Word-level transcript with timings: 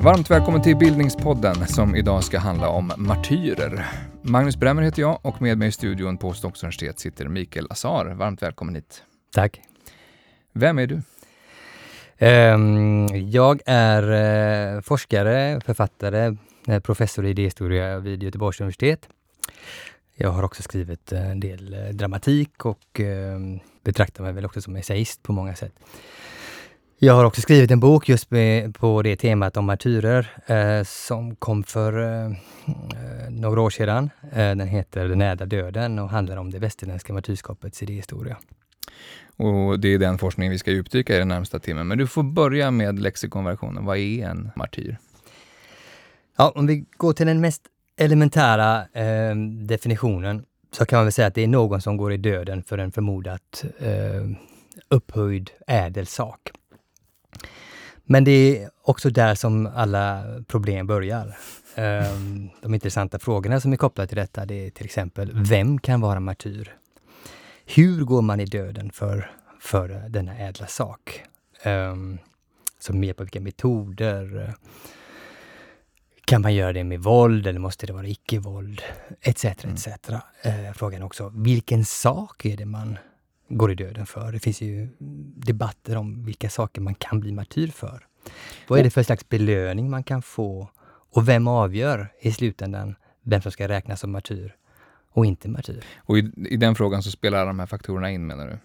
Varmt 0.00 0.30
välkommen 0.30 0.62
till 0.62 0.76
Bildningspodden 0.76 1.66
som 1.66 1.96
idag 1.96 2.24
ska 2.24 2.38
handla 2.38 2.68
om 2.68 2.92
martyrer. 2.96 3.86
Magnus 4.22 4.56
Bremmer 4.56 4.82
heter 4.82 5.02
jag 5.02 5.18
och 5.22 5.42
med 5.42 5.58
mig 5.58 5.68
i 5.68 5.72
studion 5.72 6.18
på 6.18 6.32
Stockholms 6.32 6.62
universitet 6.62 6.98
sitter 6.98 7.28
Mikael 7.28 7.66
Azar. 7.70 8.06
Varmt 8.06 8.42
välkommen 8.42 8.74
hit. 8.74 9.02
Tack. 9.34 9.60
Vem 10.52 10.78
är 10.78 10.86
du? 10.86 11.02
Um, 12.26 13.06
jag 13.30 13.60
är 13.66 14.02
uh, 14.76 14.80
forskare, 14.80 15.60
författare, 15.60 16.26
eh, 16.26 16.32
Eh, 16.68 16.80
professor 16.80 17.26
i 17.26 17.30
idéhistoria 17.30 17.98
vid 17.98 18.22
Göteborgs 18.22 18.60
universitet. 18.60 19.08
Jag 20.14 20.30
har 20.30 20.42
också 20.42 20.62
skrivit 20.62 21.12
eh, 21.12 21.30
en 21.30 21.40
del 21.40 21.74
eh, 21.74 21.80
dramatik 21.80 22.64
och 22.64 23.00
betraktar 23.84 24.24
mig 24.24 24.32
väl 24.32 24.44
också 24.44 24.60
som 24.60 24.76
essayist 24.76 25.22
på 25.22 25.32
många 25.32 25.54
sätt. 25.54 25.72
Jag 27.00 27.14
har 27.14 27.24
också 27.24 27.40
skrivit 27.40 27.70
en 27.70 27.80
bok 27.80 28.08
just 28.08 28.28
på 28.72 29.02
det 29.02 29.16
temat 29.16 29.56
om 29.56 29.64
martyrer 29.64 30.30
eh, 30.46 30.84
som 30.84 31.36
kom 31.36 31.62
för 31.62 32.24
eh, 32.26 32.32
några 33.30 33.60
år 33.60 33.70
sedan. 33.70 34.10
Eh, 34.32 34.36
den 34.36 34.68
heter 34.68 35.08
Den 35.08 35.22
ädla 35.22 35.46
döden 35.46 35.98
och 35.98 36.10
handlar 36.10 36.36
om 36.36 36.50
det 36.50 36.58
västerländska 36.58 37.12
martyrskapets 37.12 37.82
idéhistoria. 37.82 38.36
Och 39.36 39.80
det 39.80 39.94
är 39.94 39.98
den 39.98 40.18
forskningen 40.18 40.50
vi 40.50 40.58
ska 40.58 40.70
djupdyka 40.70 41.16
i 41.16 41.18
den 41.18 41.28
närmsta 41.28 41.58
timmen. 41.58 41.88
Men 41.88 41.98
du 41.98 42.06
får 42.06 42.22
börja 42.22 42.70
med 42.70 42.98
lexikonversionen. 42.98 43.84
Vad 43.84 43.98
är 43.98 44.26
en 44.26 44.50
martyr? 44.56 44.96
Ja, 46.40 46.52
om 46.54 46.66
vi 46.66 46.84
går 46.96 47.12
till 47.12 47.26
den 47.26 47.40
mest 47.40 47.62
elementära 47.96 48.86
eh, 48.92 49.36
definitionen 49.66 50.44
så 50.70 50.86
kan 50.86 50.96
man 50.96 51.06
väl 51.06 51.12
säga 51.12 51.28
att 51.28 51.34
det 51.34 51.42
är 51.42 51.48
någon 51.48 51.80
som 51.80 51.96
går 51.96 52.12
i 52.12 52.16
döden 52.16 52.62
för 52.62 52.78
en 52.78 52.92
förmodat 52.92 53.64
eh, 53.78 54.24
upphöjd 54.88 55.50
ädel 55.66 56.06
sak. 56.06 56.50
Men 58.04 58.24
det 58.24 58.30
är 58.30 58.70
också 58.82 59.10
där 59.10 59.34
som 59.34 59.66
alla 59.66 60.24
problem 60.46 60.86
börjar. 60.86 61.36
Eh, 61.74 62.14
de 62.62 62.74
intressanta 62.74 63.18
frågorna 63.18 63.60
som 63.60 63.72
är 63.72 63.76
kopplade 63.76 64.08
till 64.08 64.16
detta, 64.16 64.46
det 64.46 64.66
är 64.66 64.70
till 64.70 64.86
exempel, 64.86 65.30
vem 65.34 65.78
kan 65.78 66.00
vara 66.00 66.20
martyr? 66.20 66.76
Hur 67.66 68.04
går 68.04 68.22
man 68.22 68.40
i 68.40 68.44
döden 68.44 68.90
för, 68.90 69.30
för 69.60 69.88
denna 70.08 70.38
ädla 70.38 70.66
sak? 70.66 71.22
Eh, 71.62 71.96
som 72.78 73.00
med 73.00 73.16
på 73.16 73.22
vilka 73.22 73.40
metoder? 73.40 74.54
Kan 76.28 76.42
man 76.42 76.54
göra 76.54 76.72
det 76.72 76.84
med 76.84 77.00
våld 77.00 77.46
eller 77.46 77.60
måste 77.60 77.86
det 77.86 77.92
vara 77.92 78.06
icke-våld? 78.06 78.82
Etc. 79.20 79.44
etc. 79.44 79.88
Mm. 80.42 80.66
Uh, 80.66 80.72
frågan 80.72 81.02
också, 81.02 81.32
vilken 81.34 81.84
sak 81.84 82.44
är 82.44 82.56
det 82.56 82.66
man 82.66 82.98
går 83.48 83.72
i 83.72 83.74
döden 83.74 84.06
för. 84.06 84.32
Det 84.32 84.38
finns 84.38 84.60
ju 84.60 84.88
debatter 85.36 85.96
om 85.96 86.24
vilka 86.24 86.50
saker 86.50 86.80
man 86.80 86.94
kan 86.94 87.20
bli 87.20 87.32
martyr 87.32 87.68
för. 87.68 88.06
Vad 88.68 88.78
är 88.78 88.84
det 88.84 88.90
för 88.90 89.02
slags 89.02 89.28
belöning 89.28 89.90
man 89.90 90.02
kan 90.02 90.22
få? 90.22 90.70
Och 91.14 91.28
vem 91.28 91.48
avgör 91.48 92.12
i 92.20 92.32
slutändan 92.32 92.94
vem 93.22 93.42
som 93.42 93.52
ska 93.52 93.68
räknas 93.68 94.00
som 94.00 94.12
martyr 94.12 94.54
och 95.10 95.26
inte 95.26 95.48
martyr? 95.48 95.84
Och 95.96 96.18
i, 96.18 96.32
i 96.50 96.56
den 96.56 96.74
frågan 96.74 97.02
så 97.02 97.10
spelar 97.10 97.46
de 97.46 97.58
här 97.58 97.66
faktorerna 97.66 98.10
in 98.10 98.26
menar 98.26 98.46
du? 98.46 98.58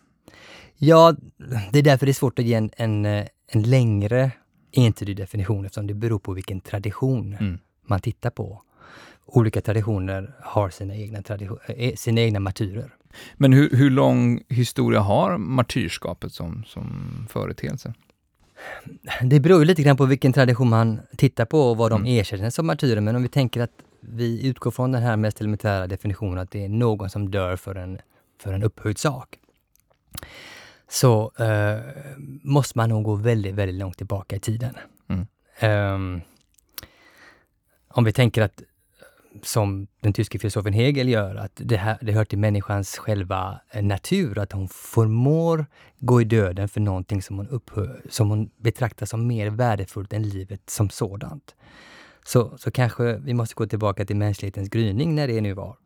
Ja, 0.78 1.16
det 1.72 1.80
är 1.80 1.84
därför 1.84 2.06
det 2.06 2.12
är 2.12 2.14
svårt 2.14 2.40
att 2.40 2.46
ge 2.46 2.54
en, 2.54 2.72
en, 2.78 3.06
en 3.48 3.64
längre 3.64 4.32
entydig 4.74 5.18
definition 5.18 5.66
eftersom 5.66 5.88
det 5.88 5.94
beror 5.94 6.20
på 6.20 6.34
vilken 6.34 6.62
tradition 6.62 7.38
mm. 7.40 7.60
man 7.86 8.00
tittar 8.00 8.30
på. 8.30 8.62
Olika 9.26 9.62
traditioner 9.62 10.36
har 10.42 10.70
sina 10.70 10.96
egna, 10.96 11.22
tradition, 11.22 11.58
eh, 11.68 11.96
sina 11.96 12.22
egna 12.22 12.40
martyrer. 12.40 12.96
Men 13.34 13.54
hur, 13.54 13.70
hur 13.70 13.90
lång 13.90 14.42
historia 14.50 15.00
har 15.00 15.38
martyrskapet 15.38 16.34
som, 16.34 16.64
som 16.68 16.88
företeelse? 17.30 17.94
Det 19.22 19.40
beror 19.40 19.60
ju 19.60 19.66
lite 19.66 19.84
grann 19.84 19.98
på 19.98 20.06
vilken 20.06 20.34
tradition 20.34 20.70
man 20.70 21.00
tittar 21.18 21.46
på 21.46 21.60
och 21.62 21.78
vad 21.78 21.92
de 21.92 22.02
mm. 22.02 22.14
erkänner 22.14 22.50
som 22.50 22.68
martyrer. 22.68 23.02
Men 23.02 23.16
om 23.16 23.22
vi 23.22 23.28
tänker 23.28 23.62
att 23.62 23.72
vi 24.00 24.48
utgår 24.48 24.72
från 24.72 24.92
den 24.92 25.04
här 25.04 25.18
mest 25.18 25.42
elementära 25.42 25.88
definitionen 25.88 26.38
att 26.38 26.52
det 26.52 26.66
är 26.66 26.70
någon 26.70 27.10
som 27.10 27.32
dör 27.32 27.56
för 27.56 27.76
en, 27.76 28.00
för 28.42 28.54
en 28.54 28.64
upphöjd 28.64 28.98
sak. 28.98 29.40
Så 30.94 31.32
eh, 31.40 31.80
måste 32.44 32.78
man 32.78 32.90
nog 32.90 33.04
gå 33.04 33.16
väldigt, 33.16 33.56
väldigt 33.56 33.76
långt 33.76 33.98
tillbaka 33.98 34.36
i 34.36 34.40
tiden. 34.40 34.78
Mm. 35.10 35.26
Um, 35.94 36.22
om 37.88 38.04
vi 38.04 38.14
tänker 38.14 38.42
att 38.42 38.64
som 39.42 39.88
den 40.00 40.14
tyske 40.14 40.40
filosofen 40.40 40.74
Hegel 40.74 41.10
gör, 41.10 41.36
att 41.36 41.52
det, 41.56 41.78
här, 41.78 41.98
det 42.02 42.12
hör 42.12 42.26
till 42.26 42.38
människans 42.38 42.98
själva 42.98 43.60
eh, 43.72 43.84
natur, 43.84 44.40
att 44.40 44.52
hon 44.52 44.70
förmår 44.70 45.66
gå 46.00 46.22
i 46.22 46.24
döden 46.24 46.70
för 46.70 46.82
någonting 46.82 47.22
som 47.22 47.38
hon, 47.38 47.48
upphör, 47.48 48.02
som 48.10 48.30
hon 48.30 48.50
betraktar 48.58 49.06
som 49.06 49.28
mer 49.28 49.50
värdefullt 49.50 50.14
än 50.14 50.30
livet 50.30 50.70
som 50.70 50.90
sådant. 50.90 51.56
Så, 52.26 52.58
så 52.58 52.72
kanske 52.72 53.18
vi 53.18 53.34
måste 53.34 53.56
gå 53.56 53.66
tillbaka 53.66 54.06
till 54.06 54.16
mänsklighetens 54.16 54.70
gryning 54.70 55.16
när 55.16 55.28
det 55.28 55.42
nu 55.42 55.54
var. 55.54 55.78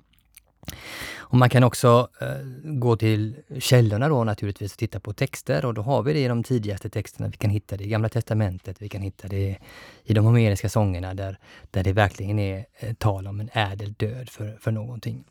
Och 1.30 1.38
man 1.38 1.50
kan 1.50 1.64
också 1.64 2.10
eh, 2.22 2.28
gå 2.64 2.98
till 2.98 3.36
källorna 3.60 4.10
då 4.10 4.24
naturligtvis 4.24 4.74
och 4.74 4.80
titta 4.80 5.00
på 5.00 5.14
texter 5.14 5.66
och 5.66 5.74
då 5.74 5.82
har 5.82 6.04
vi 6.04 6.14
det 6.14 6.20
i 6.20 6.28
de 6.28 6.44
tidigaste 6.44 6.90
texterna. 6.90 7.28
Vi 7.28 7.38
kan 7.38 7.50
hitta 7.50 7.78
det 7.78 7.84
i 7.84 7.88
Gamla 7.88 8.10
Testamentet, 8.10 8.82
vi 8.82 8.90
kan 8.90 9.02
hitta 9.02 9.28
det 9.28 9.58
i 10.04 10.14
de 10.14 10.26
homeriska 10.26 10.70
sångerna 10.70 11.14
där, 11.14 11.38
där 11.72 11.84
det 11.84 11.94
verkligen 11.94 12.40
är 12.40 12.66
eh, 12.80 12.94
tal 12.94 13.28
om 13.28 13.40
en 13.40 13.50
ädel 13.54 13.94
död 13.94 14.30
för, 14.30 14.58
för 14.62 14.72
någonting. 14.72 15.24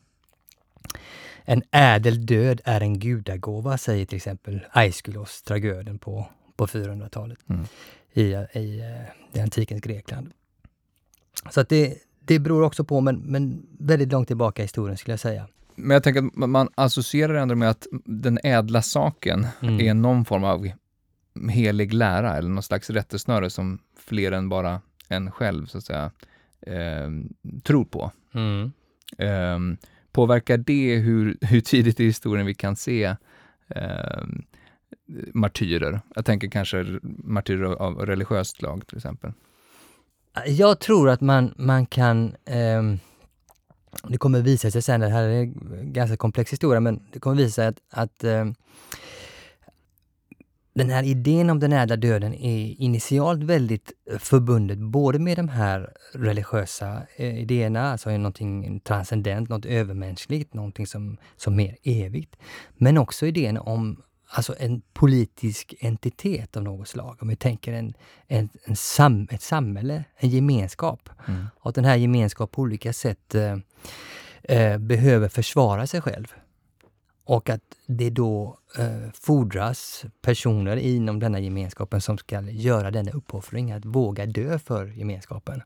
En 1.45 1.63
ädel 1.71 2.27
död 2.27 2.61
är 2.65 2.81
en 2.81 2.99
gudagåva, 2.99 3.79
säger 3.79 4.07
till 4.07 4.17
exempel 4.17 4.61
Aeschylos, 4.71 5.43
tragöden 5.43 5.99
på, 5.99 6.27
på 6.57 6.67
400-talet 6.67 7.39
mm. 7.49 7.65
i, 8.13 8.23
i, 8.59 8.83
i 9.33 9.41
antikens 9.41 9.81
Grekland. 9.81 10.33
Så 11.51 11.61
att 11.61 11.69
det, 11.69 11.99
det 12.27 12.39
beror 12.39 12.63
också 12.63 12.85
på, 12.85 13.01
men, 13.01 13.17
men 13.17 13.67
väldigt 13.79 14.13
långt 14.13 14.29
tillbaka 14.29 14.63
i 14.63 14.65
historien 14.65 14.97
skulle 14.97 15.13
jag 15.13 15.21
säga. 15.21 15.47
Men 15.75 15.91
jag 15.91 16.03
tänker 16.03 16.27
att 16.27 16.51
man 16.51 16.69
associerar 16.75 17.35
ändå 17.35 17.55
med 17.55 17.71
att 17.71 17.87
den 18.05 18.39
ädla 18.43 18.83
saken 18.83 19.47
mm. 19.63 19.81
är 19.81 19.95
någon 19.95 20.25
form 20.25 20.45
av 20.45 20.69
helig 21.51 21.95
lära 21.95 22.37
eller 22.37 22.49
någon 22.49 22.63
slags 22.63 22.91
rättesnöre 22.91 23.51
som 23.51 23.79
fler 23.99 24.33
än 24.33 24.49
bara 24.49 24.81
en 25.09 25.31
själv 25.31 25.67
så 25.67 25.79
att 25.79 25.85
säga 25.85 26.11
eh, 26.61 27.11
tror 27.63 27.85
på. 27.85 28.13
Mm. 28.33 28.73
Eh, 29.19 29.79
påverkar 30.13 30.57
det 30.57 30.97
hur, 30.97 31.37
hur 31.41 31.61
tidigt 31.61 32.01
i 32.01 32.05
historien 32.05 32.47
vi 32.47 32.55
kan 32.55 32.77
se 32.77 33.17
eh, 33.69 34.25
martyrer? 35.35 36.01
Jag 36.15 36.25
tänker 36.25 36.49
kanske 36.49 36.87
martyrer 37.03 37.75
av 37.75 38.07
religiöst 38.07 38.57
slag 38.57 38.87
till 38.87 38.97
exempel. 38.97 39.33
Jag 40.47 40.81
tror 40.81 41.11
att 41.11 41.21
man, 41.21 41.55
man 41.57 41.87
kan 41.87 42.37
eh, 42.45 42.83
det 44.09 44.19
kommer 44.19 44.41
visa 44.41 44.71
sig 44.71 44.83
sen, 44.83 45.01
det 45.01 45.09
här 45.09 45.23
är 45.23 45.43
en 45.43 45.93
ganska 45.93 46.17
komplex 46.17 46.53
historia, 46.53 46.81
men 46.81 47.03
det 47.13 47.19
kommer 47.19 47.37
visa 47.37 47.55
sig 47.55 47.67
att, 47.67 47.81
att 47.91 48.25
eh, 48.25 48.45
den 50.75 50.91
här 50.91 51.03
idén 51.03 51.51
om 51.51 51.61
den 51.61 51.73
ädla 51.73 51.97
döden 51.97 52.35
är 52.35 52.81
initialt 52.81 53.43
väldigt 53.43 53.93
förbundet 54.19 54.79
både 54.79 55.19
med 55.19 55.39
de 55.39 55.49
här 55.49 55.93
religiösa 56.13 57.03
eh, 57.17 57.39
idéerna, 57.39 57.93
alltså 57.93 58.11
någonting 58.11 58.81
transcendent, 58.81 59.49
något 59.49 59.67
övermänskligt, 59.67 60.55
någonting 60.55 60.87
som, 60.87 61.17
som 61.37 61.57
mer 61.57 61.77
evigt. 61.83 62.37
Men 62.75 62.99
också 62.99 63.27
idén 63.27 63.59
om 63.59 64.03
alltså 64.27 64.55
en 64.59 64.83
politisk 64.93 65.75
entitet 65.81 66.57
av 66.57 66.63
något 66.63 66.89
slag. 66.89 67.17
Om 67.21 67.29
vi 67.29 67.37
tänker 67.37 67.73
en, 67.73 67.95
en, 68.27 68.49
en 68.65 68.77
sam, 68.77 69.29
ett 69.31 69.43
samhälle, 69.43 70.05
en 70.17 70.29
gemenskap. 70.29 71.09
Mm. 71.29 71.47
Och 71.61 71.69
att 71.69 71.75
den 71.75 71.85
här 71.85 71.97
gemenskapen 71.97 72.55
på 72.55 72.63
olika 72.63 72.93
sätt 72.93 73.35
eh, 73.35 73.57
eh, 74.43 74.79
behöver 74.79 75.29
försvara 75.29 75.87
sig 75.87 76.01
själv. 76.01 76.35
Och 77.25 77.51
att 77.51 77.63
det 77.87 78.11
då 78.11 78.59
eh, 78.79 79.11
fordras 79.15 80.05
personer 80.23 80.77
inom 80.77 81.21
denna 81.21 81.41
gemenskapen 81.41 82.01
som 82.01 82.19
ska 82.19 82.41
göra 82.41 82.91
denna 82.91 83.11
uppoffring, 83.11 83.73
att 83.73 83.85
våga 83.85 84.27
dö 84.27 84.59
för 84.59 84.87
gemenskapen. 84.87 85.63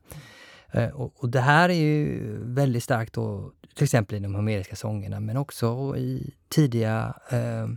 Eh, 0.71 0.89
och, 0.89 1.13
och, 1.15 1.29
det 1.29 1.41
här 1.41 1.69
är 1.69 1.73
ju 1.73 2.37
väldigt 2.43 2.83
starkt 2.83 3.13
då, 3.13 3.51
till 3.75 3.83
exempel 3.83 4.17
i 4.17 4.19
de 4.19 4.35
homeriska 4.35 4.75
sångerna, 4.75 5.19
men 5.19 5.37
också 5.37 5.97
i 5.97 6.33
tidiga 6.49 7.13
eh, 7.29 7.67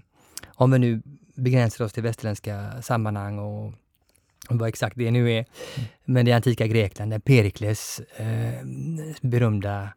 om 0.54 0.70
vi 0.70 0.78
nu 0.78 1.02
begränsar 1.34 1.84
oss 1.84 1.92
till 1.92 2.02
västerländska 2.02 2.82
sammanhang 2.82 3.38
och 3.38 3.72
vad 4.48 4.68
exakt 4.68 4.96
det 4.96 5.10
nu 5.10 5.32
är. 5.32 5.44
Mm. 5.76 5.88
Men 6.04 6.26
det 6.26 6.32
antika 6.32 6.66
Grekland, 6.66 7.10
där 7.10 7.18
Perikles 7.18 8.00
eh, 8.00 8.64
berömda 9.20 9.88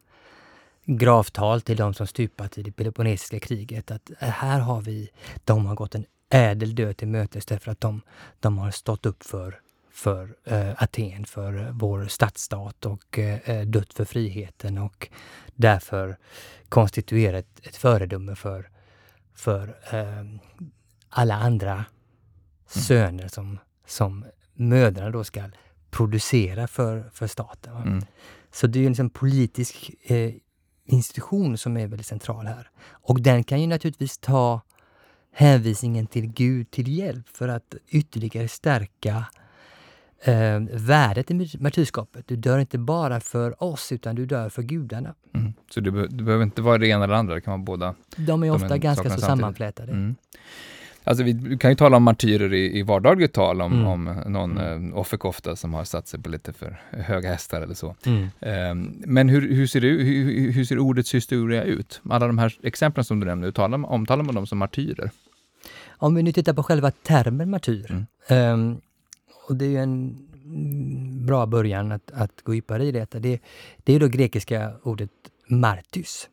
gravtal 0.84 1.60
till 1.60 1.76
de 1.76 1.94
som 1.94 2.06
stupat 2.06 2.58
i 2.58 2.62
det 2.62 2.72
Peloponnesiska 2.72 3.40
kriget, 3.40 3.90
att 3.90 4.10
här 4.18 4.60
har 4.60 4.80
vi, 4.80 5.10
de 5.44 5.66
har 5.66 5.74
gått 5.74 5.94
en 5.94 6.04
ädel 6.30 6.74
död 6.74 6.96
till 6.96 7.08
mötes 7.08 7.46
därför 7.46 7.70
att 7.70 7.80
de, 7.80 8.00
de 8.40 8.58
har 8.58 8.70
stått 8.70 9.06
upp 9.06 9.22
för, 9.22 9.60
för 9.92 10.36
eh, 10.44 10.82
Aten, 10.82 11.24
för 11.24 11.68
vår 11.72 12.06
stadsstat 12.06 12.86
och 12.86 13.18
eh, 13.18 13.62
dött 13.66 13.94
för 13.94 14.04
friheten 14.04 14.78
och 14.78 15.08
därför 15.54 16.18
konstituerat 16.68 17.44
ett, 17.44 17.66
ett 17.66 17.76
föredöme 17.76 18.34
för, 18.34 18.68
för 19.38 19.76
eh, 19.90 20.24
alla 21.08 21.34
andra 21.34 21.72
mm. 21.72 21.84
söner 22.66 23.28
som, 23.28 23.58
som 23.86 24.24
mödrarna 24.54 25.10
då 25.10 25.24
ska 25.24 25.42
producera 25.90 26.66
för, 26.66 27.10
för 27.12 27.26
staten. 27.26 27.76
Mm. 27.76 28.02
Så 28.50 28.66
det 28.66 28.78
är 28.78 28.82
en 28.82 28.88
liksom 28.88 29.10
politisk 29.10 29.90
eh, 30.02 30.34
institution 30.84 31.58
som 31.58 31.76
är 31.76 31.86
väldigt 31.86 32.06
central 32.06 32.46
här. 32.46 32.70
Och 32.90 33.20
den 33.20 33.44
kan 33.44 33.60
ju 33.60 33.66
naturligtvis 33.66 34.18
ta 34.18 34.60
hänvisningen 35.32 36.06
till 36.06 36.26
Gud 36.26 36.70
till 36.70 36.98
hjälp 36.98 37.28
för 37.28 37.48
att 37.48 37.74
ytterligare 37.88 38.48
stärka 38.48 39.24
eh, 40.24 40.60
värdet 40.72 41.30
i 41.30 41.58
martyrskapet. 41.58 42.28
Du 42.28 42.36
dör 42.36 42.58
inte 42.58 42.78
bara 42.78 43.20
för 43.20 43.62
oss, 43.62 43.92
utan 43.92 44.14
du 44.14 44.26
dör 44.26 44.48
för 44.48 44.62
gudarna. 44.62 45.14
Mm. 45.34 45.52
Så 45.70 45.80
det, 45.80 45.90
be 45.90 46.06
det, 46.06 46.22
behöver 46.22 46.44
inte 46.44 46.62
vara 46.62 46.78
det 46.78 46.88
ena 46.88 47.04
eller 47.04 47.14
andra, 47.14 47.34
det 47.34 47.40
kan 47.40 47.52
vara 47.52 47.62
båda? 47.62 47.94
De 48.16 48.42
är 48.42 48.50
ofta 48.50 48.68
de 48.68 48.78
ganska 48.78 49.10
så 49.10 49.20
sammanflätade. 49.20 49.92
Mm. 49.92 50.16
Alltså 51.04 51.24
vi 51.24 51.58
kan 51.58 51.70
ju 51.70 51.74
tala 51.74 51.96
om 51.96 52.02
martyrer 52.02 52.54
i, 52.54 52.78
i 52.78 52.82
vardagligt 52.82 53.32
tal, 53.32 53.62
om, 53.62 53.72
mm. 53.72 53.86
om 53.86 54.04
någon 54.26 54.58
mm. 54.58 54.92
eh, 54.92 54.98
offerkofta 54.98 55.56
som 55.56 55.74
har 55.74 55.84
satt 55.84 56.08
sig 56.08 56.22
på 56.22 56.28
lite 56.28 56.52
för 56.52 56.80
höga 56.90 57.30
hästar 57.30 57.60
eller 57.60 57.74
så. 57.74 57.94
Mm. 58.06 58.22
Eh, 58.22 58.94
men 59.06 59.28
hur, 59.28 59.54
hur, 59.54 59.66
ser 59.66 59.80
det, 59.80 59.88
hur, 59.88 60.52
hur, 60.52 60.64
ser 60.64 60.78
ordets 60.78 61.14
historia 61.14 61.62
ut? 61.62 62.00
Alla 62.10 62.26
de 62.26 62.38
här 62.38 62.58
exemplen 62.62 63.04
som 63.04 63.20
du 63.20 63.26
nämnde, 63.26 63.52
talar, 63.52 63.90
omtalar 63.90 64.24
man 64.24 64.34
dem 64.34 64.46
som 64.46 64.58
martyrer? 64.58 65.10
Om 65.88 66.14
vi 66.14 66.22
nu 66.22 66.32
tittar 66.32 66.52
på 66.52 66.62
själva 66.62 66.90
termen 66.90 67.50
martyr, 67.50 68.04
eh, 68.28 68.56
och 69.48 69.56
det 69.56 69.64
är 69.64 69.68
ju 69.68 69.76
en 69.76 70.28
bra 71.26 71.46
början 71.46 71.92
att, 71.92 72.10
att 72.10 72.42
gå 72.42 72.54
djupare 72.54 72.84
i 72.84 72.92
detta, 72.92 73.18
det, 73.18 73.40
det 73.84 73.92
är 73.92 74.00
då 74.00 74.08
grekiska 74.08 74.72
ordet 74.82 75.10
martys. 75.46 76.28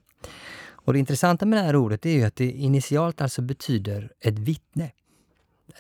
Och 0.68 0.94
det 0.94 1.00
intressanta 1.00 1.46
med 1.46 1.60
det 1.60 1.64
här 1.64 1.76
ordet 1.76 2.06
är 2.06 2.28
att 2.28 2.36
det 2.36 2.52
initialt 2.52 3.22
alltså 3.22 3.42
betyder 3.42 4.12
ett 4.20 4.40
vittne. 4.40 4.92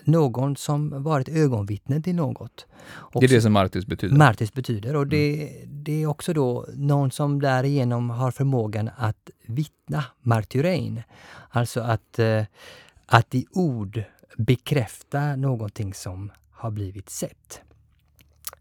Någon 0.03 0.55
som 0.55 1.03
varit 1.03 1.29
ögonvittne 1.29 2.01
till 2.01 2.15
något. 2.15 2.65
Och 2.87 3.21
det 3.21 3.27
är 3.27 3.29
det 3.29 3.41
som 3.41 3.53
martys 3.53 3.85
betyder? 3.85 4.17
Martys 4.17 4.53
betyder. 4.53 4.95
Och 4.95 5.07
det, 5.07 5.51
mm. 5.57 5.83
det 5.83 6.03
är 6.03 6.07
också 6.07 6.33
då 6.33 6.65
någon 6.75 7.11
som 7.11 7.41
därigenom 7.41 8.09
har 8.09 8.31
förmågan 8.31 8.89
att 8.97 9.29
vittna, 9.45 10.03
martyrein. 10.21 11.03
Alltså 11.49 11.81
att, 11.81 12.19
eh, 12.19 12.43
att 13.05 13.35
i 13.35 13.45
ord 13.51 14.03
bekräfta 14.37 15.35
någonting 15.35 15.93
som 15.93 16.31
har 16.65 16.71
blivit 16.71 17.09
sett. 17.09 17.61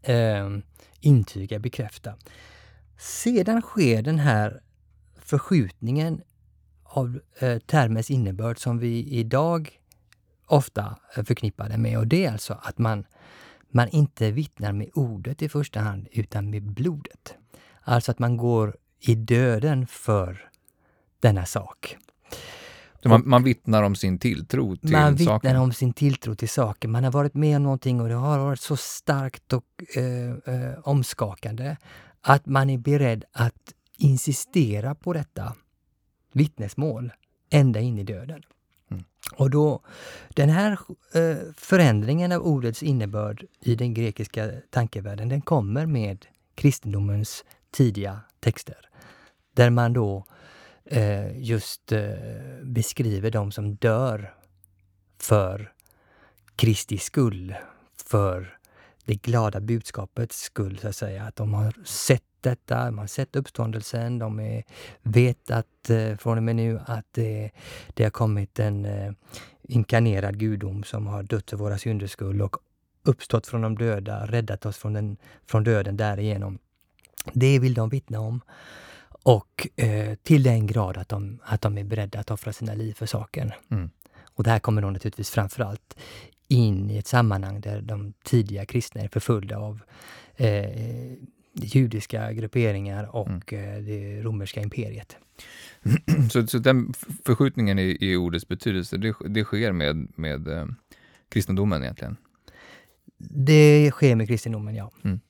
Eh, 0.03 0.49
intyga, 1.01 1.59
bekräfta. 1.59 2.15
Sedan 2.99 3.63
sker 3.63 4.03
den 4.03 4.19
här 4.19 4.63
förskjutningen 5.19 6.23
av 6.83 7.21
eh, 7.39 7.59
termens 7.59 8.11
innebörd 8.11 8.59
som 8.59 8.79
vi 8.79 9.09
idag 9.11 9.81
ofta 10.47 10.97
förknippar 11.25 11.69
det 11.69 11.79
med. 11.79 11.99
Och 11.99 12.07
det 12.07 12.25
är 12.25 12.33
alltså 12.33 12.59
att 12.63 12.79
man, 12.79 13.05
man 13.69 13.89
inte 13.89 14.31
vittnar 14.31 14.73
med 14.73 14.91
ordet 14.95 15.43
i 15.43 15.49
första 15.49 15.81
hand, 15.81 16.09
utan 16.13 16.51
med 16.51 16.63
blodet. 16.63 17.35
Alltså 17.81 18.11
att 18.11 18.19
man 18.19 18.37
går 18.37 18.77
i 19.01 19.15
döden 19.15 19.87
för 19.87 20.51
denna 21.21 21.47
sak. 21.47 21.97
Man, 23.05 23.23
man 23.25 23.43
vittnar 23.43 23.83
om 23.83 23.97
sin 23.97 24.19
tilltro 24.19 24.77
till 24.77 24.93
man 24.93 25.15
vittnar 25.15 25.55
om 25.55 25.73
sin 25.73 25.93
tilltro 25.93 26.35
till 26.35 26.49
saken. 26.49 26.91
Man 26.91 27.05
har 27.05 27.11
varit 27.11 27.35
med 27.35 27.57
om 27.57 27.63
någonting 27.63 28.01
och 28.01 28.09
det 28.09 28.15
har 28.15 28.39
varit 28.39 28.61
så 28.61 28.77
starkt 28.77 29.53
och 29.53 29.65
eh, 29.97 30.55
eh, 30.55 30.79
omskakande 30.83 31.77
att 32.21 32.47
man 32.47 32.71
är 32.71 32.79
beredd 32.79 33.25
att 33.33 33.75
insistera 33.99 34.95
på 34.95 35.13
detta 35.13 35.55
vittnesmål 36.33 37.13
ända 37.51 37.81
in 37.81 37.99
i 37.99 38.05
döden. 38.05 38.43
Mm. 38.91 39.05
Och 39.37 39.51
då, 39.51 39.81
den 40.29 40.49
här 40.49 40.73
eh, 41.15 41.37
förändringen 41.57 42.33
av 42.33 42.43
ordets 42.43 42.83
innebörd 42.83 43.45
i 43.61 43.75
den 43.75 43.95
grekiska 43.95 44.51
tankevärlden, 44.71 45.29
den 45.29 45.41
kommer 45.41 45.87
med 45.87 46.27
kristendomens 46.55 47.45
tidiga 47.71 48.21
texter. 48.41 48.89
Där 49.55 49.71
man 49.71 49.93
då 49.93 50.25
eh, 50.85 51.39
just 51.39 51.93
eh, 51.93 52.13
beskriver 52.63 53.31
de 53.31 53.53
som 53.53 53.75
dör 53.75 54.35
för 55.21 55.73
Kristi 56.57 56.99
skull, 56.99 57.55
för 58.11 58.59
det 59.05 59.15
glada 59.15 59.61
budskapets 59.61 60.43
skull, 60.43 60.79
så 60.79 60.89
att 60.89 60.97
säga. 60.97 61.23
Att 61.23 61.37
de 61.37 61.55
har 61.55 61.75
sett 61.85 62.23
detta, 62.41 62.85
de 62.85 62.99
har 62.99 63.07
sett 63.07 63.37
uppståndelsen, 63.37 64.19
de 64.19 64.41
är, 64.41 64.65
vet 65.03 65.51
att 65.51 65.91
eh, 65.91 66.17
från 66.17 66.37
och 66.37 66.43
med 66.43 66.57
nu 66.57 66.81
att 66.87 67.07
det, 67.13 67.51
det 67.95 68.05
har 68.05 68.11
kommit 68.11 68.59
en 68.59 68.85
eh, 68.85 69.13
inkarnerad 69.63 70.39
gudom 70.39 70.85
som 70.85 71.07
har 71.07 71.23
dött 71.23 71.51
för 71.51 71.57
våra 71.57 71.79
synders 71.79 72.11
skull 72.11 72.43
och 72.43 72.57
uppstått 73.03 73.47
från 73.47 73.61
de 73.61 73.79
döda, 73.79 74.27
räddat 74.27 74.67
oss 74.67 74.77
från, 74.79 74.93
den, 74.93 75.17
från 75.47 75.65
döden 75.65 75.97
därigenom. 75.97 76.59
Det 77.33 77.59
vill 77.59 77.75
de 77.75 77.89
vittna 77.89 78.21
om. 78.21 78.41
Och 79.25 79.69
eh, 79.77 80.15
till 80.15 80.43
den 80.43 80.67
grad 80.67 80.97
att 80.97 81.09
de, 81.09 81.39
att 81.45 81.61
de 81.61 81.79
är 81.79 81.85
beredda 81.85 82.21
att 82.21 82.31
offra 82.31 82.53
sina 82.53 82.75
liv 82.75 82.93
för 82.93 83.07
saken. 83.07 83.53
Mm. 83.71 83.91
Och 84.35 84.45
det 84.45 84.51
här 84.51 84.59
kommer 84.59 84.83
då 84.83 84.91
naturligtvis 84.91 85.31
framförallt 85.31 85.97
in 86.49 86.91
i 86.91 86.97
ett 86.97 87.07
sammanhang 87.07 87.61
där 87.61 87.81
de 87.81 88.13
tidiga 88.25 88.65
kristna 88.65 89.01
är 89.01 89.09
förföljda 89.09 89.59
av 89.59 89.81
eh, 90.37 91.13
judiska 91.55 92.33
grupperingar 92.33 93.17
och 93.17 93.53
mm. 93.53 93.75
Eh, 93.77 93.83
det 93.83 94.23
romerska 94.23 94.63
imperiet. 94.63 95.17
så, 96.31 96.47
så 96.47 96.59
den 96.59 96.95
förskjutningen 97.25 97.79
i, 97.79 97.99
i 98.01 98.17
ordets 98.17 98.49
betydelse, 98.49 98.97
det, 98.97 99.15
det 99.29 99.45
sker 99.45 99.73
med, 99.73 100.09
med 100.17 100.49
eh, 100.49 100.67
kristendomen 101.29 101.83
egentligen? 101.83 102.17
Det 103.19 103.91
sker 103.91 104.17
med 104.17 104.29
kristendomen, 104.29 104.75
ja. 104.75 104.91
Mm. 105.05 105.21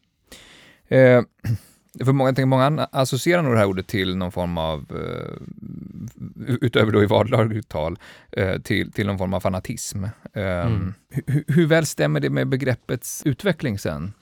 Eh, 2.00 2.04
för 2.04 2.12
många, 2.12 2.28
jag 2.28 2.36
tänker, 2.36 2.46
många 2.46 2.88
associerar 2.92 3.42
nog 3.42 3.52
det 3.52 3.58
här 3.58 3.66
ordet 3.66 3.86
till 3.86 4.16
någon 4.16 4.32
form 4.32 4.58
av, 4.58 4.92
uh, 4.92 5.36
utöver 6.60 6.92
då 6.92 7.02
i 7.02 7.06
vardagligt 7.06 7.68
tal, 7.68 7.98
uh, 8.38 8.58
till, 8.58 8.92
till 8.92 9.06
någon 9.06 9.18
form 9.18 9.34
av 9.34 9.40
fanatism. 9.40 10.04
Um, 10.04 10.10
mm. 10.32 10.94
hur, 11.26 11.44
hur 11.48 11.66
väl 11.66 11.86
stämmer 11.86 12.20
det 12.20 12.30
med 12.30 12.48
begreppets 12.48 13.22
utveckling 13.24 13.78
sen? 13.78 14.12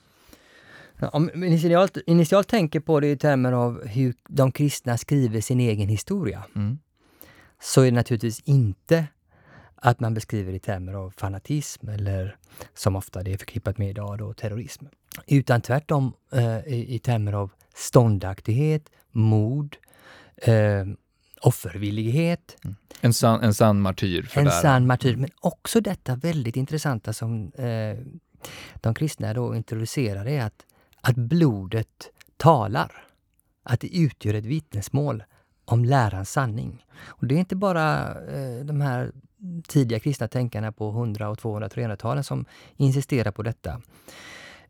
Om 1.11 1.43
initialt, 1.43 1.97
initialt 2.07 2.47
tänker 2.47 2.79
på 2.79 2.99
det 2.99 3.11
i 3.11 3.17
termer 3.17 3.51
av 3.51 3.87
hur 3.87 4.13
de 4.29 4.51
kristna 4.51 4.97
skriver 4.97 5.41
sin 5.41 5.59
egen 5.59 5.89
historia, 5.89 6.43
mm. 6.55 6.77
så 7.61 7.81
är 7.81 7.85
det 7.85 7.91
naturligtvis 7.91 8.39
inte 8.45 9.07
att 9.75 9.99
man 9.99 10.13
beskriver 10.13 10.53
i 10.53 10.59
termer 10.59 10.93
av 10.93 11.13
fanatism 11.17 11.89
eller 11.89 12.37
som 12.73 12.95
ofta 12.95 13.23
det 13.23 13.33
är 13.33 13.37
förknippat 13.37 13.77
med 13.77 13.89
idag, 13.89 14.17
då, 14.17 14.33
terrorism. 14.33 14.85
Utan 15.27 15.61
tvärtom 15.61 16.13
eh, 16.31 16.57
i, 16.57 16.95
i 16.95 16.99
termer 16.99 17.33
av 17.33 17.51
ståndaktighet, 17.73 18.89
mod, 19.11 19.75
eh, 20.37 20.85
offervillighet. 21.41 22.57
Mm. 22.63 22.75
En, 23.01 23.13
sann, 23.13 23.41
en 23.41 23.53
sann 23.53 23.81
martyr. 23.81 24.29
en 24.33 24.51
sann 24.51 24.87
martyr, 24.87 25.15
men 25.15 25.29
också 25.39 25.81
detta 25.81 26.15
väldigt 26.15 26.55
intressanta 26.55 27.13
som 27.13 27.51
eh, 27.51 27.97
de 28.75 28.93
kristna 28.93 29.33
då 29.33 29.55
introducerar 29.55 30.25
är 30.25 30.41
att 30.41 30.65
att 31.03 31.15
blodet 31.15 32.09
talar. 32.37 32.91
Att 33.63 33.79
det 33.79 33.97
utgör 33.97 34.33
ett 34.33 34.45
vittnesmål 34.45 35.23
om 35.65 35.85
lärans 35.85 36.31
sanning. 36.31 36.85
Och 37.05 37.27
det 37.27 37.35
är 37.35 37.39
inte 37.39 37.55
bara 37.55 38.09
eh, 38.09 38.65
de 38.65 38.81
här 38.81 39.11
tidiga 39.67 39.99
kristna 39.99 40.27
tänkarna 40.27 40.71
på 40.71 40.89
100 40.89 41.29
och 41.29 41.39
200 41.39 41.67
300-talen 41.67 42.23
som 42.23 42.45
insisterar 42.77 43.31
på 43.31 43.43
detta. 43.43 43.81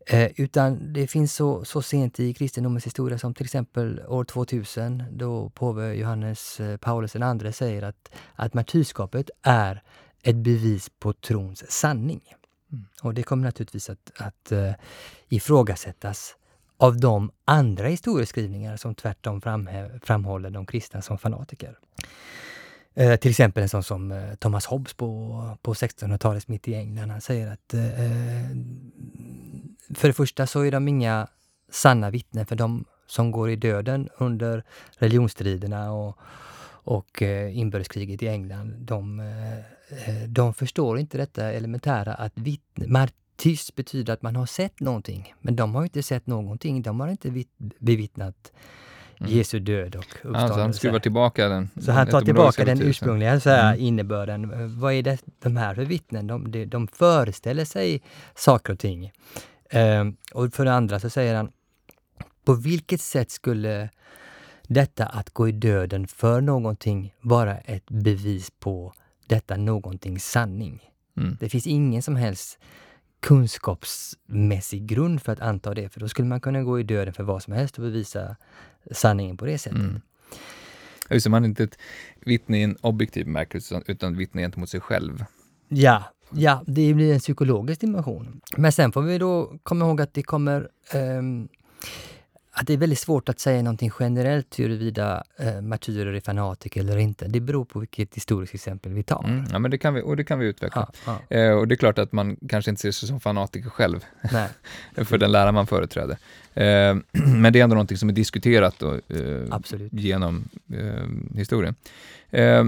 Eh, 0.05 0.31
utan 0.35 0.93
det 0.93 1.07
finns 1.07 1.35
så, 1.35 1.65
så 1.65 1.81
sent 1.81 2.19
i 2.19 2.33
kristendomens 2.33 2.85
historia 2.85 3.17
som 3.17 3.33
till 3.33 3.45
exempel 3.45 4.01
år 4.07 4.23
2000 4.23 5.03
då 5.11 5.49
påve 5.49 5.93
Johannes 5.93 6.59
eh, 6.59 6.77
Paulus 6.77 7.15
II 7.15 7.53
säger 7.53 7.81
att, 7.81 8.09
att 8.35 8.53
martyrskapet 8.53 9.29
är 9.41 9.83
ett 10.23 10.35
bevis 10.35 10.89
på 10.99 11.13
trons 11.13 11.71
sanning. 11.71 12.21
Mm. 12.71 12.85
Och 13.01 13.13
det 13.13 13.23
kommer 13.23 13.43
naturligtvis 13.43 13.89
att, 13.89 14.11
att 14.17 14.51
uh, 14.51 14.71
ifrågasättas 15.29 16.35
av 16.77 16.99
de 16.99 17.31
andra 17.45 17.87
historieskrivningar 17.87 18.77
som 18.77 18.95
tvärtom 18.95 19.41
framhåller 20.01 20.49
de 20.49 20.65
kristna 20.65 21.01
som 21.01 21.17
fanatiker. 21.17 21.77
Eh, 22.95 23.15
till 23.15 23.31
exempel 23.31 23.63
en 23.63 23.69
sån 23.69 23.83
som 23.83 24.11
eh, 24.11 24.35
Thomas 24.35 24.65
Hobbes 24.65 24.93
på, 24.93 25.57
på 25.61 25.73
1600-talets 25.73 26.47
mitt 26.47 26.67
i 26.67 26.75
England. 26.75 27.09
Han 27.09 27.21
säger 27.21 27.51
att 27.51 27.73
eh, 27.73 27.81
för 29.95 30.07
det 30.07 30.13
första 30.13 30.47
så 30.47 30.61
är 30.61 30.71
de 30.71 30.87
inga 30.87 31.27
sanna 31.71 32.09
vittnen 32.09 32.45
för 32.45 32.55
de 32.55 32.85
som 33.07 33.31
går 33.31 33.49
i 33.49 33.55
döden 33.55 34.09
under 34.17 34.63
religionsstriderna 34.97 35.91
och, 35.91 36.17
och 36.65 37.21
eh, 37.21 37.57
inbördeskriget 37.57 38.23
i 38.23 38.27
England. 38.27 38.73
De, 38.79 39.19
eh, 39.19 40.27
de 40.27 40.53
förstår 40.53 40.99
inte 40.99 41.17
detta 41.17 41.51
elementära 41.51 42.13
att 42.13 42.33
vittne, 42.35 43.07
tyst 43.35 43.75
betyder 43.75 44.13
att 44.13 44.21
man 44.21 44.35
har 44.35 44.45
sett 44.45 44.79
någonting. 44.79 45.33
Men 45.41 45.55
de 45.55 45.75
har 45.75 45.83
inte 45.83 46.03
sett 46.03 46.27
någonting. 46.27 46.81
De 46.81 46.99
har 46.99 47.07
inte 47.07 47.43
bevittnat 47.79 48.51
mm. 49.19 49.31
Jesu 49.31 49.59
död 49.59 49.95
och 49.95 50.03
uppståndelse. 50.03 50.43
Alltså 50.43 50.61
han 50.61 50.73
skruvar 50.73 50.99
tillbaka 50.99 51.47
den. 51.49 51.69
Så 51.81 51.91
han 51.91 52.07
tar 52.07 52.21
tillbaka 52.21 52.65
den 52.65 52.81
ursprungliga 52.81 53.39
så 53.39 53.49
här, 53.49 53.73
mm. 53.73 53.85
innebörden. 53.85 54.79
Vad 54.79 54.93
är 54.93 55.03
det 55.03 55.21
de 55.39 55.57
här 55.57 55.75
för 55.75 55.85
vittnen? 55.85 56.27
De, 56.27 56.51
de, 56.51 56.65
de 56.65 56.87
föreställer 56.87 57.65
sig 57.65 58.01
saker 58.35 58.73
och 58.73 58.79
ting. 58.79 59.11
Um, 59.75 60.17
och 60.33 60.53
för 60.53 60.65
det 60.65 60.73
andra 60.73 60.99
så 60.99 61.09
säger 61.09 61.35
han, 61.35 61.51
på 62.45 62.53
vilket 62.53 63.01
sätt 63.01 63.31
skulle 63.31 63.89
detta 64.67 65.05
att 65.05 65.29
gå 65.29 65.47
i 65.47 65.51
döden 65.51 66.07
för 66.07 66.41
någonting 66.41 67.13
vara 67.21 67.57
ett 67.57 67.89
bevis 67.89 68.51
på 68.59 68.93
detta 69.27 69.57
någonting 69.57 70.19
sanning? 70.19 70.81
Mm. 71.17 71.37
Det 71.39 71.49
finns 71.49 71.67
ingen 71.67 72.01
som 72.01 72.15
helst 72.15 72.59
kunskapsmässig 73.19 74.85
grund 74.85 75.21
för 75.21 75.31
att 75.31 75.39
anta 75.39 75.73
det, 75.73 75.89
för 75.89 75.99
då 75.99 76.09
skulle 76.09 76.27
man 76.27 76.41
kunna 76.41 76.63
gå 76.63 76.79
i 76.79 76.83
döden 76.83 77.13
för 77.13 77.23
vad 77.23 77.43
som 77.43 77.53
helst 77.53 77.77
och 77.77 77.83
bevisa 77.83 78.35
sanningen 78.91 79.37
på 79.37 79.45
det 79.45 79.57
sättet. 79.57 79.79
Mm. 79.79 80.01
Just 81.09 81.27
man 81.27 81.43
är 81.43 81.47
inte 81.47 81.63
ett 81.63 81.77
vittne 82.25 82.59
i 82.59 82.63
en 82.63 82.77
objektiv 82.81 83.25
bemärkelse, 83.25 83.83
utan 83.85 84.17
vittne 84.17 84.41
gentemot 84.41 84.69
sig 84.69 84.79
själv. 84.79 85.25
Ja, 85.67 86.03
ja, 86.35 86.63
det 86.67 86.93
blir 86.93 87.13
en 87.13 87.19
psykologisk 87.19 87.81
dimension. 87.81 88.41
Men 88.57 88.71
sen 88.71 88.91
får 88.91 89.01
vi 89.01 89.17
då 89.17 89.51
komma 89.63 89.85
ihåg 89.85 90.01
att 90.01 90.13
det 90.13 90.23
kommer 90.23 90.67
um, 91.19 91.47
att 92.55 92.67
det 92.67 92.73
är 92.73 92.77
väldigt 92.77 92.99
svårt 92.99 93.29
att 93.29 93.39
säga 93.39 93.61
någonting 93.61 93.91
generellt 93.99 94.59
huruvida 94.59 95.23
eh, 95.37 95.61
martyrer 95.61 96.13
är 96.13 96.19
fanatiker 96.19 96.81
eller 96.81 96.97
inte. 96.97 97.27
Det 97.27 97.39
beror 97.39 97.65
på 97.65 97.79
vilket 97.79 98.15
historiskt 98.15 98.53
exempel 98.53 98.93
vi 98.93 99.03
tar. 99.03 99.23
Mm, 99.23 99.45
ja, 99.51 99.59
men 99.59 99.71
det 99.71 99.77
kan 99.77 99.93
vi, 99.93 100.01
och 100.01 100.17
det 100.17 100.23
kan 100.23 100.39
vi 100.39 100.45
utveckla. 100.45 100.91
Ja, 101.05 101.19
ja. 101.29 101.37
Eh, 101.37 101.51
och 101.51 101.67
det 101.67 101.73
är 101.73 101.77
klart 101.77 101.99
att 101.99 102.11
man 102.11 102.37
kanske 102.49 102.71
inte 102.71 102.81
ser 102.81 102.91
sig 102.91 103.07
som 103.07 103.19
fanatiker 103.19 103.69
själv, 103.69 104.05
för 104.95 105.17
den 105.17 105.31
lära 105.31 105.51
man 105.51 105.67
företräder. 105.67 106.17
Eh, 106.53 106.97
men 107.25 107.53
det 107.53 107.59
är 107.59 107.63
ändå 107.63 107.73
någonting 107.73 107.97
som 107.97 108.09
är 108.09 108.13
diskuterat 108.13 108.75
då, 108.79 108.93
eh, 108.93 109.59
genom 109.91 110.49
eh, 110.73 111.37
historien. 111.37 111.75
Eh, 112.29 112.63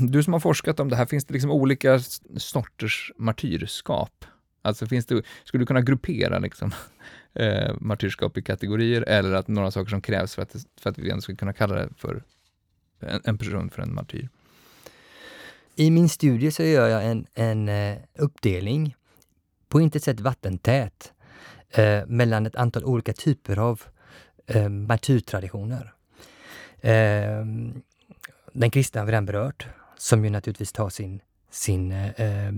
du 0.00 0.22
som 0.22 0.32
har 0.32 0.40
forskat 0.40 0.80
om 0.80 0.88
det 0.88 0.96
här, 0.96 1.06
finns 1.06 1.24
det 1.24 1.32
liksom 1.32 1.50
olika 1.50 2.00
sorters 2.36 3.12
martyrskap? 3.16 4.24
Alltså 4.62 4.86
finns 4.86 5.06
det, 5.06 5.22
skulle 5.44 5.62
du 5.62 5.66
kunna 5.66 5.80
gruppera 5.80 6.38
liksom, 6.38 6.72
eh, 7.34 7.74
martyrskap 7.80 8.36
i 8.36 8.42
kategorier 8.42 9.02
eller 9.02 9.32
att 9.32 9.48
några 9.48 9.70
saker 9.70 9.90
som 9.90 10.02
krävs 10.02 10.34
för 10.34 10.42
att, 10.42 10.56
för 10.80 10.90
att 10.90 10.98
vi 10.98 11.10
ändå 11.10 11.20
ska 11.22 11.36
kunna 11.36 11.52
kalla 11.52 11.74
det 11.74 11.88
för 11.96 12.22
en, 13.00 13.20
en 13.24 13.38
person 13.38 13.70
för 13.70 13.82
en 13.82 13.94
martyr? 13.94 14.28
I 15.76 15.90
min 15.90 16.08
studie 16.08 16.50
så 16.50 16.62
gör 16.62 16.88
jag 16.88 17.04
en, 17.06 17.26
en 17.34 17.68
eh, 17.68 17.98
uppdelning, 18.18 18.94
på 19.68 19.80
intet 19.80 20.04
sätt 20.04 20.20
vattentät, 20.20 21.12
eh, 21.70 22.06
mellan 22.06 22.46
ett 22.46 22.56
antal 22.56 22.84
olika 22.84 23.12
typer 23.12 23.58
av 23.58 23.82
eh, 24.46 24.68
martyrtraditioner. 24.68 25.94
Eh, 26.80 27.44
den 28.52 28.70
kristna 28.70 29.00
har 29.00 29.06
vi 29.06 29.12
redan 29.12 29.26
berört, 29.26 29.68
som 29.96 30.24
ju 30.24 30.30
naturligtvis 30.30 30.72
tar 30.72 30.88
sin, 30.88 31.20
sin 31.50 31.92
eh, 31.92 32.52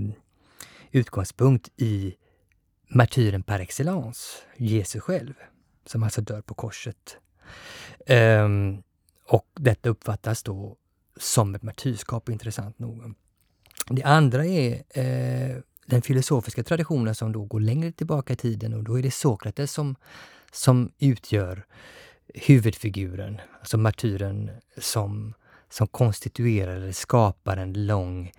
utgångspunkt 0.91 1.69
i 1.77 2.15
martyren 2.95 3.43
par 3.43 3.61
excellence, 3.61 4.39
Jesus 4.57 5.03
själv, 5.03 5.35
som 5.87 6.03
alltså 6.03 6.21
dör 6.21 6.41
på 6.41 6.55
korset. 6.55 7.17
Um, 8.09 8.83
och 9.29 9.47
detta 9.55 9.89
uppfattas 9.89 10.43
då 10.43 10.77
som 11.17 11.55
ett 11.55 11.63
martyrskap, 11.63 12.29
intressant 12.29 12.79
nog. 12.79 13.15
Det 13.89 14.03
andra 14.03 14.47
är 14.47 14.83
eh, 14.91 15.57
den 15.87 16.03
filosofiska 16.03 16.65
traditionen 16.65 17.15
som 17.15 17.33
då 17.33 17.45
går 17.45 17.61
längre 17.61 17.93
tillbaka 17.93 18.33
i 18.33 18.37
tiden 18.37 18.75
och 18.75 18.85
då 18.85 18.99
är 18.99 19.03
det 19.03 19.11
Sokrates 19.11 19.73
som, 19.73 19.97
som 20.53 20.93
utgör 20.99 21.67
huvudfiguren, 22.35 23.41
alltså 23.61 23.79
martyren 23.79 24.51
som, 24.79 25.35
som 25.71 25.87
konstituerar 25.87 26.77
eller 26.77 26.93
skapar 26.93 27.57
en 27.57 27.87
lång 27.87 28.33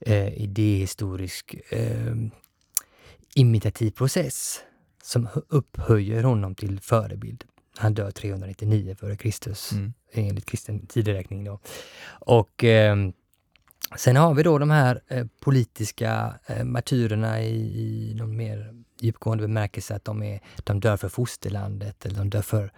eh, 0.00 0.42
idéhistorisk 0.42 1.54
eh, 1.70 2.14
imitativ 3.34 3.90
process 3.90 4.60
som 5.02 5.28
upphöjer 5.48 6.22
honom 6.22 6.54
till 6.54 6.80
förebild. 6.80 7.44
Han 7.78 7.94
dör 7.94 8.10
399 8.10 8.96
f.Kr. 9.02 9.54
Mm. 9.72 9.92
enligt 10.12 10.46
kristen 10.46 10.86
tideräkning. 10.86 11.44
Då. 11.44 11.60
Och 12.08 12.64
eh, 12.64 12.96
sen 13.96 14.16
har 14.16 14.34
vi 14.34 14.42
då 14.42 14.58
de 14.58 14.70
här 14.70 15.02
eh, 15.08 15.26
politiska 15.40 16.34
eh, 16.46 16.64
martyrerna 16.64 17.42
i, 17.42 18.10
i 18.10 18.14
någon 18.14 18.36
mer 18.36 18.74
djupgående 19.00 19.42
bemärkelse 19.42 19.94
att 19.94 20.04
de, 20.04 20.22
är, 20.22 20.40
de 20.64 20.80
dör 20.80 20.96
för 20.96 21.08
fosterlandet 21.08 22.06
eller 22.06 22.18
de 22.18 22.30
dör 22.30 22.42
för 22.42 22.72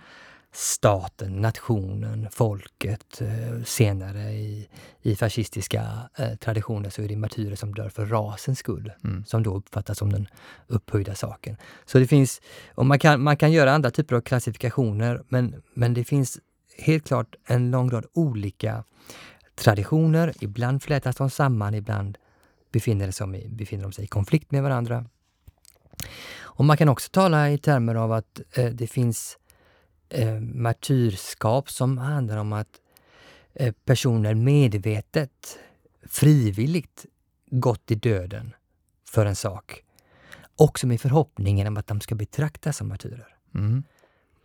staten, 0.52 1.40
nationen, 1.40 2.28
folket. 2.30 3.20
Eh, 3.20 3.62
senare 3.64 4.32
i, 4.32 4.68
i 5.02 5.16
fascistiska 5.16 6.10
eh, 6.18 6.34
traditioner 6.34 6.90
så 6.90 7.02
är 7.02 7.08
det 7.08 7.16
martyrer 7.16 7.56
som 7.56 7.74
dör 7.74 7.88
för 7.88 8.06
rasens 8.06 8.58
skull, 8.58 8.92
mm. 9.04 9.24
som 9.24 9.42
då 9.42 9.54
uppfattas 9.54 9.98
som 9.98 10.12
den 10.12 10.26
upphöjda 10.66 11.14
saken. 11.14 11.56
Så 11.84 11.98
det 11.98 12.06
finns, 12.06 12.40
och 12.74 12.86
man 12.86 12.98
kan, 12.98 13.22
man 13.22 13.36
kan 13.36 13.52
göra 13.52 13.72
andra 13.72 13.90
typer 13.90 14.16
av 14.16 14.20
klassifikationer, 14.20 15.22
men, 15.28 15.62
men 15.74 15.94
det 15.94 16.04
finns 16.04 16.38
helt 16.78 17.06
klart 17.06 17.34
en 17.46 17.70
lång 17.70 17.90
rad 17.90 18.06
olika 18.12 18.84
traditioner. 19.54 20.32
Ibland 20.40 20.82
flätas 20.82 21.16
de 21.16 21.30
samman, 21.30 21.74
ibland 21.74 22.18
befinner 22.72 23.06
de, 23.06 23.12
sig, 23.12 23.48
befinner 23.48 23.82
de 23.82 23.92
sig 23.92 24.04
i 24.04 24.08
konflikt 24.08 24.50
med 24.50 24.62
varandra. 24.62 25.04
Och 26.40 26.64
man 26.64 26.76
kan 26.76 26.88
också 26.88 27.08
tala 27.10 27.50
i 27.50 27.58
termer 27.58 27.94
av 27.94 28.12
att 28.12 28.40
eh, 28.56 28.66
det 28.66 28.86
finns 28.86 29.38
eh, 30.12 30.40
martyrskap 30.40 31.70
som 31.70 31.98
handlar 31.98 32.36
om 32.36 32.52
att 32.52 32.80
eh, 33.54 33.74
personer 33.84 34.34
medvetet, 34.34 35.58
frivilligt 36.06 37.06
gått 37.50 37.90
i 37.90 37.94
döden 37.94 38.54
för 39.08 39.26
en 39.26 39.36
sak. 39.36 39.82
Också 40.56 40.86
med 40.86 41.00
förhoppningen 41.00 41.66
om 41.66 41.76
att 41.76 41.86
de 41.86 42.00
ska 42.00 42.14
betraktas 42.14 42.76
som 42.76 42.88
martyrer. 42.88 43.36
Mm. 43.54 43.82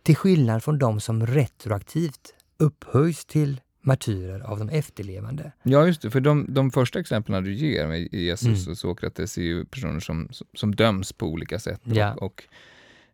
Till 0.02 0.16
skillnad 0.16 0.64
från 0.64 0.78
de 0.78 1.00
som 1.00 1.26
retroaktivt 1.26 2.34
upphöjs 2.56 3.24
till 3.24 3.60
martyrer 3.80 4.40
av 4.40 4.58
de 4.58 4.68
efterlevande. 4.68 5.52
Ja, 5.62 5.86
just 5.86 6.02
det. 6.02 6.10
För 6.10 6.20
de, 6.20 6.46
de 6.48 6.70
första 6.70 7.00
exemplen 7.00 7.44
du 7.44 7.54
ger 7.54 7.86
med 7.86 8.08
Jesus 8.12 8.44
mm. 8.66 8.70
och 8.70 8.78
Sokrates 8.78 9.38
är 9.38 9.42
ju 9.42 9.64
personer 9.64 10.00
som, 10.00 10.28
som 10.54 10.74
döms 10.74 11.12
på 11.12 11.26
olika 11.26 11.58
sätt. 11.58 11.80
Ja. 11.84 12.14
Och, 12.14 12.22
och 12.22 12.44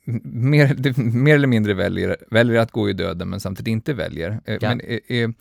mer, 0.05 1.01
mer 1.01 1.35
eller 1.35 1.49
mindre 1.49 1.75
väljer, 1.75 2.17
väljer 2.31 2.61
att 2.61 2.71
gå 2.71 2.91
i 2.91 2.93
döden 2.93 3.29
men 3.29 3.41
samtidigt 3.41 3.73
inte 3.73 3.95
väljer. 3.95 4.41
Eh, 4.45 4.59
ja. 4.61 4.69
Men 4.69 4.81
är, 4.81 5.01
är, 5.09 5.35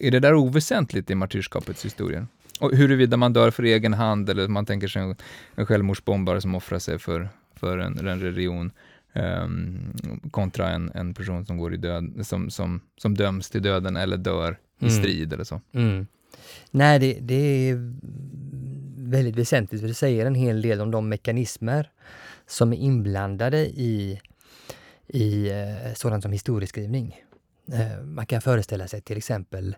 är 0.00 0.10
det 0.10 0.20
där 0.20 0.34
oväsentligt 0.34 1.10
i 1.10 1.14
martyrskapets 1.14 1.84
historia? 1.84 2.26
Och 2.60 2.72
huruvida 2.76 3.16
man 3.16 3.32
dör 3.32 3.50
för 3.50 3.62
egen 3.62 3.94
hand 3.94 4.30
eller 4.30 4.48
man 4.48 4.66
tänker 4.66 4.88
sig 4.88 5.02
en, 5.02 5.16
en 5.54 5.66
självmordsbombare 5.66 6.40
som 6.40 6.54
offrar 6.54 6.78
sig 6.78 6.98
för, 6.98 7.28
för 7.56 7.78
en, 7.78 8.08
en 8.08 8.20
religion 8.20 8.72
um, 9.12 9.92
kontra 10.30 10.70
en, 10.70 10.90
en 10.94 11.14
person 11.14 11.46
som, 11.46 11.58
går 11.58 11.74
i 11.74 11.76
död, 11.76 12.26
som, 12.26 12.50
som, 12.50 12.80
som 12.96 13.14
döms 13.14 13.50
till 13.50 13.62
döden 13.62 13.96
eller 13.96 14.16
dör 14.16 14.58
i 14.80 14.84
mm. 14.84 14.96
strid 14.96 15.32
eller 15.32 15.44
så. 15.44 15.60
Mm. 15.72 16.06
Nej, 16.70 16.98
det, 16.98 17.18
det 17.20 17.70
är 17.70 17.94
väldigt 19.14 19.36
väsentligt 19.36 19.80
för 19.80 19.88
det 19.88 19.94
säger 19.94 20.26
en 20.26 20.34
hel 20.34 20.62
del 20.62 20.80
om 20.80 20.90
de 20.90 21.08
mekanismer 21.08 21.90
som 22.46 22.72
är 22.72 22.76
inblandade 22.76 23.58
i, 23.58 24.20
i 25.06 25.50
eh, 25.50 25.94
sådant 25.94 26.22
som 26.22 26.32
historieskrivning. 26.32 27.20
Eh, 27.72 28.02
man 28.02 28.26
kan 28.26 28.40
föreställa 28.40 28.88
sig 28.88 29.00
till 29.00 29.16
exempel 29.16 29.76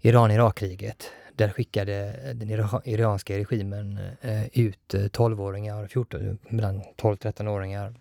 Iran-Irak-kriget. 0.00 1.10
Där 1.34 1.48
skickade 1.50 2.16
den 2.34 2.50
iranska 2.84 3.38
regimen 3.38 3.98
eh, 4.20 4.46
ut 4.46 4.94
12-åringar, 4.94 5.86
14, 5.86 6.38
mellan 6.48 6.82
12-13-åringar 6.96 7.94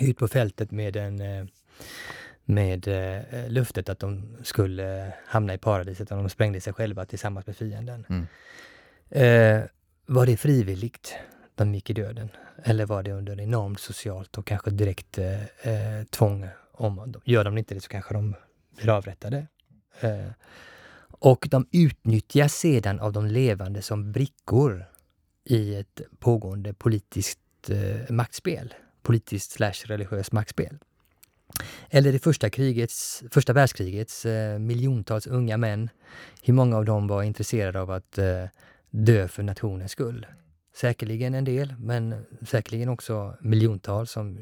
ut 0.00 0.18
på 0.18 0.28
fältet 0.28 0.70
med 0.70 0.96
en 0.96 1.48
med 2.46 2.88
löftet 3.48 3.88
att 3.88 3.98
de 3.98 4.36
skulle 4.42 5.12
hamna 5.26 5.54
i 5.54 5.58
paradiset 5.58 6.12
om 6.12 6.18
de 6.18 6.28
sprängde 6.28 6.60
sig 6.60 6.72
själva 6.72 7.04
tillsammans 7.04 7.46
med 7.46 7.56
fienden. 7.56 8.06
Mm. 8.08 8.26
Eh, 9.14 9.64
var 10.06 10.26
det 10.26 10.36
frivilligt? 10.36 11.14
de 11.54 11.74
gick 11.74 11.90
i 11.90 11.92
döden? 11.92 12.28
Eller 12.62 12.86
var 12.86 13.02
det 13.02 13.12
under 13.12 13.40
enormt 13.40 13.80
socialt 13.80 14.38
och 14.38 14.46
kanske 14.46 14.70
direkt 14.70 15.18
eh, 15.18 15.42
eh 15.42 16.04
tvång? 16.10 16.48
Om, 16.72 17.14
gör 17.24 17.44
de 17.44 17.58
inte 17.58 17.74
det 17.74 17.80
så 17.80 17.88
kanske 17.88 18.14
de 18.14 18.34
blir 18.76 18.88
avrättade. 18.88 19.46
Eh, 20.00 20.30
och 21.08 21.48
de 21.50 21.66
utnyttjas 21.72 22.54
sedan 22.54 23.00
av 23.00 23.12
de 23.12 23.26
levande 23.26 23.82
som 23.82 24.12
brickor 24.12 24.84
i 25.44 25.74
ett 25.74 26.00
pågående 26.18 26.74
politiskt 26.74 27.70
eh, 27.70 28.10
maktspel. 28.10 28.74
Politiskt 29.02 29.50
slash 29.50 29.84
religiöst 29.84 30.32
maktspel. 30.32 30.78
Eller 31.90 32.12
det 32.12 32.18
första, 32.18 32.50
krigets, 32.50 33.22
första 33.30 33.52
världskrigets 33.52 34.26
eh, 34.26 34.58
miljontals 34.58 35.26
unga 35.26 35.56
män. 35.56 35.90
Hur 36.42 36.54
många 36.54 36.76
av 36.76 36.84
dem 36.84 37.06
var 37.06 37.22
intresserade 37.22 37.80
av 37.80 37.90
att 37.90 38.18
eh, 38.18 38.44
dö 38.94 39.28
för 39.28 39.42
nationens 39.42 39.92
skull? 39.92 40.26
säkerligen 40.74 41.34
en 41.34 41.44
del, 41.44 41.74
men 41.78 42.26
säkerligen 42.46 42.88
också 42.88 43.36
miljontals 43.40 44.10
som, 44.10 44.38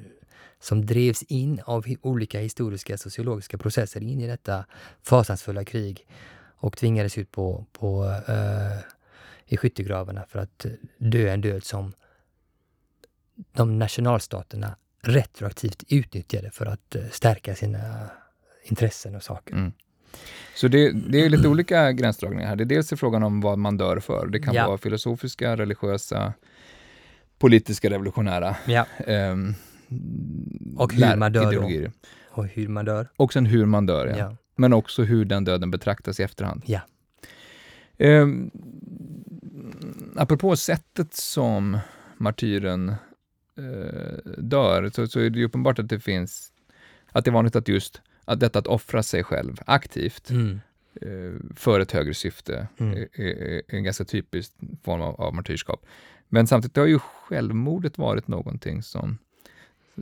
som 0.60 0.86
drevs 0.86 1.22
in 1.22 1.60
av 1.64 1.86
olika 2.02 2.40
historiska 2.40 2.98
sociologiska 2.98 3.58
processer 3.58 4.02
in 4.02 4.20
i 4.20 4.26
detta 4.26 4.64
fasansfulla 5.02 5.64
krig 5.64 6.06
och 6.56 6.76
tvingades 6.76 7.18
ut 7.18 7.30
på, 7.30 7.66
på 7.72 8.04
uh, 8.04 8.78
i 9.46 9.56
skyttegravarna 9.56 10.24
för 10.28 10.38
att 10.38 10.66
dö 10.98 11.32
en 11.32 11.40
död 11.40 11.64
som 11.64 11.92
de 13.52 13.78
nationalstaterna 13.78 14.76
retroaktivt 15.02 15.84
utnyttjade 15.88 16.50
för 16.50 16.66
att 16.66 16.94
eh, 16.94 17.08
stärka 17.10 17.54
sina 17.54 18.10
intressen 18.64 19.14
och 19.14 19.22
saker. 19.22 19.54
Mm. 19.54 19.72
Så 20.54 20.68
det, 20.68 20.92
det, 20.92 21.24
är 21.24 21.28
lite 21.28 21.48
olika 21.48 21.92
gränsdragningar 21.92 22.48
här. 22.48 22.56
Det 22.56 22.64
är 22.64 22.66
dels 22.66 22.92
frågan 22.96 23.22
om 23.22 23.40
vad 23.40 23.58
man 23.58 23.76
dör 23.76 24.00
för. 24.00 24.26
Det 24.26 24.38
kan 24.40 24.54
ja. 24.54 24.66
vara 24.66 24.78
filosofiska, 24.78 25.56
religiösa, 25.56 26.32
politiska, 27.38 27.90
revolutionära. 27.90 28.56
Ja. 28.66 28.86
Um, 29.06 29.54
och 30.76 30.92
hur 30.92 31.16
man 31.16 31.32
dör 31.32 31.48
ideologier. 31.48 31.82
Då. 31.82 32.42
Och 32.42 32.46
hur 32.46 32.68
man 32.68 32.84
dör. 32.84 33.08
Och 33.16 33.32
sen 33.32 33.46
hur 33.46 33.66
man 33.66 33.86
dör, 33.86 34.06
ja. 34.06 34.16
ja. 34.16 34.36
Men 34.56 34.72
också 34.72 35.02
hur 35.02 35.24
den 35.24 35.44
döden 35.44 35.70
betraktas 35.70 36.20
i 36.20 36.22
efterhand. 36.22 36.62
Ja. 36.66 36.80
Um, 37.98 38.50
apropå 40.16 40.56
sättet 40.56 41.14
som 41.14 41.78
martyren 42.16 42.94
uh, 43.58 44.32
dör, 44.38 44.90
så, 44.94 45.06
så 45.06 45.20
är 45.20 45.30
det 45.30 45.44
uppenbart 45.44 45.78
att 45.78 45.88
det 45.88 46.00
finns, 46.00 46.52
att 47.12 47.24
det 47.24 47.30
är 47.30 47.32
vanligt 47.32 47.56
att 47.56 47.68
just 47.68 48.00
att 48.32 48.40
detta 48.40 48.58
att 48.58 48.66
offra 48.66 49.02
sig 49.02 49.24
själv 49.24 49.56
aktivt 49.66 50.30
mm. 50.30 50.60
eh, 51.00 51.54
för 51.56 51.80
ett 51.80 51.92
högre 51.92 52.14
syfte 52.14 52.68
mm. 52.78 53.06
är, 53.12 53.62
en 53.68 53.84
ganska 53.84 54.04
typisk 54.04 54.52
form 54.84 55.00
av, 55.00 55.20
av 55.20 55.34
martyrskap. 55.34 55.86
Men 56.28 56.46
samtidigt 56.46 56.76
har 56.76 56.86
ju 56.86 56.98
självmordet 56.98 57.98
varit 57.98 58.28
någonting 58.28 58.82
som, 58.82 59.18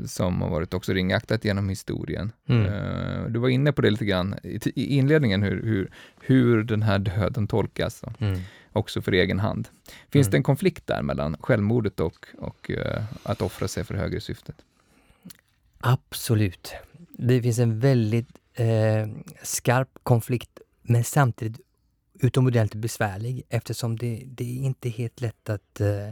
som 0.06 0.42
har 0.42 0.50
varit 0.50 0.74
också 0.74 0.92
ringaktat 0.92 1.44
genom 1.44 1.68
historien. 1.68 2.32
Mm. 2.46 2.66
Uh, 2.66 3.30
du 3.30 3.38
var 3.38 3.48
inne 3.48 3.72
på 3.72 3.82
det 3.82 3.90
lite 3.90 4.04
grann 4.04 4.34
i, 4.42 4.60
inledningen, 4.74 5.42
hur, 5.42 5.62
hur, 5.62 5.90
hur 6.20 6.64
den 6.64 6.82
här 6.82 6.98
döden 6.98 7.46
tolkas, 7.46 8.02
mm. 8.18 8.40
också 8.72 9.02
för 9.02 9.12
egen 9.12 9.38
hand. 9.38 9.68
Finns 10.10 10.26
mm. 10.26 10.30
det 10.30 10.36
en 10.36 10.42
konflikt 10.42 10.86
där 10.86 11.02
mellan 11.02 11.36
självmordet 11.40 12.00
och, 12.00 12.26
och 12.38 12.70
uh, 12.70 13.02
att 13.22 13.42
offra 13.42 13.68
sig 13.68 13.84
för 13.84 13.94
högre 13.94 14.20
syftet? 14.20 14.56
Absolut 15.80 16.74
det 17.28 17.42
finns 17.42 17.58
en 17.58 17.80
väldigt 17.80 18.28
eh, 18.54 19.08
skarp 19.42 19.88
konflikt, 20.02 20.60
men 20.82 21.04
samtidigt 21.04 21.60
utomordentligt 22.20 22.82
besvärlig 22.82 23.42
eftersom 23.48 23.98
det, 23.98 24.22
det 24.26 24.44
är 24.44 24.62
inte 24.62 24.88
helt 24.88 25.20
lätt 25.20 25.50
att 25.50 25.80
eh, 25.80 26.08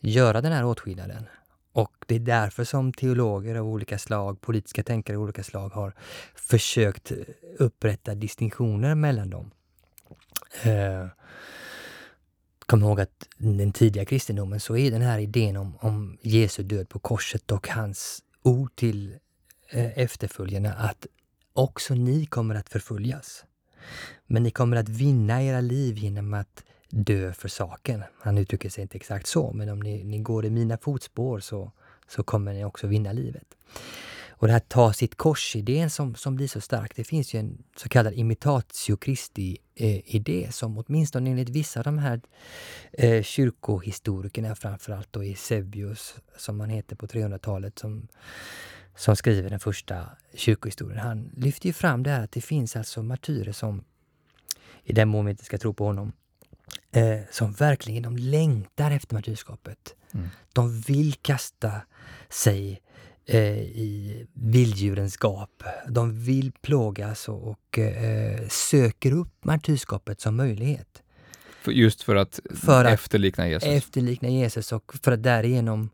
göra 0.00 0.40
den 0.40 0.52
här 0.52 0.64
åtskillnaden. 0.64 1.26
Och 1.72 1.92
det 2.06 2.14
är 2.14 2.20
därför 2.20 2.64
som 2.64 2.92
teologer 2.92 3.54
av 3.54 3.66
olika 3.66 3.98
slag, 3.98 4.40
politiska 4.40 4.82
tänkare 4.82 5.16
av 5.16 5.22
olika 5.22 5.42
slag 5.42 5.68
har 5.68 5.94
försökt 6.34 7.12
upprätta 7.58 8.14
distinktioner 8.14 8.94
mellan 8.94 9.30
dem. 9.30 9.50
Eh, 10.62 11.06
kom 12.66 12.82
ihåg 12.82 13.00
att 13.00 13.28
den 13.38 13.72
tidiga 13.72 14.04
kristendomen 14.04 14.60
så 14.60 14.76
är 14.76 14.90
den 14.90 15.02
här 15.02 15.18
idén 15.18 15.56
om, 15.56 15.76
om 15.80 16.18
Jesu 16.22 16.62
död 16.62 16.88
på 16.88 16.98
korset 16.98 17.52
och 17.52 17.68
hans 17.68 18.22
ord 18.42 18.76
till 18.76 19.18
Eh, 19.70 19.98
efterföljarna 19.98 20.72
att 20.72 21.06
också 21.52 21.94
ni 21.94 22.26
kommer 22.26 22.54
att 22.54 22.68
förföljas. 22.68 23.44
Men 24.26 24.42
ni 24.42 24.50
kommer 24.50 24.76
att 24.76 24.88
vinna 24.88 25.42
era 25.42 25.60
liv 25.60 25.98
genom 25.98 26.34
att 26.34 26.64
dö 26.90 27.32
för 27.32 27.48
saken. 27.48 28.02
Han 28.20 28.38
uttrycker 28.38 28.68
sig 28.68 28.82
inte 28.82 28.96
exakt 28.96 29.26
så, 29.26 29.52
men 29.52 29.68
om 29.68 29.80
ni, 29.80 30.04
ni 30.04 30.18
går 30.18 30.44
i 30.46 30.50
mina 30.50 30.78
fotspår 30.78 31.40
så, 31.40 31.72
så 32.08 32.22
kommer 32.22 32.52
ni 32.52 32.64
också 32.64 32.86
vinna 32.86 33.12
livet. 33.12 33.54
Och 34.30 34.46
det 34.46 34.52
här 34.52 34.60
ta 34.60 34.92
sitt 34.92 35.14
kors-idén 35.14 35.90
som, 35.90 36.14
som 36.14 36.36
blir 36.36 36.48
så 36.48 36.60
stark, 36.60 36.96
det 36.96 37.04
finns 37.04 37.34
ju 37.34 37.38
en 37.38 37.62
så 37.76 37.88
kallad 37.88 38.14
imitatio 38.14 38.96
Christi-idé 39.04 40.44
eh, 40.44 40.50
som 40.50 40.78
åtminstone 40.78 41.30
enligt 41.30 41.48
vissa 41.48 41.80
av 41.80 41.84
de 41.84 41.98
här 41.98 42.20
eh, 42.92 43.22
kyrkohistorikerna, 43.22 44.54
framförallt 44.54 45.12
då 45.12 45.22
Eusebius, 45.22 46.14
som 46.36 46.60
han 46.60 46.70
heter 46.70 46.96
på 46.96 47.06
300-talet, 47.06 47.78
som 47.78 48.08
som 48.98 49.16
skriver 49.16 49.50
den 49.50 49.60
första 49.60 50.06
kyrkohistorien, 50.34 50.98
han 50.98 51.30
lyfter 51.36 51.66
ju 51.66 51.72
fram 51.72 52.02
det 52.02 52.10
här 52.10 52.24
att 52.24 52.32
det 52.32 52.40
finns 52.40 52.76
alltså 52.76 53.02
martyrer 53.02 53.52
som, 53.52 53.84
i 54.84 54.92
den 54.92 55.08
mån 55.08 55.24
vi 55.24 55.30
inte 55.30 55.44
ska 55.44 55.58
tro 55.58 55.74
på 55.74 55.84
honom, 55.84 56.12
eh, 56.92 57.20
som 57.30 57.52
verkligen 57.52 58.02
de 58.02 58.16
längtar 58.16 58.90
efter 58.90 59.14
martyrskapet. 59.14 59.94
Mm. 60.14 60.28
De 60.52 60.80
vill 60.80 61.14
kasta 61.14 61.72
sig 62.28 62.80
eh, 63.26 63.58
i 63.58 64.26
vilddjurens 64.32 65.16
gap. 65.16 65.62
De 65.88 66.24
vill 66.24 66.52
plågas 66.52 67.28
och, 67.28 67.48
och 67.48 67.78
eh, 67.78 68.48
söker 68.48 69.12
upp 69.12 69.44
martyrskapet 69.44 70.20
som 70.20 70.36
möjlighet. 70.36 71.02
För 71.62 71.72
just 71.72 72.02
för 72.02 72.16
att, 72.16 72.40
för 72.54 72.84
att 72.84 72.92
efterlikna 72.92 73.48
Jesus? 73.48 73.68
Efterlikna 73.68 74.28
Jesus 74.28 74.72
och 74.72 74.94
för 75.02 75.12
att 75.12 75.22
därigenom 75.22 75.90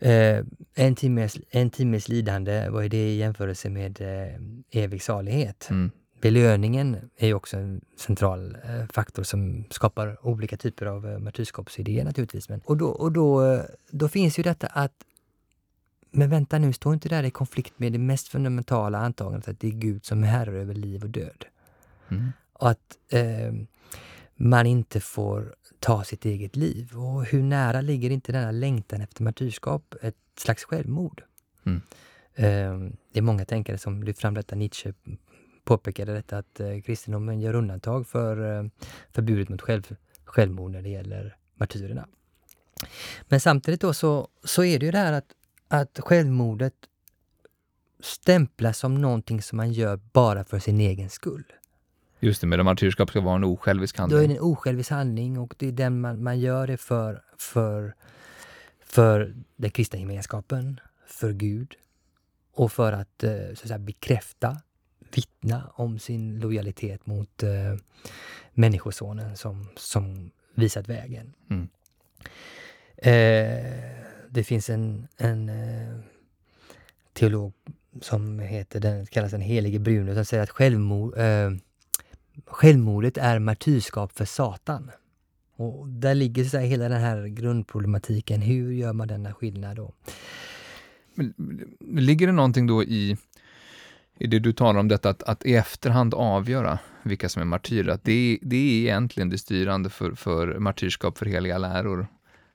Eh, 0.00 0.44
en, 0.74 0.94
timmes, 0.94 1.38
en 1.50 1.70
timmes 1.70 2.08
lidande, 2.08 2.68
vad 2.68 2.84
är 2.84 2.88
det 2.88 3.08
i 3.08 3.16
jämförelse 3.16 3.70
med 3.70 4.00
eh, 4.00 4.82
evig 4.82 5.02
salighet? 5.02 5.66
Mm. 5.70 5.90
Belöningen 6.20 7.10
är 7.16 7.26
ju 7.26 7.34
också 7.34 7.56
en 7.56 7.80
central 7.96 8.56
eh, 8.64 8.86
faktor 8.92 9.22
som 9.22 9.64
skapar 9.70 10.26
olika 10.26 10.56
typer 10.56 10.86
av 10.86 11.06
eh, 11.06 11.18
martyrskapsidéer 11.18 12.04
naturligtvis. 12.04 12.48
Men, 12.48 12.60
och 12.64 12.76
då, 12.76 12.88
och 12.88 13.12
då, 13.12 13.44
eh, 13.44 13.62
då 13.90 14.08
finns 14.08 14.38
ju 14.38 14.42
detta 14.42 14.66
att 14.66 14.92
men 16.10 16.30
vänta 16.30 16.58
nu, 16.58 16.72
står 16.72 16.94
inte 16.94 17.08
det 17.08 17.16
där 17.16 17.22
i 17.22 17.30
konflikt 17.30 17.78
med 17.78 17.92
det 17.92 17.98
mest 17.98 18.28
fundamentala 18.28 18.98
antagandet 18.98 19.48
att 19.48 19.60
det 19.60 19.68
är 19.68 19.72
Gud 19.72 20.04
som 20.04 20.24
är 20.24 20.28
herre 20.28 20.60
över 20.60 20.74
liv 20.74 21.02
och 21.02 21.10
död? 21.10 21.44
Mm. 22.08 22.32
Och 22.52 22.70
att 22.70 22.98
eh, 23.10 23.52
man 24.34 24.66
inte 24.66 25.00
får 25.00 25.54
ta 25.78 26.04
sitt 26.04 26.24
eget 26.24 26.56
liv. 26.56 26.96
Och 26.96 27.24
hur 27.24 27.42
nära 27.42 27.80
ligger 27.80 28.10
inte 28.10 28.32
denna 28.32 28.50
längtan 28.50 29.00
efter 29.00 29.22
martyrskap 29.22 29.94
ett 30.02 30.16
slags 30.36 30.64
självmord? 30.64 31.22
Mm. 31.64 31.82
Ehm, 32.34 32.96
det 33.12 33.18
är 33.18 33.22
många 33.22 33.44
tänkare 33.44 33.78
som 33.78 34.02
lyft 34.02 34.20
fram 34.20 34.34
detta. 34.34 34.56
Nietzsche 34.56 34.92
påpekade 35.64 36.14
detta 36.14 36.38
att 36.38 36.60
eh, 36.60 36.80
kristendomen 36.80 37.40
gör 37.40 37.54
undantag 37.54 38.06
för 38.06 38.58
eh, 38.58 38.70
förbudet 39.10 39.48
mot 39.48 39.62
själv, 39.62 39.96
självmord 40.24 40.70
när 40.70 40.82
det 40.82 40.88
gäller 40.88 41.36
martyrerna. 41.54 42.08
Men 43.22 43.40
samtidigt 43.40 43.80
då 43.80 43.94
så, 43.94 44.28
så 44.44 44.64
är 44.64 44.78
det 44.78 44.86
ju 44.86 44.92
det 44.92 44.98
här 44.98 45.12
att, 45.12 45.32
att 45.68 46.00
självmordet 46.02 46.74
stämplas 48.00 48.78
som 48.78 49.00
någonting 49.00 49.42
som 49.42 49.56
man 49.56 49.72
gör 49.72 50.00
bara 50.12 50.44
för 50.44 50.58
sin 50.58 50.80
egen 50.80 51.10
skull. 51.10 51.52
Just 52.20 52.40
det, 52.40 52.46
medan 52.46 52.64
martyrskap 52.64 53.10
ska 53.10 53.20
vara 53.20 53.36
en 53.36 53.44
osjälvisk 53.44 53.98
handling. 53.98 54.18
Då 54.18 54.24
är 54.24 54.28
det 54.28 54.34
en 54.34 54.40
osjälvisk 54.40 54.90
handling 54.90 55.38
och 55.38 55.54
det 55.58 55.68
är 55.68 55.72
den 55.72 56.00
man, 56.00 56.22
man 56.22 56.40
gör 56.40 56.66
det 56.66 56.76
för, 56.76 57.22
för, 57.38 57.94
för 58.84 59.34
den 59.56 59.70
kristna 59.70 59.98
gemenskapen, 59.98 60.80
för 61.06 61.32
Gud 61.32 61.74
och 62.54 62.72
för 62.72 62.92
att, 62.92 63.24
eh, 63.24 63.30
så 63.46 63.50
att 63.52 63.58
säga, 63.58 63.78
bekräfta, 63.78 64.56
vittna 65.14 65.70
om 65.74 65.98
sin 65.98 66.40
lojalitet 66.40 67.06
mot 67.06 67.42
uh, 67.42 67.48
Människosonen 68.52 69.36
som, 69.36 69.68
som 69.76 70.30
visat 70.54 70.88
vägen. 70.88 71.34
Mm. 71.50 71.68
Eh, 72.96 73.72
det 74.30 74.44
finns 74.44 74.70
en, 74.70 75.08
en 75.16 75.48
eh, 75.48 75.98
teolog 77.12 77.52
som 78.00 78.38
heter, 78.38 78.80
den 78.80 79.06
kallas 79.06 79.30
den 79.30 79.40
helige 79.40 79.78
Bruno, 79.78 80.14
som 80.14 80.24
säger 80.24 80.42
att 80.42 80.50
självmord, 80.50 81.18
eh, 81.18 81.50
Självmordet 82.46 83.16
är 83.16 83.38
martyrskap 83.38 84.12
för 84.12 84.24
Satan. 84.24 84.90
Och 85.56 85.88
där 85.88 86.14
ligger 86.14 86.44
så 86.44 86.58
hela 86.58 86.88
den 86.88 87.00
här 87.00 87.26
grundproblematiken. 87.26 88.40
Hur 88.40 88.72
gör 88.72 88.92
man 88.92 89.08
denna 89.08 89.34
skillnad 89.34 89.76
då? 89.76 89.92
Men, 91.14 91.34
ligger 91.78 92.26
det 92.26 92.32
någonting 92.32 92.66
då 92.66 92.82
i, 92.82 93.16
i 94.18 94.26
det 94.26 94.38
du 94.38 94.52
talar 94.52 94.80
om, 94.80 94.88
detta 94.88 95.10
att, 95.10 95.22
att 95.22 95.46
i 95.46 95.54
efterhand 95.54 96.14
avgöra 96.14 96.78
vilka 97.02 97.28
som 97.28 97.42
är 97.42 97.46
martyrer? 97.46 97.92
Att 97.92 98.04
det, 98.04 98.38
det 98.42 98.56
är 98.56 98.80
egentligen 98.80 99.28
det 99.28 99.38
styrande 99.38 99.90
för, 99.90 100.12
för 100.12 100.58
martyrskap 100.58 101.18
för 101.18 101.26
heliga 101.26 101.58
läror? 101.58 102.06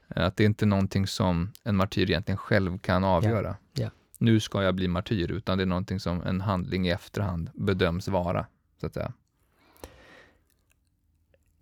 Att 0.08 0.38
det 0.38 0.44
är 0.44 0.46
inte 0.46 0.66
någonting 0.66 1.08
som 1.08 1.52
en 1.64 1.76
martyr 1.76 2.10
egentligen 2.10 2.38
själv 2.38 2.78
kan 2.78 3.04
avgöra? 3.04 3.56
Ja. 3.74 3.84
Ja. 3.84 3.90
Nu 4.18 4.40
ska 4.40 4.64
jag 4.64 4.76
bli 4.76 4.88
martyr, 4.88 5.32
utan 5.32 5.58
det 5.58 5.64
är 5.64 5.66
någonting 5.66 6.00
som 6.00 6.22
en 6.22 6.42
handling 6.42 6.88
i 6.88 6.90
efterhand 6.90 7.50
bedöms 7.54 8.08
vara, 8.08 8.46
så 8.80 8.86
att 8.86 8.94
säga. 8.94 9.14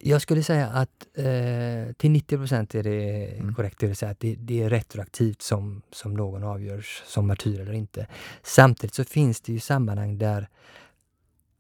Jag 0.03 0.21
skulle 0.21 0.43
säga 0.43 0.67
att 0.67 1.07
eh, 1.13 1.93
till 1.97 2.11
90 2.11 2.37
procent 2.37 2.75
är 2.75 2.83
det 2.83 3.25
mm. 3.37 3.55
korrekt, 3.55 3.79
det 3.79 3.87
vill 3.87 3.95
säga 3.95 4.11
att 4.11 4.19
det, 4.19 4.35
det, 4.35 4.63
är 4.63 4.69
retroaktivt 4.69 5.41
som, 5.41 5.81
som 5.91 6.13
någon 6.13 6.43
avgörs 6.43 7.03
som 7.05 7.27
martyr 7.27 7.59
eller 7.59 7.73
inte. 7.73 8.07
Samtidigt 8.43 8.93
så 8.93 9.03
finns 9.03 9.41
det 9.41 9.53
ju 9.53 9.59
sammanhang 9.59 10.17
där 10.17 10.47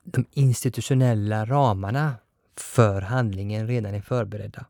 de 0.03 0.25
institutionella 0.33 1.45
ramarna 1.45 2.15
för 2.57 3.01
handlingen 3.01 3.67
redan 3.67 3.95
är 3.95 4.01
förberedda. 4.01 4.65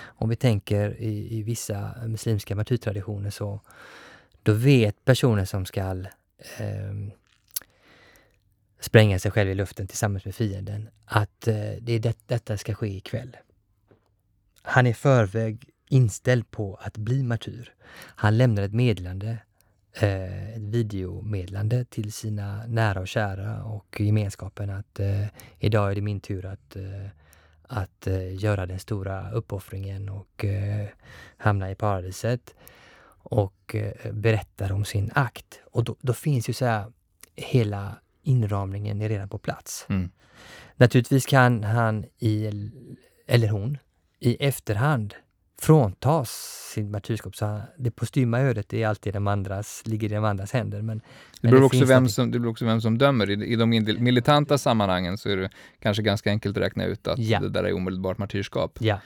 Om 0.00 0.28
vi 0.28 0.36
tänker 0.36 1.00
i, 1.00 1.38
i 1.38 1.42
vissa 1.42 1.94
muslimska 2.06 2.56
martyrtraditioner 2.56 3.30
så 3.30 3.60
då 4.42 4.52
vet 4.52 5.04
personen 5.04 5.46
som 5.46 5.66
ska 5.66 5.80
eh, 5.80 6.94
spränga 8.80 9.18
sig 9.18 9.30
själv 9.30 9.50
i 9.50 9.54
luften 9.54 9.86
tillsammans 9.86 10.24
med 10.24 10.34
fienden 10.34 10.88
att 11.04 11.48
eh, 11.48 11.54
det, 11.80 11.98
det, 11.98 12.18
detta 12.26 12.58
ska 12.58 12.74
ske 12.74 12.96
ikväll. 12.96 13.36
Han 14.62 14.86
är 14.86 14.90
i 14.90 14.94
förväg 14.94 15.70
inställd 15.88 16.50
på 16.50 16.78
att 16.82 16.96
bli 16.96 17.22
martyr. 17.22 17.74
Han 17.98 18.38
lämnar 18.38 18.62
ett 18.62 18.74
meddelande, 18.74 19.38
eh, 19.92 20.54
ett 20.54 20.62
videomeddelande 20.62 21.84
till 21.84 22.12
sina 22.12 22.66
nära 22.66 23.00
och 23.00 23.08
kära 23.08 23.64
och 23.64 24.00
gemenskapen 24.00 24.70
att 24.70 25.00
eh, 25.00 25.26
idag 25.58 25.90
är 25.90 25.94
det 25.94 26.00
min 26.00 26.20
tur 26.20 26.46
att, 26.46 26.76
eh, 26.76 27.06
att 27.62 28.06
eh, 28.06 28.34
göra 28.34 28.66
den 28.66 28.78
stora 28.78 29.30
uppoffringen 29.30 30.08
och 30.08 30.44
eh, 30.44 30.88
hamna 31.36 31.70
i 31.70 31.74
paradiset 31.74 32.54
och 33.22 33.74
eh, 33.74 34.12
berättar 34.12 34.72
om 34.72 34.84
sin 34.84 35.10
akt. 35.14 35.60
Och 35.64 35.84
då, 35.84 35.96
då 36.00 36.12
finns 36.12 36.48
ju 36.48 36.52
så 36.52 36.64
här, 36.64 36.92
hela 37.34 37.96
inramningen 38.28 39.02
är 39.02 39.08
redan 39.08 39.28
på 39.28 39.38
plats. 39.38 39.86
Mm. 39.88 40.10
Naturligtvis 40.76 41.26
kan 41.26 41.64
han, 41.64 42.04
i, 42.18 42.50
eller 43.26 43.48
hon, 43.48 43.78
i 44.20 44.46
efterhand 44.46 45.14
fråntas 45.60 46.30
sin 46.74 46.90
martyrskap. 46.90 47.36
Så 47.36 47.60
det 47.78 47.90
postyma 47.90 48.40
ödet 48.40 48.72
är 48.72 48.86
alltid 48.86 49.14
de 49.14 49.26
andras, 49.26 49.82
ligger 49.84 50.12
i 50.12 50.14
de 50.14 50.24
andras 50.24 50.52
händer. 50.52 50.82
Men, 50.82 51.00
det, 51.40 51.48
beror 51.48 51.62
också 51.62 51.84
vem 51.84 52.08
som, 52.08 52.30
det 52.30 52.38
beror 52.38 52.50
också 52.50 52.64
vem 52.64 52.80
som 52.80 52.98
dömer. 52.98 53.30
I, 53.30 53.52
I 53.52 53.56
de 53.56 53.70
militanta 53.98 54.58
sammanhangen 54.58 55.18
så 55.18 55.28
är 55.28 55.36
det 55.36 55.50
kanske 55.80 56.02
ganska 56.02 56.30
enkelt 56.30 56.56
att 56.56 56.62
räkna 56.62 56.84
ut 56.84 57.06
att 57.08 57.18
ja. 57.18 57.40
det 57.40 57.48
där 57.48 57.64
är 57.64 57.72
omedelbart 57.72 58.18
martyrskap. 58.18 58.78
Ja. 58.80 59.00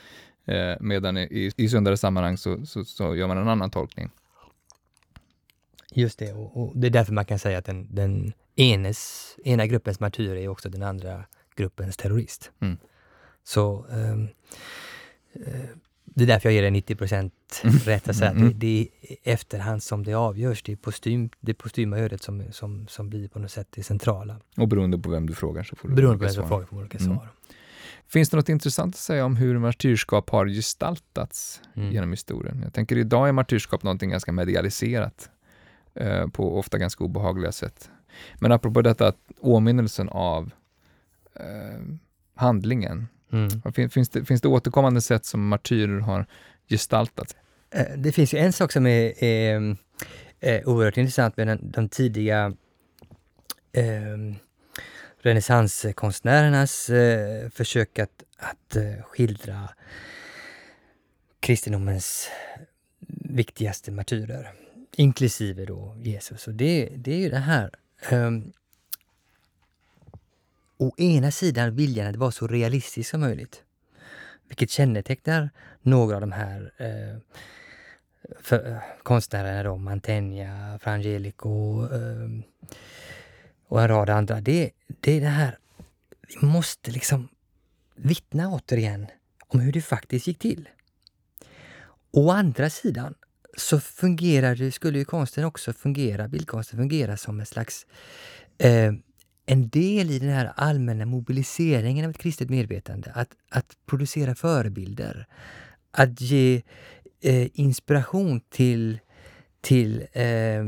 Eh, 0.44 0.76
medan 0.80 1.16
i, 1.16 1.52
i 1.56 1.68
sundare 1.68 1.96
sammanhang 1.96 2.36
så, 2.36 2.66
så, 2.66 2.84
så, 2.84 3.16
gör 3.16 3.28
man 3.28 3.38
en 3.38 3.48
annan 3.48 3.70
tolkning. 3.70 4.10
Just 5.94 6.18
det, 6.18 6.32
och, 6.32 6.56
och 6.56 6.72
det 6.76 6.86
är 6.86 6.90
därför 6.90 7.12
man 7.12 7.24
kan 7.24 7.38
säga 7.38 7.58
att 7.58 7.64
den, 7.64 7.94
den 7.94 8.32
enes, 8.56 9.32
ena 9.44 9.66
gruppens 9.66 10.00
martyr 10.00 10.36
är 10.36 10.48
också 10.48 10.68
den 10.68 10.82
andra 10.82 11.24
gruppens 11.56 11.96
terrorist. 11.96 12.50
Mm. 12.60 12.76
Så 13.44 13.86
um, 13.90 14.28
uh, 15.36 15.64
det 16.14 16.24
är 16.24 16.26
därför 16.26 16.48
jag 16.48 16.54
ger 16.54 16.62
det 16.62 16.70
90 16.70 16.96
procent 16.96 17.62
mm. 17.64 17.76
rätt 17.76 18.08
att 18.08 18.16
säga 18.16 18.30
mm. 18.30 18.48
att 18.48 18.60
det, 18.60 18.66
det, 18.66 18.88
är 19.02 19.32
efterhand 19.32 19.82
som 19.82 20.04
det 20.04 20.14
avgörs. 20.14 20.62
Det 20.62 20.72
är 20.72 20.76
postym, 20.76 21.30
det 21.40 21.54
postyma 21.54 21.98
ödet 21.98 22.22
som, 22.22 22.44
som, 22.52 22.88
som 22.88 23.08
blir 23.08 23.28
på 23.28 23.38
något 23.38 23.50
sätt 23.50 23.68
det 23.70 23.82
centrala. 23.82 24.40
Och 24.56 24.68
beroende 24.68 24.98
på 24.98 25.10
vem 25.10 25.26
du 25.26 25.34
frågar 25.34 25.62
så 25.62 25.76
får 25.76 25.88
du 25.88 25.94
Beroende 25.94 26.18
på 26.18 26.24
vem 26.24 26.42
du 26.42 26.48
frågar 26.48 26.66
får 26.66 26.78
olika 26.78 26.98
mm. 26.98 27.16
svar. 27.16 27.28
Finns 28.08 28.30
det 28.30 28.36
något 28.36 28.48
intressant 28.48 28.94
att 28.94 29.00
säga 29.00 29.24
om 29.24 29.36
hur 29.36 29.58
martyrskap 29.58 30.30
har 30.30 30.46
gestaltats 30.46 31.60
mm. 31.76 31.92
genom 31.92 32.10
historien? 32.10 32.60
Jag 32.64 32.74
tänker 32.74 32.96
idag 32.96 33.28
är 33.28 33.32
martyrskap 33.32 33.82
någonting 33.82 34.10
ganska 34.10 34.32
medialiserat 34.32 35.30
eh, 35.94 36.26
på 36.28 36.58
ofta 36.58 36.78
ganska 36.78 37.04
obehagliga 37.04 37.52
sätt. 37.52 37.90
Men 38.38 38.52
apropå 38.52 38.82
detta 38.82 39.06
att 39.06 39.18
åminnelsen 39.40 40.08
av 40.08 40.50
eh, 41.34 41.82
handlingen, 42.34 43.08
mm. 43.32 43.90
finns, 43.90 44.08
det, 44.08 44.24
finns 44.24 44.40
det 44.40 44.48
återkommande 44.48 45.00
sätt 45.00 45.24
som 45.24 45.48
martyrer 45.48 46.00
har 46.00 46.26
gestaltats? 46.68 47.36
Eh, 47.70 47.86
det 47.96 48.12
finns 48.12 48.34
ju 48.34 48.38
en 48.38 48.52
sak 48.52 48.72
som 48.72 48.86
är, 48.86 49.24
är, 49.24 49.76
är 50.40 50.68
oerhört 50.68 50.96
intressant 50.96 51.36
med 51.36 51.46
den, 51.46 51.70
de 51.70 51.88
tidiga 51.88 52.52
eh, 53.72 54.36
renässanskonstnärernas 55.22 56.90
eh, 56.90 57.50
försök 57.50 57.98
att, 57.98 58.22
att 58.38 58.76
eh, 58.76 59.02
skildra 59.04 59.68
kristendomens 61.40 62.28
viktigaste 63.24 63.90
martyrer, 63.90 64.52
inklusive 64.96 65.64
då 65.64 65.96
Jesus. 66.02 66.46
Och 66.46 66.54
det, 66.54 66.88
det 66.96 67.14
är 67.14 67.18
ju 67.18 67.30
det 67.30 67.38
här 67.38 67.70
um, 68.10 68.52
å 70.82 70.94
ena 70.96 71.30
sidan 71.30 71.76
viljan 71.76 72.06
att 72.06 72.16
vara 72.16 72.30
så 72.30 72.46
realistisk 72.46 73.10
som 73.10 73.20
möjligt, 73.20 73.62
vilket 74.48 74.70
kännetecknar 74.70 75.50
några 75.82 76.14
av 76.14 76.20
de 76.20 76.32
här 76.32 76.72
eh, 76.76 77.40
för, 78.40 78.70
eh, 78.70 78.78
konstnärerna, 79.02 79.62
då, 79.62 79.76
Mantegna, 79.76 80.78
Frangelico 80.78 81.84
eh, 81.94 82.28
och 83.68 83.82
en 83.82 83.88
rad 83.88 84.10
andra. 84.10 84.40
Det, 84.40 84.70
det 85.00 85.12
är 85.12 85.20
det 85.20 85.26
här, 85.26 85.58
vi 86.28 86.46
måste 86.46 86.90
liksom 86.90 87.28
vittna 87.94 88.48
återigen 88.48 89.06
om 89.48 89.60
hur 89.60 89.72
det 89.72 89.82
faktiskt 89.82 90.26
gick 90.26 90.38
till. 90.38 90.68
Å 92.10 92.30
andra 92.30 92.70
sidan 92.70 93.14
så 93.56 93.80
fungerar 93.80 94.56
det, 94.56 94.72
skulle 94.72 94.98
ju 94.98 95.04
konsten 95.04 95.44
också 95.44 95.72
fungera, 95.72 96.28
bildkonsten 96.28 96.78
fungera 96.78 97.16
som 97.16 97.40
en 97.40 97.46
slags 97.46 97.86
eh, 98.58 98.92
en 99.46 99.68
del 99.68 100.10
i 100.10 100.18
den 100.18 100.28
här 100.28 100.52
allmänna 100.56 101.06
mobiliseringen 101.06 102.04
av 102.04 102.10
ett 102.10 102.18
kristet 102.18 102.50
medvetande. 102.50 103.12
Att, 103.14 103.28
att 103.50 103.76
producera 103.86 104.34
förebilder. 104.34 105.26
Att 105.90 106.20
ge 106.20 106.62
eh, 107.20 107.48
inspiration 107.54 108.40
till, 108.40 108.98
till 109.60 110.06
eh, 110.12 110.60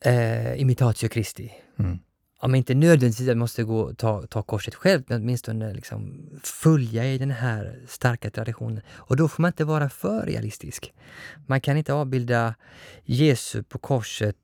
eh, 0.00 0.60
imitatio 0.60 1.08
Christi. 1.08 1.52
Mm. 1.78 1.98
Om 2.40 2.54
inte 2.54 2.74
nödvändigtvis 2.74 3.36
måste 3.36 3.64
gå 3.64 3.94
ta, 3.94 4.26
ta 4.26 4.42
korset 4.42 4.74
själv, 4.74 5.02
men 5.06 5.22
åtminstone 5.22 5.72
liksom 5.72 6.30
följa 6.42 7.06
i 7.06 7.18
den 7.18 7.30
här 7.30 7.80
starka 7.88 8.30
traditionen. 8.30 8.82
Och 8.90 9.16
då 9.16 9.28
får 9.28 9.42
man 9.42 9.48
inte 9.48 9.64
vara 9.64 9.88
för 9.88 10.26
realistisk. 10.26 10.94
Man 11.46 11.60
kan 11.60 11.76
inte 11.76 11.92
avbilda 11.92 12.54
Jesus 13.04 13.66
på 13.68 13.78
korset 13.78 14.36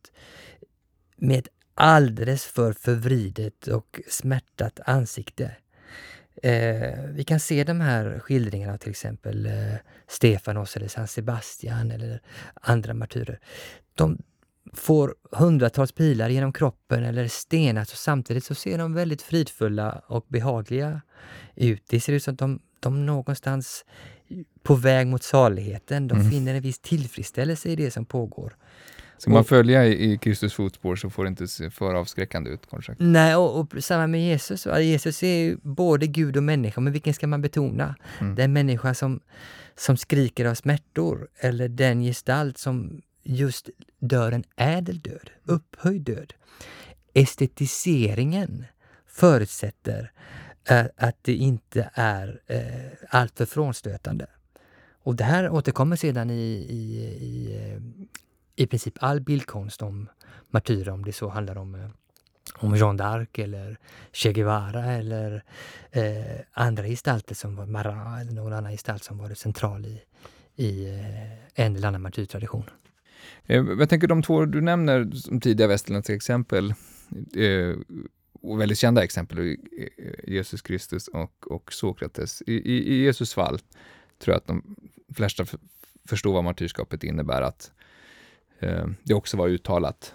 med 1.16 1.38
ett 1.38 1.48
alldeles 1.74 2.44
för 2.44 2.72
förvridet 2.72 3.66
och 3.66 4.00
smärtat 4.09 4.80
ansikte. 4.87 5.57
Eh, 6.42 7.04
vi 7.11 7.24
kan 7.24 7.40
se 7.40 7.64
de 7.64 7.80
här 7.80 8.18
skildringarna 8.18 8.72
av 8.72 8.78
till 8.78 8.90
exempel 8.90 9.46
eh, 9.46 9.74
Stefanos 10.09 10.76
eller 10.76 10.88
San 10.88 11.09
Sebastian 11.09 11.90
eller 11.90 12.20
andra 12.54 12.94
martyrer. 12.94 13.40
De 13.94 14.18
får 14.74 15.14
hundratals 15.32 15.92
pilar 15.92 16.28
genom 16.28 16.52
kroppen 16.52 17.04
eller 17.04 17.28
stenas 17.28 17.92
och 17.92 17.98
samtidigt 17.98 18.44
så 18.44 18.54
ser 18.54 18.78
de 18.78 18.94
väldigt 18.94 19.22
fridfulla 19.22 20.02
och 20.06 20.26
behagliga 20.28 21.00
ut. 21.54 21.82
Det 21.87 22.00
ser 22.00 22.12
ut 22.12 22.22
som 22.22 22.32
att 22.34 22.38
de, 22.38 22.60
de 22.80 23.06
någonstans 23.06 23.84
på 24.62 24.74
väg 24.74 25.06
mot 25.06 25.22
saligheten. 25.22 26.08
De 26.08 26.18
mm. 26.18 26.30
finner 26.30 26.54
en 26.54 26.62
viss 26.62 26.78
tillfredsställelse 26.78 27.68
i 27.68 27.76
det 27.76 27.90
som 27.90 28.04
pågår. 28.04 28.56
Ska 29.18 29.30
man 29.30 29.44
följa 29.44 29.87
i, 29.87 30.18
Kristus 30.18 30.54
fotspår 30.54 30.96
så 30.96 31.10
får 31.10 31.24
det 31.24 31.28
inte 31.28 31.48
se 31.48 31.70
för 31.70 31.94
avskräckande 31.94 32.50
ut. 32.50 32.60
Kanske. 32.70 32.94
Nej, 32.98 33.37
och, 33.37 33.58
och 33.58 33.84
samma 33.84 34.06
med 34.06 34.20
Jesus. 34.20 34.66
Jesus 34.80 35.22
är 35.22 35.56
både 35.62 36.06
Gud 36.06 36.37
och 36.37 36.42
människa, 36.42 36.80
men 36.80 36.92
vilken 36.92 37.14
ska 37.14 37.26
man 37.26 37.42
betona? 37.42 37.94
Mm. 38.20 38.34
Den 38.34 38.52
människa 38.52 38.94
som, 38.94 39.20
som 39.76 39.96
skriker 39.96 40.44
av 40.44 40.54
smärtor 40.54 41.28
eller 41.38 41.68
den 41.68 42.02
gestalt 42.02 42.58
som 42.58 43.02
just 43.24 43.68
dör 43.98 44.32
en 44.32 44.44
ädel 44.56 44.98
död, 44.98 45.30
upphöjd 45.44 46.02
död. 46.02 46.34
Estetiseringen 47.14 48.64
förutsätter 49.06 50.12
eh, 50.68 50.87
att 50.96 51.16
det 51.22 51.34
inte 51.34 51.90
är 51.94 52.40
eh, 52.46 52.92
alltför 53.08 53.46
frånstötande. 53.46 54.26
Och 55.02 55.16
det 55.16 55.24
här 55.24 55.50
återkommer 55.50 55.96
sedan 55.96 56.30
i, 56.30 56.66
i, 56.68 57.04
i, 57.20 57.56
eh, 57.56 57.80
i 58.56 58.66
princip 58.66 58.94
all 59.00 59.20
bildkonst 59.20 59.82
om 59.82 60.08
martyrer, 60.50 60.88
om 60.88 61.04
det 61.04 61.12
så 61.12 61.28
handlar 61.28 61.58
om 61.58 61.74
eh, 61.74 61.88
om 62.58 62.76
Jean 62.76 62.96
d'Arc 62.96 63.38
eller 63.38 63.78
Che 64.12 64.32
Guevara 64.32 64.84
eller 64.84 65.44
eh, 65.90 66.40
andra 66.52 66.87
gestalter 66.87 67.34
som 67.34 67.56
var 67.56 67.66
Marat 67.66 68.20
eller 68.20 68.32
någon 68.32 68.52
annan 68.52 68.72
gestalt 68.72 69.04
som 69.04 69.18
varit 69.18 69.38
central 69.38 69.87
i, 69.87 70.02
i 70.56 70.88
eh, 70.88 71.64
en 71.64 71.76
eller 71.76 71.88
annan 71.88 72.02
martyrtradition. 72.02 72.70
Eh, 73.46 73.64
jag 73.78 73.88
tänker 73.88 74.06
de 74.08 74.22
två 74.22 74.44
du 74.44 74.60
nämner 74.60 75.10
som 75.10 75.40
tidiga 75.40 75.66
västerländska 75.66 76.14
exempel 76.14 76.74
eh, 77.37 77.76
och 78.32 78.60
väldigt 78.60 78.78
kända 78.78 79.04
exempel, 79.04 79.38
eh, 79.38 79.54
Jesus 80.26 80.62
Kristus 80.62 81.08
och, 81.08 81.52
och 81.52 81.72
Sokrates. 81.72 82.42
I, 82.46 82.52
i, 82.52 82.94
I 82.94 83.02
Jesus 83.02 83.34
fall 83.34 83.58
tror 84.18 84.32
jag 84.32 84.37
att 84.37 84.46
de 84.46 84.76
flesta 85.14 85.46
förstår 86.08 86.32
vad 86.32 86.44
martyrskapet 86.44 87.04
innebär, 87.04 87.42
att 87.42 87.72
eh, 88.58 88.87
det 89.02 89.14
också 89.14 89.37
var 89.37 89.48
uttalat 89.48 90.14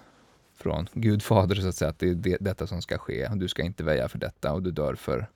från 0.56 0.88
Gud 0.94 1.24
fader 1.24 1.56
så 1.56 1.68
att 1.68 1.76
säga, 1.76 1.90
att 1.90 2.00
det 2.00 2.10
är 2.10 2.16
det, 2.16 2.38
detta 2.40 2.68
som 2.68 2.82
ska 2.82 2.98
ske. 2.98 3.30
Du 3.36 3.48
ska 3.48 3.64
inte 3.64 3.84
väja 3.84 4.08
för 4.10 4.20
detta 4.20 4.54
och 4.54 4.64
du 4.64 4.72
dör 4.72 4.96
för 4.96 5.30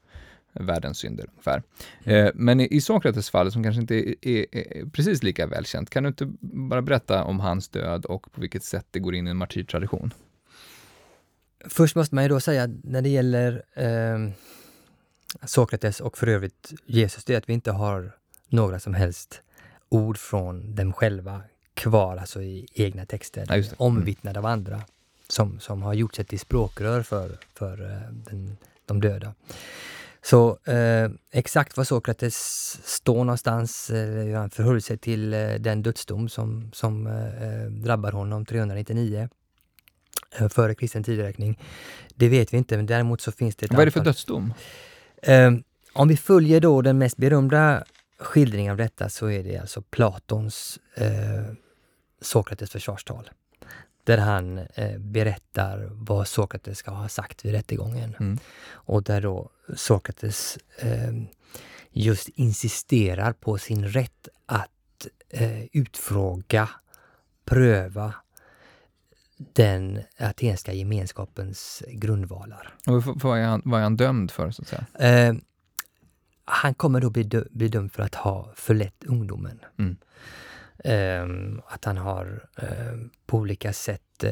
världens 0.53 0.97
synder 0.97 1.25
ungefär. 1.29 1.63
Mm. 2.03 2.25
Eh, 2.25 2.31
men 2.35 2.59
i, 2.59 2.67
i 2.71 2.81
Sokrates 2.81 3.29
fall, 3.29 3.51
som 3.51 3.63
kanske 3.63 3.81
inte 3.81 3.95
är, 3.95 4.15
är, 4.21 4.45
är, 4.51 4.85
precis 4.85 5.23
lika 5.23 5.47
välkänt, 5.47 5.89
kan 5.89 6.03
du 6.03 6.07
inte 6.09 6.33
bara 6.41 6.81
berätta 6.81 7.23
om 7.23 7.39
hans 7.39 7.69
död 7.69 8.05
och 8.05 8.31
på 8.31 8.41
vilket 8.41 8.63
sätt 8.63 8.85
det 8.91 8.99
går 8.99 9.15
in 9.15 9.27
i 9.27 9.29
en 9.29 9.37
martyrtradition? 9.37 10.13
Först 11.65 11.95
måste 11.95 12.15
man 12.15 12.23
ju 12.23 12.29
då 12.29 12.39
säga 12.39 12.69
när 12.83 13.01
det 13.01 13.09
gäller 13.09 13.63
eh, 13.73 14.29
Sokrates 15.45 15.99
och 15.99 16.17
för 16.17 16.27
övrigt 16.27 16.73
Jesus, 16.85 17.23
det 17.23 17.33
är 17.33 17.37
att 17.37 17.49
vi 17.49 17.53
inte 17.53 17.71
har 17.71 18.11
några 18.47 18.79
som 18.79 18.93
helst 18.93 19.41
ord 19.89 20.17
från 20.17 20.75
dem 20.75 20.93
själva 20.93 21.41
kvar, 21.73 22.17
alltså 22.17 22.41
i 22.41 22.67
egna 22.73 23.05
texter, 23.05 23.45
Ja, 23.49 23.63
omvittnade 23.77 24.39
av 24.39 24.45
andra 24.45 24.81
som, 25.27 25.59
som 25.59 25.81
har 25.81 25.93
gjort 25.93 26.15
sig 26.15 26.25
till 26.25 26.39
språkrör 26.39 27.01
för, 27.01 27.37
för 27.53 27.91
eh, 27.91 28.11
den, 28.11 28.57
de 28.85 29.01
döda. 29.01 29.33
Så 30.25 30.57
eh, 30.65 31.09
exakt 31.31 31.77
var 31.77 31.83
Sokrates 31.83 32.35
står 32.83 33.15
någonstans, 33.23 33.89
eh, 33.89 34.07
hur 34.09 34.35
han 34.35 34.49
förhöll 34.49 34.81
sig 34.81 34.97
till 34.97 35.33
eh, 35.33 35.53
den 35.53 35.81
dödsdom 35.83 36.29
som, 36.29 36.71
som 36.73 37.07
eh, 37.07 37.71
drabbar 37.83 38.11
honom 38.11 38.45
399 38.45 39.29
eh, 40.39 40.49
före 40.49 40.75
kristen 40.75 41.03
tideräkning, 41.03 41.59
det 42.15 42.29
vet 42.29 42.53
vi 42.53 42.57
inte. 42.57 42.77
Men 42.77 42.85
däremot 42.85 43.21
så 43.21 43.31
finns 43.31 43.55
det 43.55 43.65
ett 43.65 43.71
Vad 43.71 43.81
är 43.81 43.85
det 43.85 43.91
för 43.91 43.99
antal- 43.99 44.13
dödsdom? 44.13 44.53
Eh, 45.21 45.51
om 45.93 46.07
vi 46.07 46.17
följer 46.17 46.59
då 46.61 46.81
den 46.81 46.97
mest 46.97 47.17
berömda 47.17 47.83
skildringen 48.19 48.71
av 48.71 48.77
detta 48.77 49.09
så 49.09 49.29
är 49.29 49.43
det 49.43 49.57
alltså 49.57 49.81
Platons 49.81 50.79
eh, 50.95 51.07
Sokrates 52.21 52.71
försvarstal. 52.71 53.29
Där 54.03 54.17
han 54.17 54.57
eh, 54.57 54.97
berättar 54.99 55.89
vad 55.91 56.27
Sokrates 56.27 56.77
ska 56.77 56.91
ha 56.91 57.09
sagt 57.09 57.45
vid 57.45 57.51
rättegången. 57.51 58.15
Mm. 58.19 58.37
Och 58.67 59.03
där 59.03 59.21
då 59.21 59.49
Sokrates 59.75 60.57
eh, 60.77 61.13
just 61.91 62.27
insisterar 62.29 63.33
på 63.33 63.57
sin 63.57 63.85
rätt 63.87 64.27
att 64.45 65.07
eh, 65.29 65.63
utfråga, 65.71 66.69
pröva 67.45 68.13
den 69.37 70.01
atenska 70.19 70.73
gemenskapens 70.73 71.83
grundvalar. 71.87 72.75
Och 72.87 73.03
vad- 73.03 73.21
vad 73.21 73.39
är, 73.39 73.43
han, 73.43 73.61
vad 73.65 73.79
är 73.79 73.83
han 73.83 73.97
dömd 73.97 74.31
för, 74.31 74.51
så 74.51 74.61
att 74.61 74.67
säga? 74.67 74.85
Eh, 74.99 75.35
han 76.45 76.73
kommer 76.73 77.01
då 77.01 77.09
bli, 77.09 77.23
dö- 77.23 77.47
bli 77.51 77.67
dömd 77.67 77.91
för 77.91 78.03
att 78.03 78.15
ha 78.15 78.51
förlett 78.55 79.03
ungdomen. 79.03 79.59
Mm. 79.79 79.97
Eh, 80.83 81.27
att 81.67 81.85
han 81.85 81.97
har 81.97 82.49
eh, 82.57 82.97
på 83.25 83.37
olika 83.37 83.73
sätt 83.73 84.23
eh, 84.23 84.31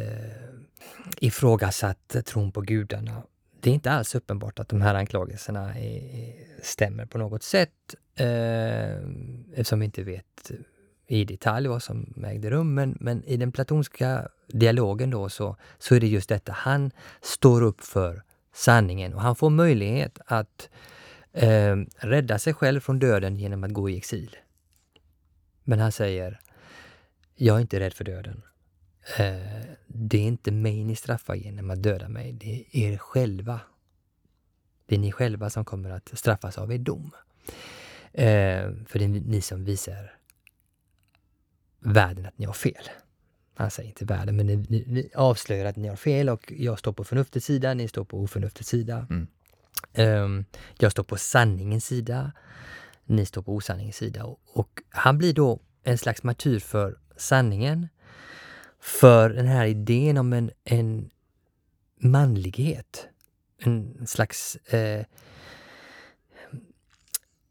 ifrågasatt 1.20 2.16
tron 2.26 2.52
på 2.52 2.62
gudarna. 2.62 3.24
Det 3.60 3.70
är 3.70 3.74
inte 3.74 3.92
alls 3.92 4.16
uppenbart 4.16 4.60
att 4.60 4.70
de 4.70 4.82
här 4.82 4.96
anklagelserna 4.96 5.80
är, 5.80 6.34
stämmer 6.62 7.06
på 7.06 7.18
något 7.18 7.44
sätt 7.44 7.96
eh, 8.16 8.96
eftersom 9.54 9.80
vi 9.80 9.86
inte 9.86 10.04
vet 10.04 10.52
i 11.08 11.26
detalj 11.26 11.68
vad 11.68 11.84
som 11.84 12.24
ägde 12.26 12.50
rum. 12.50 12.74
Men, 12.74 12.98
men 13.00 13.24
i 13.24 13.38
den 13.38 13.52
platonska 13.52 14.28
dialogen 14.48 15.10
då 15.10 15.30
så, 15.30 15.56
så 15.78 15.96
är 15.96 16.00
det 16.00 16.08
just 16.08 16.30
detta. 16.30 16.52
Han 16.52 16.92
står 17.22 17.62
upp 17.62 17.82
för 17.82 18.24
sanningen 18.54 19.14
och 19.14 19.22
han 19.22 19.36
får 19.36 19.50
möjlighet 19.50 20.20
att 20.26 20.70
eh, 21.34 21.76
rädda 21.98 22.40
sig 22.40 22.54
själv 22.54 22.80
från 22.80 23.00
döden 23.00 23.36
genom 23.36 23.64
att 23.64 23.74
gå 23.74 23.90
i 23.90 23.98
exil. 23.98 24.38
Men 25.64 25.80
han 25.80 25.92
säger, 25.92 26.40
jag 27.36 27.58
är 27.58 27.62
inte 27.62 27.80
rädd 27.80 27.94
för 27.94 28.04
döden. 28.04 28.42
Eh, 29.18 29.62
det 29.88 30.18
är 30.18 30.22
inte 30.22 30.52
mig 30.52 30.84
ni 30.84 30.96
straffar 30.96 31.36
genom 31.36 31.70
att 31.70 31.84
döda 31.84 32.10
mig, 32.10 32.34
det 32.34 32.66
är 32.72 32.94
er 32.94 32.98
själva. 32.98 33.60
Det 34.86 34.96
är 34.96 35.00
ni 35.00 35.12
själva 35.12 35.50
som 35.50 35.66
kommer 35.66 35.90
att 35.90 36.12
straffas 36.14 36.58
av 36.58 36.74
er 36.74 36.78
dom. 36.78 37.12
Eh, 38.14 38.72
för 38.88 39.00
det 39.00 39.06
är 39.06 39.08
ni 39.08 39.42
som 39.42 39.66
visar 39.66 40.18
världen 41.80 42.26
att 42.26 42.38
ni 42.38 42.46
har 42.46 42.54
fel. 42.54 42.90
Han 43.56 43.72
säger 43.72 43.90
inte 43.90 44.06
världen, 44.06 44.36
men 44.36 44.48
ni, 44.48 44.56
ni, 44.56 44.84
ni 44.88 45.10
avslöjar 45.16 45.66
att 45.66 45.76
ni 45.76 45.88
har 45.88 45.96
fel 45.96 46.30
och 46.30 46.54
jag 46.58 46.80
står 46.80 46.94
på 46.94 47.04
förnuftets 47.04 47.46
sida, 47.46 47.74
ni 47.74 47.88
står 47.88 48.04
på 48.04 48.20
oförnuftets 48.20 48.70
sida. 48.70 49.08
Mm. 49.10 49.28
Ehm, 49.94 50.46
jag 50.80 50.92
står 50.92 51.04
på 51.04 51.18
sanningens 51.18 51.86
sida, 51.86 52.32
ni 53.12 53.26
står 53.26 53.42
på 53.42 53.56
osanningens 53.56 53.96
sida. 53.96 54.26
Och, 54.54 54.82
han 54.90 55.18
blir 55.18 55.34
då 55.34 55.60
en 55.84 55.98
slags 55.98 56.24
martyr 56.24 56.60
för 56.60 56.98
sanningen, 57.18 57.88
för 58.80 59.30
den 59.30 59.48
här 59.48 59.66
idén 59.66 60.18
om 60.18 60.34
en, 60.34 60.52
en 60.64 61.10
manlighet. 62.00 63.08
En 63.58 64.08
slags 64.08 64.56
eh, 64.56 65.06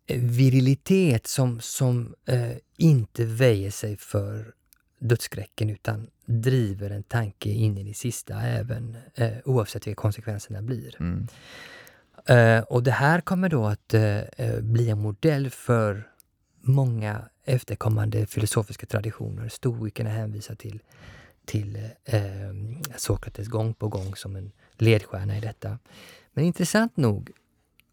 virilitet 0.07 1.27
som, 1.27 1.61
som 1.61 2.15
eh, 2.27 2.57
inte 2.77 3.25
väjer 3.25 3.71
sig 3.71 3.97
för 3.97 4.55
dödsskräcken 4.99 5.71
utan 5.71 6.11
driver 6.27 6.91
en 6.91 7.03
tanke 7.03 7.49
in 7.49 7.79
i 7.79 7.83
det 7.83 7.95
sista 7.95 8.41
även 8.41 8.97
eh, 9.15 9.33
oavsett 9.45 9.87
vilka 9.87 10.01
konsekvenserna 10.01 10.63
blir. 10.63 10.97
Mm. 11.01 11.27
Eh, 12.31 12.63
och 12.63 12.83
det 12.83 12.91
här 12.91 13.21
kommer 13.21 13.49
då 13.49 13.67
att 13.67 13.95
eh, 13.95 14.19
eh, 14.19 14.61
bli 14.61 14.91
en 14.91 14.99
modell 14.99 15.51
för 15.51 16.09
många 16.61 17.29
efterkommande 17.45 18.27
filosofiska 18.27 18.87
traditioner. 18.87 19.49
Stoikerna 19.49 20.11
hänvisar 20.11 20.55
till, 20.55 20.83
till 21.45 21.77
eh, 22.05 22.15
eh, 22.15 22.55
Sokrates 22.97 23.49
gång 23.49 23.75
på 23.75 23.89
gång 23.89 24.17
som 24.17 24.37
en 24.37 24.53
ledstjärna 24.73 25.37
i 25.39 25.41
detta. 25.41 25.79
Men 26.33 26.45
intressant 26.45 26.97
nog 26.97 27.31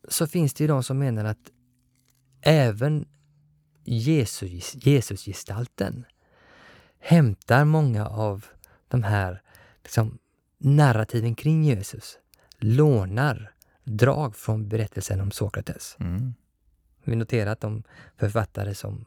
så 0.07 0.27
finns 0.27 0.53
det 0.53 0.63
ju 0.63 0.67
de 0.67 0.83
som 0.83 0.99
menar 0.99 1.25
att 1.25 1.51
även 2.41 3.05
Jesus, 3.83 4.75
Jesusgestalten 4.75 6.05
hämtar 6.99 7.65
många 7.65 8.07
av 8.07 8.45
de 8.87 9.03
här 9.03 9.41
liksom, 9.83 10.17
narrativen 10.57 11.35
kring 11.35 11.63
Jesus, 11.63 12.17
lånar 12.57 13.56
drag 13.87 14.35
från 14.35 14.67
berättelsen 14.67 15.21
om 15.21 15.31
Sokrates. 15.31 15.97
Mm. 15.99 16.33
Vi 17.03 17.15
noterar 17.15 17.51
att 17.51 17.61
de 17.61 17.83
författare 18.17 18.73
som 18.73 19.05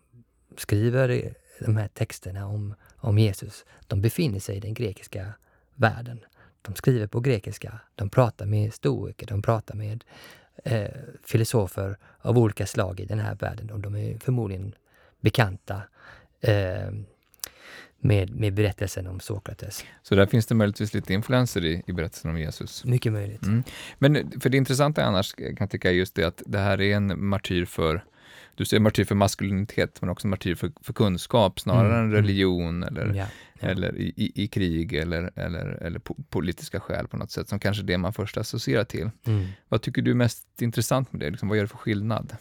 skriver 0.57 1.35
de 1.61 1.77
här 1.77 1.89
texterna 1.89 2.47
om, 2.47 2.75
om 2.97 3.19
Jesus, 3.19 3.65
de 3.87 4.01
befinner 4.01 4.41
sig 4.41 4.57
i 4.57 4.61
den 4.61 4.75
grekiska 4.75 5.33
världen. 5.75 6.21
De 6.63 6.75
skriver 6.75 7.07
på 7.07 7.21
grekiska, 7.21 7.81
de 7.95 8.11
pratar 8.11 8.47
med 8.47 8.75
stoiker, 8.75 9.27
de 9.27 9.43
pratar 9.43 9.75
med 9.75 10.05
eh, 10.65 10.91
filosofer 11.23 11.97
av 12.19 12.39
olika 12.39 12.67
slag 12.67 13.01
i 13.01 13.05
den 13.05 13.19
här 13.19 13.35
världen 13.35 13.71
och 13.71 13.81
de 13.81 13.97
är 13.97 14.19
förmodligen 14.19 14.75
bekanta 15.21 15.83
eh, 16.41 16.91
med, 18.01 18.31
med 18.31 18.55
berättelsen 18.55 19.07
om 19.07 19.21
Sokrates. 19.21 19.85
Så 20.03 20.15
där 20.15 20.27
finns 20.27 20.47
det 20.47 20.55
möjligtvis 20.55 20.95
lite 20.95 21.15
influenser 21.15 21.65
i, 21.65 21.83
i 21.87 21.93
berättelsen 21.93 22.31
om 22.31 22.39
Jesus. 22.39 22.85
Mycket 22.85 23.13
möjligt. 23.13 23.43
Mm. 23.43 23.63
Men 23.99 24.41
för 24.41 24.51
det 24.51 24.57
intressanta 24.57 25.05
annars 25.05 25.35
kan 25.35 25.57
jag 25.59 25.71
tycka 25.71 25.91
är 25.91 25.95
just 25.95 26.15
det 26.15 26.25
att 26.25 26.43
det 26.47 26.59
här 26.59 26.81
är 26.81 26.97
en 26.97 27.27
martyr 27.27 27.65
för 27.65 28.05
du 28.55 28.65
säger 28.65 28.81
martyr 28.81 29.05
för 29.05 29.15
maskulinitet, 29.15 30.01
men 30.01 30.11
också 30.11 30.27
martyr 30.29 30.55
för, 30.55 30.73
för 30.81 30.93
kunskap 30.93 31.61
snarare 31.61 31.87
Mm, 31.87 31.99
än 31.99 32.05
mm. 32.05 32.15
religion 32.15 32.83
eller, 32.83 33.15
Ja, 33.15 33.27
ja. 33.61 33.69
eller 33.69 33.97
i, 33.97 34.13
i, 34.17 34.43
i 34.45 34.49
krig 34.49 34.93
eller, 34.93 35.31
eller, 35.37 35.67
eller 35.83 35.99
po 35.99 36.17
politiska 36.29 36.81
skäl 36.81 37.09
på 37.09 37.17
något 37.17 37.31
sätt, 37.31 37.49
som 37.49 37.59
kanske 37.61 37.83
är 37.83 37.87
det 37.87 37.99
man 37.99 38.13
först 38.13 38.37
associerar 38.37 38.85
till. 38.85 39.11
Mm. 39.27 39.47
Vad 39.69 39.83
tycker 39.83 40.03
du 40.03 40.11
är 40.11 40.15
mest 40.15 40.63
intressant 40.63 41.13
med 41.13 41.21
det? 41.21 41.31
Liksom, 41.31 41.49
vad 41.49 41.57
gör 41.59 41.65
det 41.65 41.69
för 41.69 41.77
skillnad? 41.77 42.37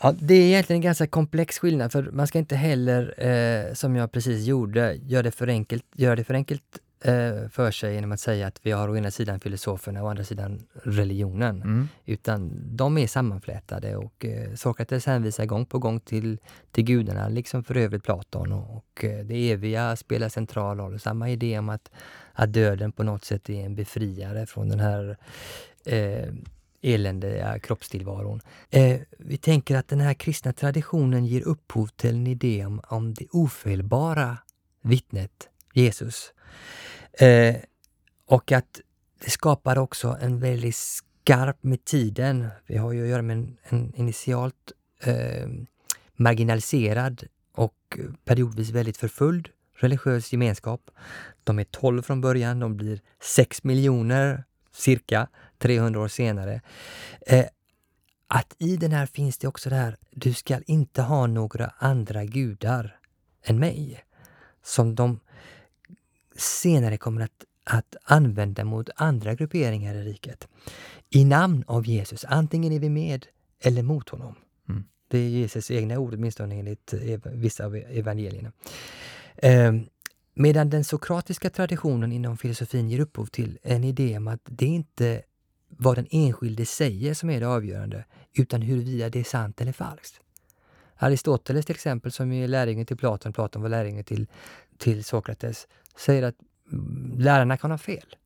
Ja, 0.00 0.14
det 0.20 0.34
är 0.34 0.42
egentligen 0.42 0.78
en 0.78 0.84
ganska 0.84 1.06
komplex 1.06 1.58
skillnad 1.58 1.92
för 1.92 2.10
man 2.12 2.26
ska 2.26 2.38
inte 2.38 2.56
heller, 2.56 3.14
eh, 3.26 3.74
som 3.74 3.96
jag 3.96 4.12
precis 4.12 4.46
gjorde, 4.46 4.94
göra 4.94 5.22
det 5.22 5.30
för 5.30 5.48
enkelt, 5.48 5.84
göra 5.94 6.16
det 6.16 6.24
för 6.24 6.34
enkelt 6.34 6.62
eh, 7.04 7.48
för 7.50 7.70
sig 7.70 7.94
genom 7.94 8.12
att 8.12 8.20
säga 8.20 8.46
att 8.46 8.60
vi 8.62 8.70
har 8.70 8.88
å 8.88 8.96
ena 8.96 9.10
sidan 9.10 9.40
filosoferna 9.40 10.00
och 10.00 10.06
å 10.06 10.10
andra 10.10 10.24
sidan 10.24 10.66
religionen. 10.82 11.62
Mm. 11.62 11.88
Utan 12.06 12.52
de 12.76 12.98
är 12.98 13.06
sammanflätade 13.06 13.96
och 13.96 14.24
eh, 14.24 14.54
Sokrates 14.54 15.06
hänvisar 15.06 15.46
gång 15.46 15.66
på 15.66 15.78
gång 15.78 16.00
till, 16.00 16.38
till 16.72 16.84
gudarna, 16.84 17.28
liksom 17.28 17.64
för 17.64 17.76
övrigt 17.76 18.04
Platon. 18.04 18.52
Och, 18.52 18.76
och 18.76 19.04
eh, 19.04 19.24
det 19.24 19.50
eviga 19.50 19.96
spelar 19.96 20.28
central 20.28 20.76
roll. 20.76 21.00
Samma 21.00 21.30
idé 21.30 21.58
om 21.58 21.68
att, 21.68 21.90
att 22.32 22.52
döden 22.52 22.92
på 22.92 23.02
något 23.02 23.24
sätt 23.24 23.50
är 23.50 23.64
en 23.64 23.74
befriare 23.74 24.46
från 24.46 24.68
den 24.68 24.80
här 24.80 25.16
eh, 25.84 26.34
eländiga 26.82 27.58
kroppstillvaron. 27.58 28.40
Eh, 28.70 29.00
vi 29.18 29.36
tänker 29.36 29.76
att 29.76 29.88
den 29.88 30.00
här 30.00 30.14
kristna 30.14 30.52
traditionen 30.52 31.26
ger 31.26 31.42
upphov 31.42 31.86
till 31.86 32.14
en 32.14 32.26
idé 32.26 32.66
om, 32.66 32.80
om 32.88 33.14
det 33.14 33.26
ofelbara 33.30 34.38
vittnet 34.82 35.48
Jesus. 35.72 36.32
Eh, 37.12 37.56
och 38.26 38.52
att 38.52 38.80
det 39.24 39.30
skapar 39.30 39.78
också 39.78 40.16
en 40.20 40.40
väldigt 40.40 40.76
skarp 40.76 41.62
med 41.62 41.84
tiden. 41.84 42.48
Vi 42.66 42.76
har 42.76 42.92
ju 42.92 43.02
att 43.02 43.08
göra 43.08 43.22
med 43.22 43.36
en, 43.36 43.56
en 43.62 43.94
initialt 43.94 44.72
eh, 45.02 45.48
marginaliserad 46.16 47.24
och 47.52 47.98
periodvis 48.24 48.70
väldigt 48.70 48.96
förföljd 48.96 49.48
religiös 49.78 50.32
gemenskap. 50.32 50.90
De 51.44 51.58
är 51.58 51.64
12 51.64 52.02
från 52.02 52.20
början, 52.20 52.60
de 52.60 52.76
blir 52.76 53.00
6 53.20 53.64
miljoner 53.64 54.44
cirka 54.72 55.28
300 55.58 56.00
år 56.00 56.08
senare. 56.08 56.60
Eh, 57.26 57.46
att 58.26 58.54
i 58.58 58.76
den 58.76 58.92
här 58.92 59.06
finns 59.06 59.38
det 59.38 59.48
också 59.48 59.70
det 59.70 59.76
här, 59.76 59.96
du 60.10 60.34
ska 60.34 60.60
inte 60.66 61.02
ha 61.02 61.26
några 61.26 61.72
andra 61.78 62.24
gudar 62.24 62.98
än 63.42 63.58
mig. 63.58 64.04
Som 64.62 64.94
de 64.94 65.20
senare 66.36 66.96
kommer 66.96 67.20
att, 67.20 67.44
att 67.64 67.96
använda 68.04 68.64
mot 68.64 68.90
andra 68.96 69.34
grupperingar 69.34 69.94
i 69.94 70.02
riket. 70.02 70.48
I 71.10 71.24
namn 71.24 71.64
av 71.66 71.86
Jesus, 71.86 72.24
antingen 72.24 72.72
är 72.72 72.80
vi 72.80 72.90
med 72.90 73.26
eller 73.60 73.82
mot 73.82 74.08
honom. 74.08 74.34
Mm. 74.68 74.84
Det 75.08 75.18
är 75.18 75.28
Jesus 75.28 75.70
egna 75.70 75.98
ord, 75.98 76.14
åtminstone 76.14 76.54
enligt 76.54 76.94
vissa 77.24 77.64
av 77.64 77.76
evangelierna. 77.76 78.52
Eh, 79.36 79.72
medan 80.34 80.70
den 80.70 80.84
sokratiska 80.84 81.50
traditionen 81.50 82.12
inom 82.12 82.36
filosofin 82.36 82.88
ger 82.88 83.00
upphov 83.00 83.26
till 83.26 83.58
en 83.62 83.84
idé 83.84 84.16
om 84.16 84.28
att 84.28 84.40
det 84.44 84.66
inte 84.66 85.22
vad 85.68 85.96
den 85.96 86.06
enskilde 86.10 86.66
säger 86.66 87.14
som 87.14 87.30
är 87.30 87.40
det 87.40 87.48
avgörande, 87.48 88.04
utan 88.32 88.62
huruvida 88.62 89.08
det 89.08 89.20
är 89.20 89.24
sant 89.24 89.60
eller 89.60 89.72
falskt. 89.72 90.20
Aristoteles 90.96 91.66
till 91.66 91.74
exempel, 91.74 92.12
som 92.12 92.32
är 92.32 92.48
lärjungen 92.48 92.86
till 92.86 92.96
Platon, 92.96 93.32
Platon 93.32 93.62
var 93.62 93.68
lärjungen 93.68 94.04
till, 94.04 94.26
till 94.78 95.04
Sokrates, 95.04 95.68
säger 95.96 96.22
att 96.22 96.34
mm, 96.72 97.14
lärarna 97.18 97.56
kan 97.56 97.70
ha 97.70 97.78
fel. 97.78 98.16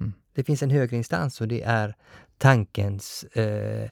Mm. 0.00 0.12
Det 0.34 0.44
finns 0.44 0.62
en 0.62 0.70
högre 0.70 0.96
instans 0.96 1.40
och 1.40 1.48
det 1.48 1.62
är 1.62 1.94
tankens 2.38 3.24
eh, 3.24 3.90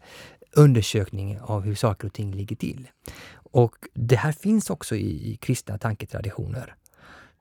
undersökning 0.52 1.40
av 1.40 1.62
hur 1.62 1.74
saker 1.74 2.06
och 2.06 2.14
ting 2.14 2.34
ligger 2.34 2.56
till. 2.56 2.88
Och 3.32 3.74
det 3.94 4.16
här 4.16 4.32
finns 4.32 4.70
också 4.70 4.96
i, 4.96 5.32
i 5.32 5.36
kristna 5.36 5.78
tanketraditioner. 5.78 6.74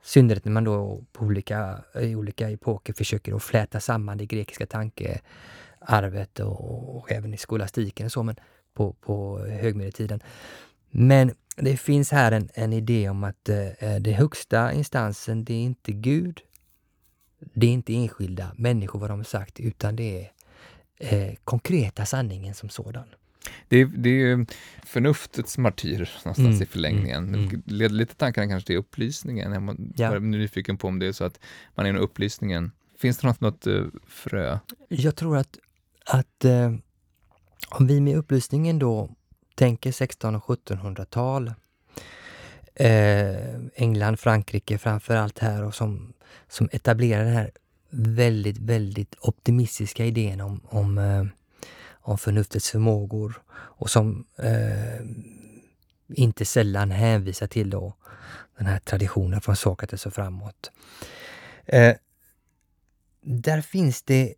I 0.04 0.08
synnerhet 0.08 0.46
när 0.46 0.52
man 0.52 0.64
då 0.64 1.04
på 1.12 1.26
olika, 1.26 1.84
i 2.02 2.16
olika 2.16 2.50
epoker 2.50 2.94
försöker 2.94 3.36
att 3.36 3.44
fläta 3.44 3.80
samman 3.80 4.18
det 4.18 4.26
grekiska 4.26 4.66
tankearvet 4.66 6.40
och, 6.40 6.98
och 6.98 7.12
även 7.12 7.34
i 7.34 7.38
skolastiken 7.38 8.06
och 8.06 8.12
så, 8.12 8.24
men 8.24 8.36
på, 8.74 8.94
på 8.94 9.40
högmedeltiden. 9.40 10.20
Men 10.90 11.32
det 11.56 11.78
finns 11.78 12.12
här 12.12 12.32
en, 12.32 12.50
en 12.54 12.74
idé 12.74 13.10
om 13.10 13.24
att 13.24 13.50
eh, 13.50 13.96
den 14.00 14.14
högsta 14.14 14.74
instansen, 14.74 15.46
det 15.46 15.54
är 15.54 15.64
inte 15.64 15.92
Gud, 15.92 16.42
det 17.40 17.68
är 17.68 17.72
inte 17.72 17.96
enskilda 17.96 18.52
människor 18.56 19.00
vad 19.00 19.10
de 19.10 19.20
har 19.20 19.24
sagt, 19.24 19.60
utan 19.60 19.96
det 19.96 20.22
är 20.22 20.32
eh, 20.98 21.36
konkreta 21.44 22.06
sanningen 22.06 22.54
som 22.54 22.70
sådan. 22.70 23.08
Det 23.68 23.78
är, 23.78 23.86
det 23.86 24.10
är 24.10 24.46
förnuftets 24.86 25.58
martyr 25.58 25.98
någonstans 25.98 26.38
mm, 26.38 26.62
i 26.62 26.66
förlängningen. 26.66 27.28
Mm, 27.28 27.44
mm. 27.44 27.62
leder 27.66 27.96
lite 27.96 28.16
tankarna 28.16 28.48
kanske 28.48 28.68
till 28.68 28.78
upplysningen. 28.78 29.52
Jag 29.96 30.10
är 30.12 30.14
ja. 30.14 30.20
nyfiken 30.20 30.78
på 30.78 30.88
om 30.88 31.00
det 31.00 31.06
är 31.06 31.12
så 31.12 31.24
att 31.24 31.40
man 31.76 31.86
är 31.86 31.90
inom 31.90 32.02
upplysningen. 32.02 32.72
Finns 32.98 33.18
det 33.18 33.28
något, 33.28 33.42
något 33.42 33.68
uh, 33.68 33.86
frö? 34.08 34.60
Jag 34.88 35.16
tror 35.16 35.38
att, 35.38 35.58
att 36.06 36.46
uh, 36.46 36.76
om 37.70 37.88
vi 37.88 38.02
med 38.02 38.18
upplysningen 38.18 38.80
då 38.80 39.10
tänker 39.56 39.90
1600 39.90 40.42
och 40.46 40.58
1700-tal, 40.58 41.54
eh, 42.76 43.56
England, 43.76 44.20
Frankrike 44.20 44.78
framför 44.78 45.16
allt 45.16 45.40
här 45.40 45.64
och 45.64 45.76
som, 45.76 46.14
som 46.48 46.70
etablerar 46.72 47.24
den 47.24 47.34
här 47.34 47.52
väldigt, 47.90 48.58
väldigt 48.58 49.16
optimistiska 49.20 50.06
idén 50.06 50.42
om, 50.42 50.62
om, 50.66 50.98
eh, 50.98 51.26
om 52.08 52.18
förnuftets 52.18 52.72
förmågor 52.72 53.42
och 53.50 53.90
som 53.90 54.26
eh, 54.38 55.06
inte 56.08 56.46
sällan 56.46 56.92
hänvisar 56.92 57.48
till 57.48 57.70
då 57.70 57.94
den 58.58 58.68
här 58.68 58.80
traditionen 58.80 59.42
från 59.42 59.56
Sokrates 59.56 60.06
och 60.06 60.14
framåt. 60.14 60.72
Eh, 61.66 61.96
där 63.22 63.62
finns 63.62 64.04
det 64.04 64.34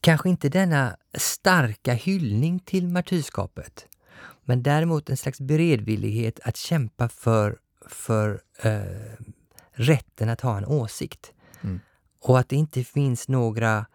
kanske 0.00 0.28
inte 0.28 0.48
denna 0.48 0.96
starka 1.14 1.92
hyllning 1.92 2.60
till 2.60 2.88
martyrskapet, 2.88 3.86
men 4.44 4.62
däremot 4.62 5.10
en 5.10 5.16
slags 5.16 5.40
beredvillighet 5.40 6.40
att 6.44 6.56
kämpa 6.56 7.08
för, 7.08 7.58
för 7.86 8.40
eh, 8.62 9.24
rätten 9.72 10.28
att 10.28 10.40
ha 10.40 10.58
en 10.58 10.66
åsikt. 10.66 11.32
Mm. 11.60 11.80
Och 12.20 12.38
att 12.38 12.48
det 12.48 12.56
inte 12.56 12.84
finns 12.84 13.28
några 13.28 13.86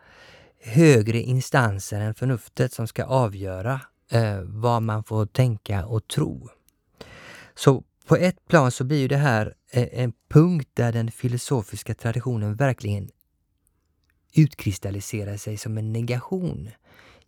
högre 0.64 1.22
instanser 1.22 2.02
än 2.02 2.14
förnuftet 2.14 2.74
som 2.74 2.88
ska 2.88 3.04
avgöra 3.04 3.82
eh, 4.12 4.40
vad 4.42 4.82
man 4.82 5.04
får 5.04 5.26
tänka 5.26 5.86
och 5.86 6.08
tro. 6.08 6.50
Så 7.56 7.84
på 8.06 8.16
ett 8.16 8.48
plan 8.48 8.72
så 8.72 8.84
blir 8.84 9.10
det 9.10 9.18
här 9.18 9.54
eh, 9.72 9.88
en 9.92 10.14
punkt 10.30 10.70
där 10.74 10.92
den 10.92 11.12
filosofiska 11.12 11.94
traditionen 11.94 12.56
verkligen 12.56 13.10
utkristalliserar 14.34 15.38
sig 15.38 15.58
som 15.58 15.78
en 15.78 15.94
negation 15.94 16.70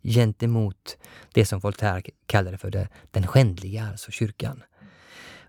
gentemot 0.02 0.98
det 1.32 1.46
som 1.46 1.60
Voltaire 1.60 2.02
kallade 2.26 2.58
för 2.58 2.70
det, 2.70 2.88
den 3.10 3.26
skändliga, 3.26 3.88
alltså 3.90 4.10
kyrkan. 4.10 4.62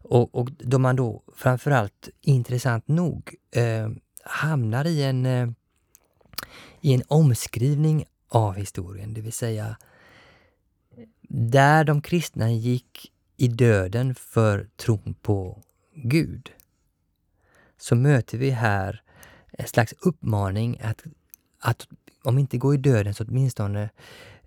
Och, 0.02 0.36
och 0.36 0.50
då 0.52 0.80
man 0.80 0.96
då 0.96 1.24
framförallt, 1.36 2.10
intressant 2.22 2.88
nog, 2.88 3.36
eh, 3.52 3.90
hamnar 4.24 4.86
i 4.86 5.04
en, 5.04 5.26
eh, 5.26 5.50
i 6.82 6.94
en 6.94 7.04
omskrivning 7.08 8.06
av 8.30 8.56
historien, 8.56 9.14
det 9.14 9.22
vill 9.22 9.34
säga 9.34 9.78
där 11.30 11.84
de 11.84 12.02
kristna 12.02 12.52
gick 12.52 13.12
i 13.38 13.48
döden 13.48 14.16
för 14.16 14.70
tron 14.76 15.16
på 15.22 15.64
Gud, 15.96 16.52
så 17.78 17.96
möter 17.96 18.38
vi 18.38 18.50
här 18.50 19.02
en 19.52 19.68
slags 19.68 19.94
uppmaning 20.00 20.80
att, 20.84 21.04
att 21.60 21.88
om 22.24 22.40
inte 22.40 22.58
gå 22.58 22.74
i 22.74 22.78
döden 22.78 23.14
så 23.14 23.24
åtminstone 23.24 23.90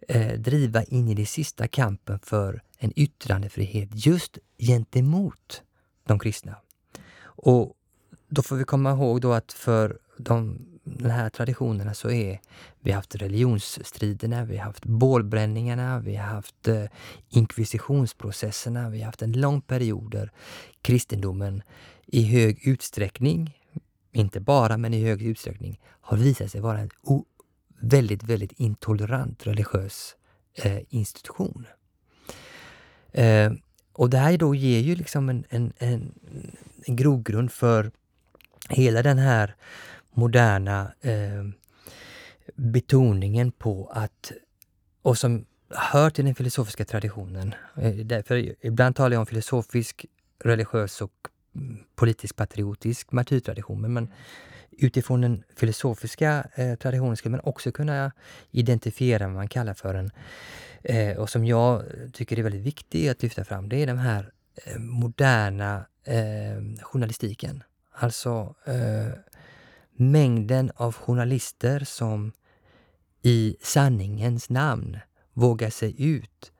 eh, 0.09 0.33
driva 0.33 0.83
in 0.83 1.09
i 1.09 1.15
den 1.15 1.27
sista 1.27 1.69
kampen 1.69 2.19
för 2.19 2.63
en 2.79 2.93
yttrandefrihet 2.97 3.89
just 3.93 4.39
gentemot 4.59 5.63
de 6.05 6.19
kristna. 6.19 6.57
Och 7.23 7.77
då 8.29 8.43
får 8.43 8.57
vi 8.57 8.65
komma 8.65 8.91
ihåg 8.91 9.21
då 9.21 9.33
att 9.33 9.53
för 9.53 9.99
de, 10.19 10.67
de 10.85 11.11
här 11.11 11.31
traditionerna 11.31 11.95
så 11.95 12.11
är 12.11 12.41
vi 12.81 12.91
har 12.91 12.97
haft 12.97 13.15
religionsstriderna, 13.15 14.45
vi 14.45 14.57
har 14.57 14.65
haft 14.65 14.85
bålbränningarna, 14.85 15.99
vi 15.99 16.17
har 16.17 16.27
haft 16.27 16.69
eh, 16.69 16.85
inkvisitionsprocesserna, 17.29 18.91
vi 18.91 18.99
har 18.99 19.07
haft 19.07 19.23
en 19.23 19.33
lång 19.33 19.61
period 19.61 20.11
där 20.11 20.33
kristendomen 20.83 21.63
i 22.07 22.23
hög 22.23 22.67
utsträckning, 22.67 23.59
inte 24.13 24.41
bara 24.41 24.77
men 24.77 24.95
i 24.95 25.05
hög 25.05 25.23
utsträckning, 25.23 25.81
har 26.01 26.17
visat 26.17 26.51
sig 26.51 26.61
vara 26.61 26.79
en 26.79 26.91
väldigt, 27.81 28.23
väldigt 28.23 28.53
intolerant 28.53 29.47
religiös 29.47 30.17
eh, 30.55 30.79
institution. 30.89 31.67
Eh, 33.13 33.53
och 33.93 34.11
det 34.11 34.19
här 34.19 34.39
då 34.39 34.55
ger 34.55 34.81
ju 34.81 34.95
liksom 34.95 35.29
en, 35.29 35.45
en, 35.49 35.73
en, 35.79 36.13
en 36.87 36.97
grogrund 36.97 37.53
för 37.53 37.91
hela 38.69 39.03
den 39.03 39.19
här 39.19 39.55
moderna 40.11 40.93
eh, 41.01 41.45
betoningen 42.55 43.53
på 43.53 43.91
att, 43.95 44.33
och 45.03 45.19
som 45.19 45.47
hör 45.71 46.11
till 46.11 46.25
den 46.25 46.35
filosofiska 46.35 46.85
traditionen. 46.85 47.55
Eh, 47.77 47.95
därför 47.95 48.55
ibland 48.67 48.97
talar 48.97 49.15
jag 49.15 49.21
om 49.21 49.27
filosofisk, 49.27 50.07
religiös 50.39 51.01
och 51.01 51.13
mm, 51.55 51.79
politisk 51.95 52.37
patriotisk 52.37 53.13
martyrtradition. 53.13 53.93
Men 53.95 54.13
utifrån 54.71 55.21
den 55.21 55.45
filosofiska 55.57 56.47
eh, 56.55 56.75
traditionen 56.75 57.17
skulle 57.17 57.31
man 57.31 57.41
också 57.45 57.73
kunna 57.73 58.13
identifiera 58.51 59.27
vad 59.27 59.37
man 59.37 59.49
kallar 59.49 59.75
för 59.75 59.95
en, 59.95 60.11
eh, 60.83 61.17
och 61.17 61.31
som 61.31 61.45
jag 61.45 61.85
tycker 62.13 62.39
är 62.39 62.43
väldigt 62.43 62.63
viktig 62.67 63.09
att 63.09 63.23
lyfta 63.23 63.45
fram, 63.45 63.69
det 63.69 63.83
är 63.83 63.87
den 63.87 63.99
här 63.99 64.33
eh, 64.65 64.79
moderna 64.79 65.87
eh, 66.05 66.83
journalistiken. 66.83 67.63
Alltså 67.93 68.55
eh, 68.65 69.09
mängden 70.01 70.71
av 70.75 70.95
journalister 70.95 71.81
som 71.81 72.33
i 73.23 73.57
sanningens 73.63 74.51
namn 74.51 74.99
vågar 75.33 75.71
sig 75.71 76.03
ut 76.05 76.53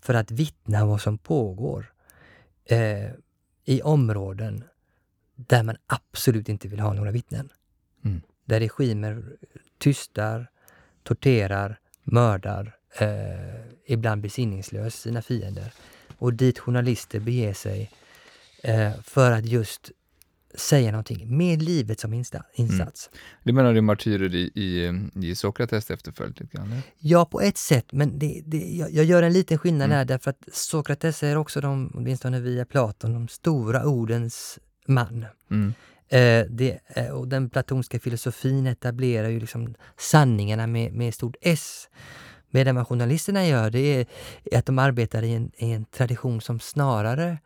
för 0.00 0.14
att 0.14 0.30
vittna 0.30 0.86
vad 0.86 1.00
som 1.00 1.18
pågår 1.18 1.92
eh, 2.64 3.10
i 3.64 3.82
områden 3.82 4.64
där 5.36 5.62
man 5.62 5.76
absolut 5.86 6.48
inte 6.48 6.68
vill 6.68 6.80
ha 6.80 6.92
några 6.92 7.10
vittnen. 7.10 7.52
Mm. 8.04 8.20
Där 8.44 8.60
regimer 8.60 9.24
tystar, 9.78 10.50
torterar, 11.02 11.80
mördar, 12.02 12.76
eh, 12.98 13.64
ibland 13.86 14.22
besinningslöst 14.22 15.00
sina 15.00 15.22
fiender. 15.22 15.72
Och 16.18 16.34
dit 16.34 16.58
journalister 16.58 17.20
beger 17.20 17.54
sig 17.54 17.90
eh, 18.62 18.92
för 19.02 19.30
att 19.30 19.46
just 19.46 19.90
säga 20.54 20.90
någonting 20.90 21.36
med 21.36 21.62
livet 21.62 22.00
som 22.00 22.14
insats. 22.14 23.10
Mm. 23.12 23.20
Du 23.42 23.52
menar 23.52 23.74
du 23.74 23.80
martyrer 23.80 24.34
i, 24.34 24.50
i, 24.54 24.92
i 25.28 25.34
Sokrates 25.34 25.90
efterföljd? 25.90 26.40
Lite 26.40 26.56
grann, 26.56 26.82
ja, 26.98 27.24
på 27.24 27.40
ett 27.40 27.58
sätt, 27.58 27.86
men 27.92 28.18
det, 28.18 28.42
det, 28.46 28.58
jag, 28.58 28.90
jag, 28.90 29.04
gör 29.04 29.22
en 29.22 29.32
liten 29.32 29.58
skillnad 29.58 29.84
mm. 29.84 29.98
där 29.98 30.04
därför 30.04 30.30
att 30.30 30.48
Sokrates 30.52 31.22
är 31.22 31.36
också, 31.36 31.60
de, 31.60 31.92
åtminstone 31.94 32.40
via 32.40 32.64
Platon, 32.64 33.12
de 33.12 33.28
stora 33.28 33.84
ordens 33.84 34.58
man. 34.86 35.26
Mm. 35.50 35.74
Eh, 36.08 36.46
det, 36.50 36.78
eh, 36.86 37.08
och 37.08 37.28
den 37.28 37.50
platonska 37.50 38.00
filosofin 38.00 38.66
etablerar 38.66 39.28
ju 39.28 39.40
liksom 39.40 39.74
sanningarna 39.98 40.66
med, 40.66 40.92
med 40.92 41.14
stort 41.14 41.36
S. 41.40 41.88
Medan 42.50 42.76
vad 42.76 42.88
journalisterna 42.88 43.46
gör, 43.46 43.70
det 43.70 43.78
är 43.78 44.06
att 44.58 44.66
de 44.66 44.78
arbetar 44.78 45.22
i 45.22 45.32
en, 45.32 45.50
i 45.56 45.72
en 45.72 45.84
tradition 45.84 46.40
som 46.40 46.60
snarare 46.60 47.38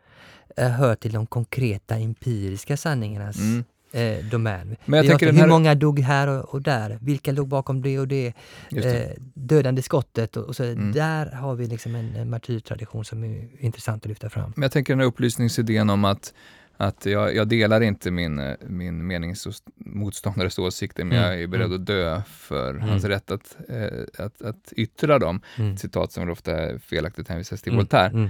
hör 0.65 0.95
till 0.95 1.11
de 1.11 1.25
konkreta 1.25 1.95
empiriska 1.95 2.77
sanningarnas 2.77 3.37
mm. 3.39 3.63
eh, 3.91 4.25
domän. 4.25 4.75
Men 4.85 4.97
jag 4.97 5.03
Vi 5.03 5.09
tänker 5.09 5.25
har- 5.25 5.31
den 5.31 5.35
Hur 5.35 5.41
här- 5.41 5.49
många 5.49 5.75
dog 5.75 5.99
här 5.99 6.27
och, 6.27 6.45
och 6.53 6.61
där? 6.61 6.97
Vilka 7.01 7.31
låg 7.31 7.47
bakom 7.47 7.81
det 7.81 7.99
och 7.99 8.07
det? 8.07 8.33
Det. 8.69 9.03
Eh, 9.03 9.11
dödande 9.33 9.81
skottet 9.81 10.37
och, 10.37 10.43
och 10.43 10.55
så. 10.55 10.63
Mm. 10.63 10.91
Där 10.91 11.31
har 11.31 11.55
vi 11.55 11.67
liksom 11.67 11.95
en, 11.95 12.15
en 12.15 12.29
martyrtradition 12.29 13.05
som 13.05 13.23
är 13.23 13.47
intressant 13.59 14.03
att 14.03 14.09
lyfta 14.09 14.29
fram. 14.29 14.53
Men 14.55 14.61
jag 14.61 14.71
tänker 14.71 14.93
den 14.93 14.99
här 14.99 15.07
upplysningsidén 15.07 15.89
om 15.89 16.05
att, 16.05 16.33
att 16.77 17.05
jag, 17.05 17.35
jag 17.35 17.47
delar 17.47 17.81
inte 17.81 18.11
min, 18.11 18.39
eh, 18.39 18.55
min 18.67 19.07
meningsmotståndares 19.07 20.59
åsikter, 20.59 21.03
men 21.03 21.17
Mm, 21.17 21.29
jag 21.31 21.41
är 21.41 21.47
beredd 21.47 21.65
mm. 21.65 21.79
att 21.81 21.85
dö 21.85 22.21
för 22.27 22.69
Mm. 22.69 22.89
hans 22.89 23.03
rätt 23.03 23.31
att, 23.31 23.57
eh, 23.69 24.25
att, 24.25 24.41
att 24.41 24.73
yttra 24.75 25.19
dem. 25.19 25.41
Mm. 25.57 25.77
Citat 25.77 26.11
som 26.11 26.29
ofta 26.29 26.79
felaktigt 26.79 27.27
hänvisas 27.27 27.61
till 27.61 27.71
Mm, 27.71 27.77
Voltaire. 27.79 28.09
mm. 28.13 28.29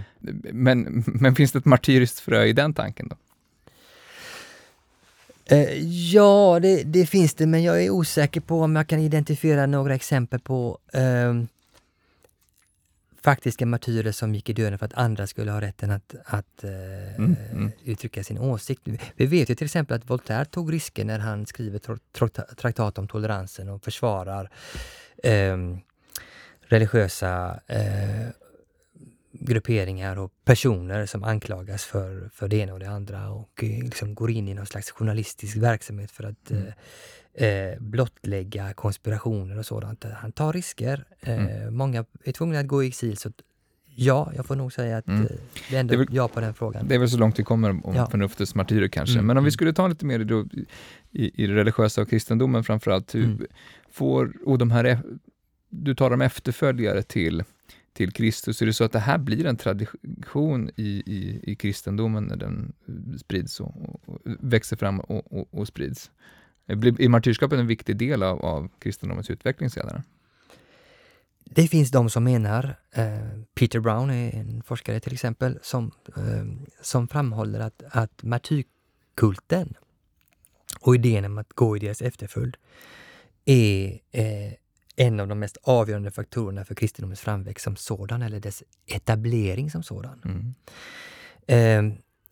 Men, 0.54 1.04
men 1.06 1.36
finns 1.36 1.52
det 1.52 1.60
ett 1.60 1.66
martyriskt 1.66 2.20
frö 2.20 2.43
i 2.45 2.54
den 2.54 2.74
tanken 2.74 3.08
då? 3.08 3.16
Eh, 5.50 5.84
ja, 6.14 6.60
det, 6.62 6.84
det 6.84 7.06
finns 7.06 7.34
det, 7.34 7.45
men 7.48 7.64
jag 7.64 7.84
är 7.84 7.89
osäker 7.89 8.41
på 8.41 8.62
om 8.62 8.76
jag 8.76 8.88
kan 8.88 9.00
identifiera 9.00 9.66
några 9.66 9.95
exempel 9.95 10.39
på 10.39 10.78
ehm, 10.93 11.48
faktiska 13.24 13.65
martyrer 13.65 14.11
som 14.11 14.36
gick 14.36 14.49
i 14.49 14.53
döden 14.53 14.80
för 14.80 14.86
att 14.86 14.93
andra 14.93 15.28
skulle 15.28 15.51
ha 15.51 15.61
rätten 15.61 15.91
att, 15.91 16.15
att 16.26 16.63
eh, 16.63 16.72
Mm, 17.18 17.36
mm. 17.51 17.72
uttrycka 17.84 18.24
sin 18.24 18.38
åsikt. 18.39 18.82
Vi 19.15 19.26
vet 19.26 19.49
ju 19.49 19.55
till 19.55 19.65
exempel 19.65 19.97
att 19.97 20.09
Voltaire 20.09 20.45
tog 20.45 20.74
risker 20.74 21.05
när 21.05 21.20
han 21.20 21.45
skriver 21.45 21.80
traktat 22.55 22.97
om 22.97 23.07
toleransen 23.07 23.70
och 23.70 23.84
försvarar 23.84 24.49
ehm, 25.24 25.78
religiösa 26.61 27.59
eh, 27.68 28.28
grupperingar 29.32 30.18
och 30.20 30.32
personer 30.45 31.05
som 31.05 31.24
anklagas 31.24 31.86
för, 31.86 32.30
för 32.34 32.47
det 32.47 32.57
ena 32.57 32.74
och 32.74 32.80
det 32.80 32.89
andra 32.89 33.30
och 33.30 33.63
eh, 33.63 33.84
liksom 33.84 34.15
går 34.15 34.32
in 34.32 34.47
i 34.47 34.53
någon 34.53 34.65
slags 34.65 34.91
journalistisk 34.91 35.57
verksamhet 35.57 36.11
för 36.11 36.24
att 36.24 36.51
Mm. 36.51 36.63
Eh, 37.38 37.79
blottlägga 37.79 38.73
konspirationer 38.73 39.57
och 39.59 39.65
sådant. 39.65 40.03
Han 40.03 40.31
tar 40.31 40.53
risker. 40.53 41.05
Eh, 41.19 41.33
Mm. 41.38 41.75
Många 41.75 42.05
är 42.23 42.31
tvungna 42.31 42.59
att 42.59 42.67
gå 42.67 42.83
i 42.83 42.88
exil. 42.88 43.17
Så 43.17 43.31
ja, 43.95 44.31
jag 44.35 44.45
får 44.45 44.55
nog 44.55 44.73
säga 44.73 44.97
att 44.97 45.07
Mm. 45.07 45.21
eh, 45.21 45.27
det 45.69 45.75
är 45.75 45.79
ändå 45.79 45.91
Det 45.91 45.95
är 45.95 45.97
väl- 45.97 46.07
ja 46.15 46.27
på 46.27 46.39
den 46.39 46.53
frågan. 46.53 46.88
Det 46.88 46.95
är 46.95 46.99
väl 46.99 47.09
så 47.09 47.17
långt 47.17 47.39
vi 47.39 47.43
kommer 47.43 47.69
om 47.88 47.95
Ja. 47.95 48.09
förnuftets 48.09 48.55
martyrer 48.55 48.88
kanske. 48.88 49.13
Mm, 49.15 49.25
Men 49.27 49.38
om 49.38 49.43
vi 49.43 49.47
mm. 49.47 49.51
skulle 49.51 49.73
ta 49.73 49.88
lite 49.88 50.05
mer 50.05 50.19
då, 50.23 50.45
i, 51.11 51.43
i 51.43 51.47
det 51.47 51.53
religiösa 51.55 52.01
och 52.01 52.09
kristendomen 52.09 52.63
framförallt. 52.63 53.15
Hur 53.15 53.23
Mm. 53.25 53.45
får, 53.91 54.33
och 54.45 54.57
de 54.57 54.71
här, 54.71 54.99
du 55.69 55.95
talar 55.95 56.13
om 56.13 56.21
efterföljare 56.21 57.03
till, 57.03 57.43
till 57.93 58.11
Kristus. 58.11 58.61
Är 58.61 58.65
det 58.65 58.73
så 58.73 58.83
att 58.83 58.91
det 58.91 58.99
här 58.99 59.17
blir 59.17 59.45
en 59.45 59.57
tradition 59.57 60.69
i, 60.75 61.03
i, 61.05 61.39
i 61.51 61.55
kristendomen 61.55 62.23
när 62.23 62.35
den 62.35 62.73
eh, 62.88 63.17
sprids 63.17 63.59
och, 63.59 63.75
och, 63.89 64.01
och 64.05 64.17
växer 64.39 64.75
fram 64.75 64.99
och, 64.99 65.33
och, 65.39 65.47
och 65.53 65.67
sprids? 65.67 66.11
Blir- 66.68 67.01
Är 67.01 67.09
martyrskapet 67.09 67.59
en 67.59 67.68
viktig 67.68 67.97
del 67.97 68.24
av, 68.24 68.45
av 68.45 68.70
kristendomens 68.80 69.30
utveckling 69.30 69.70
senare? 69.70 70.03
Det 71.43 71.68
finns 71.68 71.91
de 71.91 72.09
som 72.09 72.24
menar, 72.24 72.76
eh, 72.91 73.05
Peter 73.55 73.80
Brown 73.80 74.09
är 74.09 74.36
en 74.36 74.63
forskare 74.63 74.99
till 74.99 75.13
exempel, 75.13 75.59
som, 75.61 75.91
eh, 76.18 76.45
som 76.82 77.07
framhåller 77.07 77.59
att, 77.59 77.84
att 77.91 78.24
martyrkulten 78.24 79.74
och 80.80 80.95
idén 80.95 81.26
om 81.26 81.38
att 81.38 81.53
gå 81.53 81.78
i 81.78 81.80
deras 81.80 82.01
efterföljd 82.01 82.57
är 83.45 83.99
eh, 84.11 84.53
en 84.95 85.20
av 85.20 85.28
de 85.28 85.39
mest 85.39 85.57
avgörande 85.63 86.11
faktorerna 86.11 86.65
för 86.65 86.76
kristendomens 86.76 87.20
framväxt 87.20 87.63
som 87.63 87.76
sådan, 87.76 88.22
eller 88.22 88.39
dess 88.39 88.63
etablering 88.86 89.72
som 89.72 89.84
sådan. 89.84 90.22
Mm. 90.26 90.53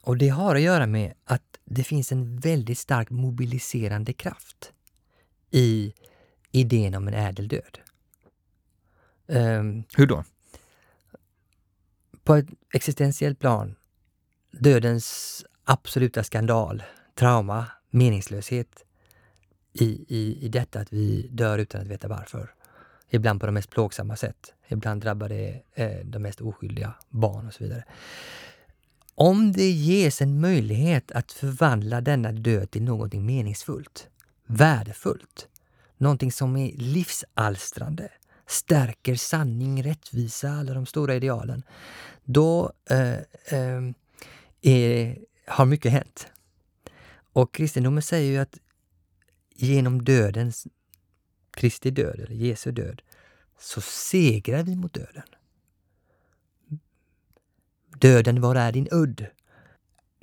Och 0.06 0.18
det 0.18 0.30
har 0.30 0.56
att 0.56 0.62
göra 0.62 0.88
med 0.88 1.14
att 1.24 1.60
det 1.66 1.84
finns 1.84 2.12
en 2.12 2.40
väldigt 2.40 2.78
stark 2.78 3.10
mobiliserande 3.10 4.14
kraft 4.14 4.74
i 5.52 5.94
idén 6.52 6.96
om 6.96 7.08
en 7.08 7.14
ädel 7.14 7.48
död. 7.48 7.78
Ehm, 9.28 9.84
Hur 9.98 10.08
då? 10.08 10.24
på 12.24 12.36
ett 12.36 12.48
existentiellt 12.74 13.40
plan, 13.40 13.76
dödens 14.52 15.46
absoluta 15.64 16.24
skandal, 16.24 16.84
trauma, 17.16 17.66
meningslöshet 17.90 18.86
i, 19.74 20.06
i, 20.08 20.46
i 20.46 20.48
detta 20.48 20.80
att 20.80 20.94
vi 20.94 21.28
dör 21.32 21.58
utan 21.58 21.82
att 21.82 21.88
veta 21.88 22.08
varför. 22.08 22.54
Ibland 23.10 23.40
på 23.40 23.46
de 23.46 23.52
mest 23.52 23.70
plågsamma 23.70 24.16
sätt. 24.16 24.54
Ibland 24.68 25.02
drabbar 25.02 25.30
det 25.30 25.62
eh, 25.74 26.06
de 26.06 26.20
mest 26.20 26.42
oskyldiga 26.42 26.94
barn 27.10 27.48
och 27.48 27.54
så 27.54 27.64
vidare. 27.64 27.84
Om 29.18 29.52
det 29.52 29.72
ges 29.72 30.22
en 30.22 30.40
möjlighet 30.42 31.12
att 31.12 31.32
förvandla 31.32 32.02
denna 32.02 32.32
död 32.32 32.72
till 32.72 32.84
någonting 32.84 33.26
meningsfullt, 33.26 34.08
värdefullt, 34.46 35.48
någonting 35.98 36.32
som 36.32 36.58
är 36.58 36.72
livsalstrande, 36.78 38.12
stärker 38.48 39.16
sanning, 39.16 39.84
rättvisa, 39.84 40.50
alla 40.50 40.74
de 40.74 40.86
stora 40.86 41.16
idealen, 41.16 41.64
då 42.24 42.72
eh, 42.90 43.14
eh, 43.60 43.92
är, 44.62 45.18
har 45.48 45.66
mycket 45.66 45.92
hänt. 45.92 46.28
Och 47.34 47.54
kristendomen 47.54 48.04
säger 48.04 48.32
ju 48.32 48.38
att 48.38 48.58
genom 49.56 50.04
dödens, 50.04 50.68
Kristi 51.52 51.92
död, 51.92 52.20
eller 52.20 52.36
Jesu 52.36 52.72
död, 52.72 53.02
så 53.60 53.82
segrar 53.82 54.64
vi 54.64 54.76
mot 54.76 54.94
döden. 54.94 55.24
Döden, 58.00 58.42
var 58.42 58.56
är 58.56 58.72
din 58.72 58.88
udd? 58.92 59.28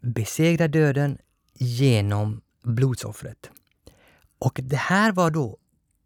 Besegra 0.03 0.69
döden 0.69 1.19
genom 1.55 2.41
blodsoffret. 2.63 3.51
Och 4.39 4.61
det 4.63 4.77
här 4.77 5.13
var 5.13 5.31
då 5.31 5.59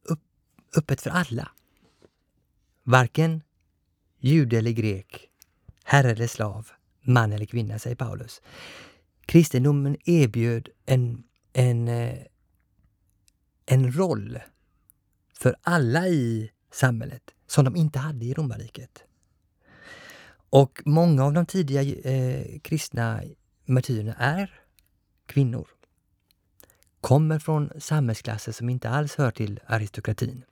upp, 0.03 0.21
öppet 0.77 1.01
för 1.01 1.11
alla. 1.11 1.51
Varken 2.83 3.43
jude 4.19 4.59
eller 4.59 4.71
grek, 4.71 5.29
herre 5.85 6.11
eller 6.11 6.27
slav, 6.27 6.69
man 7.01 7.33
eller 7.33 7.47
kvinna, 7.47 7.79
säger 7.79 7.97
Paulus. 7.97 8.43
Kristendomen 9.27 9.97
erbjöd 10.05 10.69
en, 10.87 11.25
en, 11.53 11.89
eh, 11.89 12.19
en 13.67 13.93
roll 13.93 14.39
för 15.35 15.57
alla 15.63 16.09
i 16.09 16.51
samhället 16.73 17.23
som 17.47 17.65
de 17.65 17.77
inte 17.77 17.99
hade 17.99 18.25
i 18.25 18.35
romarriket. 18.35 19.05
Och 20.57 20.83
många 20.85 21.25
av 21.25 21.33
de 21.33 21.47
tidiga 21.47 21.83
eh, 21.83 22.59
kristna 22.63 23.23
martyrerna 23.65 24.15
är 24.15 24.61
kvinnor. 25.27 25.69
Kommer 27.01 27.39
från 27.39 27.71
samhällsklasser 27.79 28.53
som 28.53 28.69
inte 28.69 28.91
alls 28.91 29.15
hör 29.15 29.31
till 29.31 29.61
aristokratin. 29.67 30.43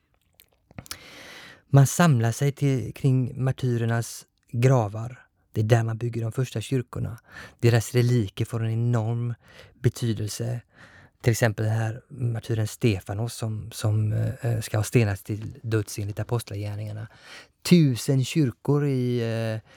Man 1.68 1.86
samlar 1.86 2.32
sig 2.32 2.52
till, 2.52 2.94
kring 2.94 3.44
martyrernas 3.44 4.26
gravar. 4.50 5.26
Det 5.52 5.61
är 5.61 5.64
där 5.64 5.82
man 5.82 5.98
bygger 5.98 6.22
de 6.22 6.32
första 6.32 6.61
kyrkorna. 6.61 7.18
Deras 7.61 7.94
reliker 7.94 8.44
får 8.44 8.64
en 8.64 8.72
enorm 8.72 9.34
betydelse. 9.74 10.61
Till 11.20 11.30
exempel 11.30 11.64
den 11.64 11.74
här 11.74 12.02
martyren 12.09 12.66
Stefanos 12.66 13.34
som, 13.34 13.70
som 13.72 14.12
eh, 14.12 14.61
ska 14.61 14.76
ha 14.76 14.84
stenats 14.84 15.22
till 15.22 15.59
döds 15.62 15.98
enligt 15.98 16.20
apostlagärningarna. 16.20 17.07
Tusen 17.62 18.24
kyrkor 18.24 18.86
i 18.86 19.18
eh, 19.18 19.70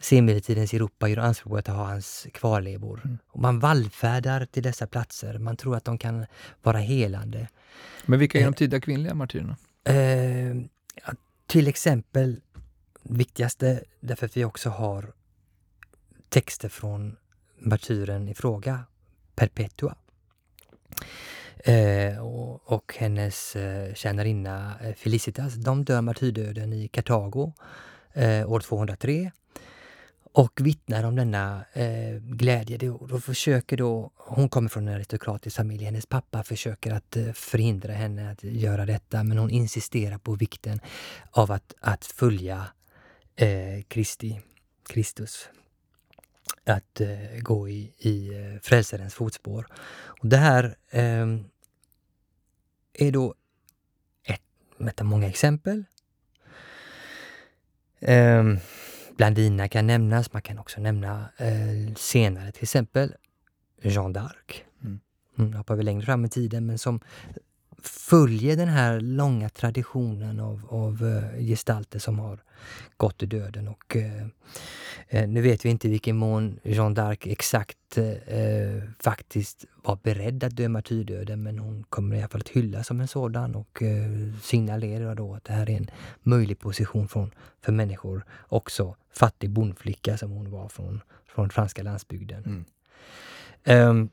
senmedeltidens 0.00 0.74
Europa 0.74 1.08
gör 1.08 1.16
anspråk 1.16 1.50
på 1.52 1.56
att 1.56 1.66
ha 1.66 1.84
hans 1.86 2.26
kvarlevor. 2.32 3.18
Och 3.26 3.40
man 3.40 3.60
vallfärdar 3.60 4.46
till 4.46 4.62
dessa 4.62 4.86
platser. 4.86 5.38
Man 5.38 5.56
tror 5.56 5.76
att 5.76 5.84
de 5.84 5.98
kan 5.98 6.26
vara 6.62 6.78
helande. 6.78 7.48
Men 8.06 8.18
vilka 8.18 8.38
är 8.38 8.42
de 8.42 8.48
Eh, 8.48 8.52
tidiga 8.52 8.80
kvinnliga 8.80 9.14
martyrerna? 9.14 9.56
Eh, 9.84 10.56
ja, 11.06 11.12
till 11.46 11.68
exempel, 11.68 12.40
viktigaste 13.02 13.84
därför 14.00 14.26
att 14.26 14.36
vi 14.36 14.44
också 14.44 14.70
har 14.70 15.12
texter 16.28 16.68
från 16.68 17.16
martyren 17.58 18.28
i 18.28 18.34
fråga, 18.34 18.84
Perpetua. 19.34 19.96
Eh, 21.64 22.18
och, 22.18 22.72
och 22.72 22.94
hennes 22.98 23.56
eh, 23.56 23.94
tjänarinna 23.94 24.74
eh, 24.82 24.94
Felicitas, 24.94 25.54
de 25.54 25.84
dör 25.84 26.00
martyrdöden 26.00 26.72
i 26.72 26.88
Kartago 26.88 27.52
eh, 28.12 28.50
år 28.50 28.60
203 28.60 29.30
och 30.38 30.60
vittnar 30.60 31.04
om 31.04 31.16
denna 31.16 31.64
eh, 31.72 32.16
glädje. 32.20 32.78
Då, 32.78 33.06
då 33.06 33.20
försöker 33.20 33.76
då, 33.76 34.10
hon 34.16 34.48
kommer 34.48 34.68
från 34.68 34.88
en 34.88 34.94
aristokratisk 34.94 35.56
familj, 35.56 35.84
hennes 35.84 36.06
pappa 36.06 36.42
försöker 36.42 36.92
att 36.92 37.16
eh, 37.16 37.32
förhindra 37.32 37.92
henne 37.92 38.30
att 38.30 38.44
göra 38.44 38.86
detta 38.86 39.24
men 39.24 39.38
hon 39.38 39.50
insisterar 39.50 40.18
på 40.18 40.34
vikten 40.34 40.80
av 41.30 41.52
att, 41.52 41.74
att 41.80 42.04
följa 42.04 42.66
eh, 43.36 43.82
Kristi, 43.88 44.40
Kristus. 44.88 45.48
Att 46.64 47.00
eh, 47.00 47.38
gå 47.38 47.68
i, 47.68 47.92
i 47.98 48.28
eh, 48.28 48.60
frälsarens 48.62 49.14
fotspår. 49.14 49.66
Och 49.92 50.26
det 50.28 50.36
här 50.36 50.76
ehm, 50.90 51.44
är 52.92 53.12
då 53.12 53.34
ett, 54.24 54.42
ett 54.88 55.00
av 55.00 55.06
många 55.06 55.28
exempel. 55.28 55.84
Ehm, 58.00 58.58
Ehm, 59.18 59.34
bland 59.34 59.36
dina 59.36 59.68
kan 59.68 59.86
nämnas, 59.86 60.32
man 60.32 60.42
kan 60.42 60.58
också 60.58 60.80
nämna 60.80 61.28
eh, 61.38 61.94
senare 61.96 62.52
till 62.52 62.62
exempel 62.62 63.14
Jeanne 63.82 64.14
d'Arc. 64.14 64.64
Mm. 64.84 65.00
mm, 65.38 65.52
hoppar 65.52 65.76
vi 65.76 65.82
längre 65.82 66.02
fram 66.02 66.24
i 66.24 66.28
tiden, 66.28 66.66
men 66.66 66.78
som 66.78 67.00
följer 67.82 68.56
den 68.56 68.68
här 68.68 69.00
långa 69.00 69.48
traditionen 69.48 70.40
av, 70.40 70.66
av 70.68 71.02
uh, 71.02 71.48
gestalter 71.48 71.98
som 71.98 72.18
har 72.18 72.38
gått 72.96 73.22
i 73.22 73.26
döden. 73.26 73.68
Och, 73.68 73.96
uh, 73.96 75.22
uh, 75.22 75.28
nu 75.28 75.40
vet 75.40 75.64
vi 75.64 75.68
inte 75.68 75.88
i 75.88 75.90
vilken 75.90 76.16
mån 76.16 76.58
Jeanne 76.62 76.94
d'Arc 76.94 77.18
exakt 77.32 77.78
faktiskt 79.00 79.64
var 79.84 79.98
beredd 80.02 80.44
att 80.44 80.56
dö 80.56 80.68
martyrdöden, 80.68 81.42
men 81.42 81.58
hon 81.58 81.84
kommer 81.88 82.16
i 82.16 82.18
alla 82.18 82.28
fall 82.28 82.40
att 82.40 82.48
hyllas 82.48 82.86
som 82.86 83.00
en 83.00 83.08
sådan 83.08 83.54
och 83.54 83.82
signalerar 84.42 85.14
då 85.14 85.34
att 85.34 85.44
det 85.44 85.52
här 85.52 85.70
är 85.70 85.76
en 85.76 85.90
möjlig 86.22 86.58
position 86.58 87.08
från, 87.08 87.30
för 87.60 87.72
människor, 87.72 88.24
också 88.48 88.96
fattig 89.12 89.50
bondflicka 89.50 90.18
som 90.18 90.30
hon 90.30 90.50
var 90.50 90.68
från, 90.68 91.00
från 91.26 91.50
franska 91.50 91.82
landsbygden. 91.82 92.64
Mm. 93.64 93.88
Um, 93.88 94.10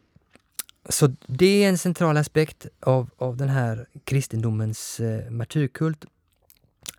så 0.89 1.15
det 1.25 1.63
är 1.63 1.69
en 1.69 1.77
central 1.77 2.17
aspekt 2.17 2.67
av, 2.79 3.09
av 3.17 3.37
den 3.37 3.49
här 3.49 3.87
kristendomens 4.03 4.99
eh, 4.99 5.31
martyrkult. 5.31 6.05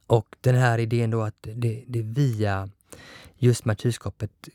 Och 0.06 0.36
den 0.40 0.54
här 0.54 0.78
idén 0.78 1.10
då 1.10 1.22
att 1.22 1.48
det, 1.54 1.84
det 1.86 2.02
via 2.02 2.68
just 3.36 3.64
martyrskapet 3.64 4.48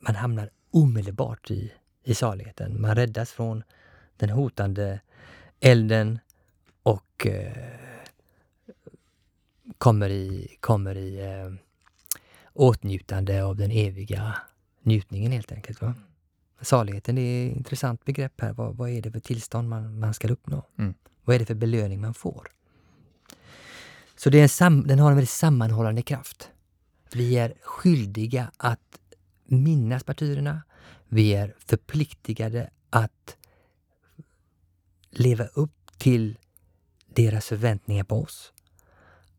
man 0.00 0.14
hamnar 0.14 0.50
omedelbart 0.70 1.50
i, 1.50 1.72
i 2.04 2.14
saligheten. 2.14 2.80
Man 2.80 2.94
räddas 2.94 3.32
från 3.32 3.62
den 4.16 4.30
hotande 4.30 5.00
elden 5.60 6.18
och 6.82 7.26
eh, 7.26 7.52
kommer 9.78 10.10
i, 10.10 10.56
kommer 10.60 10.96
i 10.96 11.20
eh, 11.20 11.52
åtnjutande 12.52 13.44
av 13.44 13.56
den 13.56 13.70
eviga 13.70 14.34
njutningen 14.82 15.32
helt 15.32 15.52
enkelt. 15.52 15.82
Va? 15.82 15.94
Saligheten 16.60 17.18
är 17.18 17.50
ett 17.50 17.56
intressant 17.56 18.04
begrepp 18.04 18.40
här. 18.40 18.52
Vad, 18.52 18.76
vad 18.76 18.90
är 18.90 19.02
det 19.02 19.12
för 19.12 19.20
tillstånd 19.20 19.68
man, 19.68 19.98
man 19.98 20.14
ska 20.14 20.28
uppnå? 20.28 20.66
Mm. 20.78 20.94
Vad 21.24 21.34
är 21.34 21.38
det 21.38 21.46
för 21.46 21.54
belöning 21.54 22.00
man 22.00 22.14
får? 22.14 22.48
Så 24.16 24.30
det 24.30 24.38
är 24.38 24.42
en 24.42 24.48
sam, 24.48 24.86
den 24.86 24.98
har 24.98 25.10
en 25.10 25.16
väldigt 25.16 25.30
sammanhållande 25.30 26.02
kraft. 26.02 26.50
Vi 27.12 27.38
är 27.38 27.54
skyldiga 27.62 28.50
att 28.56 28.98
minnas 29.44 30.06
martyrerna. 30.06 30.62
Vi 31.08 31.34
är 31.34 31.54
förpliktigade 31.58 32.70
att 32.90 33.36
leva 35.10 35.44
upp 35.44 35.98
till 35.98 36.38
deras 37.06 37.46
förväntningar 37.46 38.04
på 38.04 38.22
oss. 38.22 38.52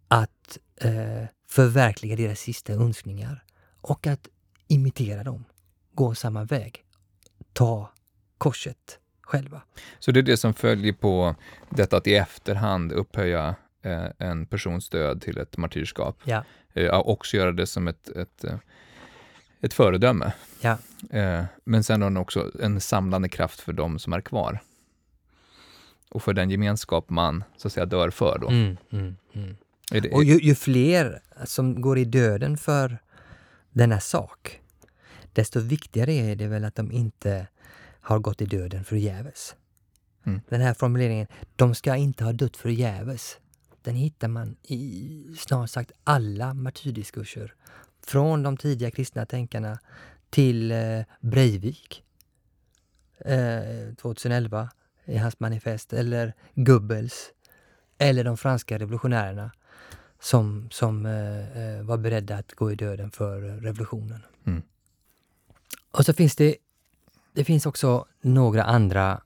Att 0.07 0.57
eh, 0.75 1.25
förverkliga 1.47 2.15
deras 2.15 2.39
sista 2.39 2.73
önskningar 2.73 3.43
och 3.81 4.07
att 4.07 4.27
imitera 4.67 5.23
dem, 5.23 5.45
gå 5.93 6.15
samma 6.15 6.43
väg 6.43 6.85
ta 7.59 7.89
korset 8.37 8.99
själva. 9.21 9.61
Så 9.99 10.11
det 10.11 10.19
är 10.19 10.21
det 10.21 10.37
som 10.37 10.53
följer 10.53 10.93
på 10.93 11.35
detta 11.69 11.97
att 11.97 12.07
i 12.07 12.15
efterhand 12.15 12.91
upphöja 12.91 13.55
eh, 13.81 14.05
en 14.17 14.45
persons 14.45 14.89
död 14.89 15.21
till 15.21 15.37
ett 15.37 15.57
martyrskap. 15.57 16.17
Ja. 16.23 16.43
Eh, 16.73 16.99
också 16.99 17.37
göra 17.37 17.51
det 17.51 17.67
som 17.67 17.87
ett, 17.87 18.09
ett, 18.09 18.43
eh, 18.43 18.55
ett 19.61 19.73
föredöme. 19.73 20.33
Ja. 20.61 20.77
Men 21.63 21.83
sen 21.83 22.01
har 22.01 22.09
den 22.09 22.17
också 22.17 22.51
en 22.61 22.81
samlande 22.81 23.29
kraft 23.29 23.59
för 23.59 23.73
de 23.73 23.99
som 23.99 24.13
är 24.13 24.21
kvar. 24.21 24.59
Och 26.09 26.23
för 26.23 26.33
den 26.33 26.49
gemenskap 26.49 27.09
man 27.09 27.43
så 27.57 27.67
att 27.67 27.73
säga 27.73 27.85
dör 27.85 28.09
för 28.09 28.37
då. 28.41 28.47
Mm, 28.47 28.77
mm, 28.91 29.15
mm. 29.33 29.55
Det, 29.91 30.11
och 30.11 30.23
ju, 30.23 30.39
ju, 30.39 30.55
fler 30.55 31.21
som 31.45 31.81
går 31.81 31.97
i 31.97 32.05
döden 32.05 32.57
för 32.57 32.97
denna 33.71 33.99
sak, 33.99 34.61
desto 35.33 35.59
viktigare 35.59 36.13
är 36.13 36.35
det 36.35 36.47
väl 36.47 36.65
att 36.65 36.75
de 36.75 36.91
inte 36.91 37.47
har 38.01 38.19
gått 38.19 38.41
i 38.41 38.45
döden 38.45 38.83
förgäves. 38.83 39.55
Mm. 40.25 40.41
Den 40.49 40.61
här 40.61 40.73
formuleringen, 40.73 41.27
de 41.55 41.75
ska 41.75 41.95
inte 41.95 42.23
ha 42.23 42.33
dött 42.33 42.57
förgäves, 42.57 43.37
den 43.81 43.95
hittar 43.95 44.27
man 44.27 44.55
i 44.63 45.35
snart 45.37 45.69
sagt 45.69 45.91
alla 46.03 46.53
martyrdiskurser. 46.53 47.53
Från 48.05 48.43
de 48.43 48.57
tidiga 48.57 48.91
kristna 48.91 49.25
tänkarna 49.25 49.79
till 50.29 50.71
eh, 50.71 51.01
Breivik 51.21 52.03
eh, 53.25 53.93
2011 54.01 54.69
i 55.05 55.17
hans 55.17 55.39
manifest, 55.39 55.93
eller 55.93 56.33
Goebbels, 56.55 57.31
eller 57.97 58.23
de 58.23 58.37
franska 58.37 58.79
revolutionärerna 58.79 59.51
som, 60.19 60.67
som 60.71 61.05
eh, 61.05 61.57
eh 61.57 61.83
var 61.83 61.97
beredda 61.97 62.37
att 62.37 62.53
gå 62.53 62.71
i 62.71 62.75
döden 62.75 63.11
för 63.11 63.41
revolutionen. 63.41 64.21
Mm. 64.45 64.61
Och 65.91 66.05
så 66.05 66.13
finns 66.13 66.35
det, 66.35 66.55
det 67.33 67.43
finns 67.43 67.65
också 67.65 68.05
några 68.21 68.63
andra 68.63 69.21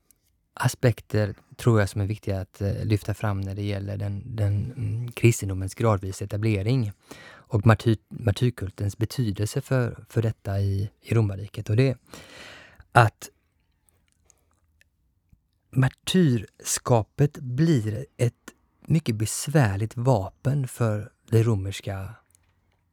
aspekter, 0.53 1.36
tror 1.55 1.80
jag, 1.80 1.89
som 1.89 2.01
är 2.01 2.05
viktiga 2.05 2.41
att 2.41 2.61
eh, 2.61 2.86
lyfta 2.86 3.14
fram 3.14 3.41
när 3.41 3.55
det 3.55 3.64
gäller 3.64 3.97
den, 3.97 4.36
den 4.36 4.74
mm, 4.78 5.11
kristendomens 5.11 5.76
gradvis 5.76 6.22
etablering 6.22 6.91
och 7.26 7.66
martyr, 7.66 7.97
martyrkultens 8.09 8.97
betydelse 8.97 9.61
för, 9.61 10.05
för 10.09 10.22
detta 10.22 10.59
i, 10.59 10.89
i 11.01 11.14
romarriket. 11.14 11.70
Och 11.70 11.76
det 11.76 11.89
är 11.89 11.97
att 12.91 13.30
martyrskapet 15.70 17.38
blir 17.38 18.05
ett 18.18 18.34
mycket 18.82 19.16
besvärligt 19.16 19.97
vapen 19.97 20.68
för 20.68 21.11
den 21.30 21.43
romerska 21.43 22.09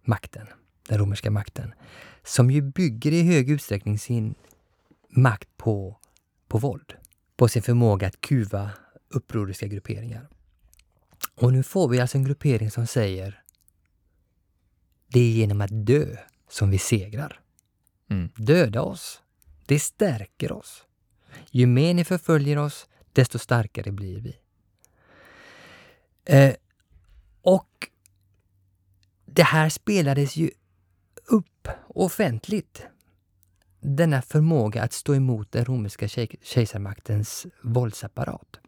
makten. 0.04 0.46
Den 0.88 0.98
romerska 0.98 1.30
makten 1.30 1.74
som 2.30 2.50
ju 2.50 2.62
bygger 2.62 3.12
i 3.12 3.22
hög 3.22 3.50
utsträckning 3.50 3.98
sin 3.98 4.34
makt 5.08 5.48
på, 5.56 5.98
på 6.48 6.58
våld. 6.58 6.94
På 7.36 7.48
sin 7.48 7.62
förmåga 7.62 8.06
att 8.06 8.20
kuva 8.20 8.70
upproriska 9.08 9.66
grupperingar. 9.66 10.28
Och 11.34 11.52
nu 11.52 11.62
får 11.62 11.88
vi 11.88 12.00
alltså 12.00 12.18
en 12.18 12.24
gruppering 12.24 12.70
som 12.70 12.86
säger 12.86 13.42
det 15.06 15.20
är 15.20 15.30
genom 15.30 15.60
att 15.60 15.86
dö 15.86 16.16
som 16.48 16.70
vi 16.70 16.78
segrar. 16.78 17.40
Mm. 18.10 18.28
Döda 18.36 18.82
oss. 18.82 19.22
Det 19.66 19.80
stärker 19.80 20.52
oss. 20.52 20.84
Ju 21.50 21.66
mer 21.66 21.94
ni 21.94 22.04
förföljer 22.04 22.56
oss, 22.56 22.88
desto 23.12 23.38
starkare 23.38 23.92
blir 23.92 24.20
vi. 24.20 24.36
Eh, 26.24 26.54
och 27.42 27.88
det 29.26 29.44
här 29.44 29.68
spelades 29.68 30.36
ju 30.36 30.50
upp 31.24 31.68
offentligt 31.94 32.82
denna 33.80 34.22
förmåga 34.22 34.82
att 34.82 34.92
stå 34.92 35.14
emot 35.14 35.52
den 35.52 35.64
romerska 35.64 36.08
kejsarmaktens 36.42 37.46
våldsapparat. 37.62 38.60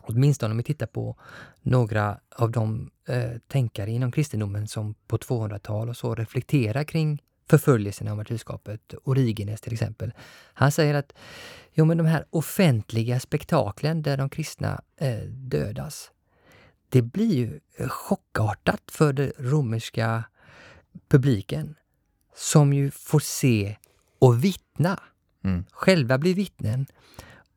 Åtminstone 0.00 0.52
om 0.52 0.56
vi 0.56 0.62
tittar 0.62 0.86
på 0.86 1.16
några 1.60 2.20
av 2.36 2.50
de 2.50 2.90
eh, 3.08 3.30
tänkare 3.48 3.90
inom 3.90 4.12
kristendomen 4.12 4.68
som 4.68 4.94
på 5.06 5.18
200-tal 5.18 5.88
och 5.88 5.96
så 5.96 6.14
reflekterar 6.14 6.84
kring 6.84 7.22
förföljelserna 7.50 8.10
av 8.10 8.16
martyrskapet. 8.16 8.94
Origenes 9.04 9.60
till 9.60 9.72
exempel. 9.72 10.12
Han 10.54 10.72
säger 10.72 10.94
att 10.94 11.12
jo, 11.72 11.84
men 11.84 11.98
de 11.98 12.06
här 12.06 12.24
offentliga 12.30 13.20
spektaklen 13.20 14.02
där 14.02 14.16
de 14.16 14.28
kristna 14.30 14.82
eh, 14.96 15.18
dödas, 15.28 16.10
det 16.88 17.02
blir 17.02 17.34
ju 17.34 17.60
chockartat 17.88 18.82
för 18.90 19.12
den 19.12 19.32
romerska 19.38 20.24
publiken 21.08 21.74
som 22.34 22.72
ju 22.72 22.90
får 22.90 23.20
se 23.20 23.76
och 24.18 24.44
vittna, 24.44 25.00
mm. 25.44 25.64
själva 25.70 26.18
bli 26.18 26.34
vittnen 26.34 26.86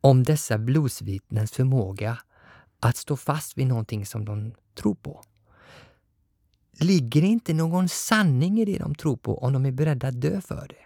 om 0.01 0.23
dessa 0.23 0.57
blodsvittnens 0.57 1.51
förmåga 1.51 2.17
att 2.80 2.97
stå 2.97 3.17
fast 3.17 3.57
vid 3.57 3.67
någonting 3.67 4.05
som 4.05 4.26
de 4.26 4.53
tror 4.76 4.95
på. 4.95 5.23
Ligger 6.80 7.21
det 7.21 7.28
inte 7.28 7.53
någon 7.53 7.89
sanning 7.89 8.59
i 8.59 8.65
det 8.65 8.78
de 8.78 8.95
tror 8.95 9.17
på 9.17 9.38
om 9.38 9.53
de 9.53 9.65
är 9.65 9.71
beredda 9.71 10.07
att 10.07 10.21
dö 10.21 10.41
för 10.41 10.67
det? 10.69 10.86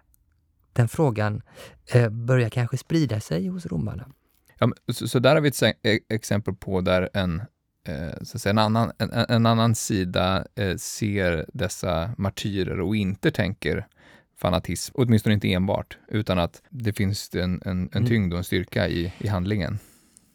Den 0.74 0.88
frågan 0.88 1.42
eh, 1.88 2.10
börjar 2.10 2.50
kanske 2.50 2.78
sprida 2.78 3.20
sig 3.20 3.48
hos 3.48 3.66
romarna. 3.66 4.10
Ja, 4.60 4.72
så, 4.92 5.08
så, 5.08 5.20
där 5.20 5.36
har 5.36 5.42
vi 5.42 5.50
ett 5.50 5.64
e-, 5.64 6.00
exempel 6.10 6.56
på 6.56 6.82
där 6.82 7.10
en 7.14 7.42
så 8.22 8.38
att 8.38 8.42
säga, 8.42 8.52
en, 8.52 8.58
annan, 8.58 8.92
en, 8.98 9.12
en 9.12 9.46
annan 9.46 9.76
sida 9.76 10.46
eh, 10.56 10.76
ser 10.76 11.46
dessa 11.54 12.12
martyrer 12.18 12.80
och 12.82 12.96
inte 12.96 13.32
tänker 13.32 13.88
fanatism, 14.38 14.94
åtminstone 14.98 15.34
inte 15.34 15.54
enbart, 15.54 15.98
utan 16.08 16.40
att 16.40 16.62
det 16.70 16.94
finns 16.94 17.36
en, 17.36 17.42
en, 17.42 17.62
en 17.66 17.90
mm. 17.94 18.08
tyngd 18.08 18.34
och 18.34 18.38
en 18.38 18.44
styrka 18.44 18.88
i, 18.88 19.14
i 19.18 19.28
handlingen. 19.28 19.80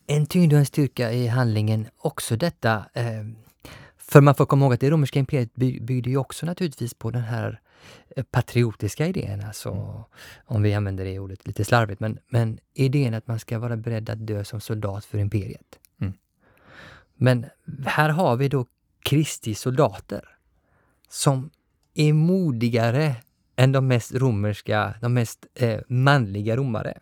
En 0.06 0.26
tyngd 0.26 0.52
och 0.52 0.58
en 0.58 0.66
styrka 0.66 1.12
i 1.12 1.26
handlingen, 1.26 1.86
också 1.96 2.36
detta 2.36 2.84
eh, 2.94 3.24
för 3.96 4.20
man 4.20 4.34
får 4.34 4.46
komma 4.46 4.64
ihåg 4.64 4.74
att 4.74 4.80
det 4.80 4.90
romerska 4.90 5.18
imperiet 5.18 5.54
byggde 5.54 6.10
ju 6.10 6.16
också 6.16 6.46
naturligtvis 6.46 6.94
på 6.94 7.10
den 7.10 7.22
här 7.22 7.60
eh, 8.16 8.24
patriotiska 8.24 9.06
idén, 9.06 9.44
alltså, 9.44 9.70
mm. 9.70 10.02
om 10.44 10.62
vi 10.62 10.74
använder 10.74 11.04
det 11.04 11.18
ordet 11.18 11.46
lite 11.46 11.64
slarvigt, 11.64 12.00
men, 12.00 12.18
men 12.28 12.58
idén 12.74 13.14
att 13.14 13.26
man 13.26 13.38
ska 13.38 13.58
vara 13.58 13.76
beredd 13.76 14.10
att 14.10 14.26
dö 14.26 14.44
som 14.44 14.60
soldat 14.60 15.04
för 15.04 15.18
imperiet. 15.18 15.78
Men 17.14 17.46
här 17.86 18.08
har 18.08 18.36
vi 18.36 18.48
då 18.48 18.66
Kristi 19.02 19.54
soldater 19.54 20.28
som 21.08 21.50
är 21.94 22.12
modigare 22.12 23.16
än 23.56 23.72
de 23.72 23.86
mest 23.86 24.14
romerska, 24.14 24.94
de 25.00 25.14
mest 25.14 25.46
eh, 25.54 25.80
manliga 25.88 26.56
romare. 26.56 26.98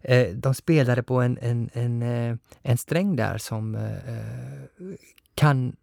Eh, 0.00 0.28
de 0.28 0.54
spelade 0.54 1.02
på 1.02 1.20
en, 1.20 1.38
en, 1.42 1.70
en, 1.72 2.02
eh, 2.02 2.36
en 2.62 2.78
sträng 2.78 3.16
där 3.16 3.38
som 3.38 3.74
eh, 3.74 4.92
kan, 5.34 5.76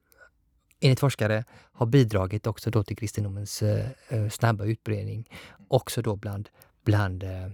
enligt 0.79 0.99
forskare, 0.99 1.43
ha 1.73 1.85
bidragit 1.85 2.47
också 2.47 2.69
då 2.69 2.83
till 2.83 2.97
kristendomens 2.97 3.61
eh, 3.61 3.85
eh, 4.09 4.29
snabba 4.29 4.65
utbredning. 4.65 5.29
Också 5.67 6.01
då 6.01 6.15
bland, 6.15 6.49
bland, 6.85 7.23
eh, 7.23 7.49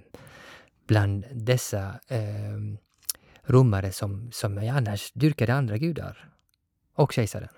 bland 0.87 1.25
dessa 1.31 1.99
romare 3.45 3.91
som, 3.91 4.31
som 4.31 4.57
annars 4.57 5.11
dyrkade 5.11 5.53
andra 5.53 5.77
gudar 5.77 6.29
och 6.93 7.13
kejsaren. 7.13 7.49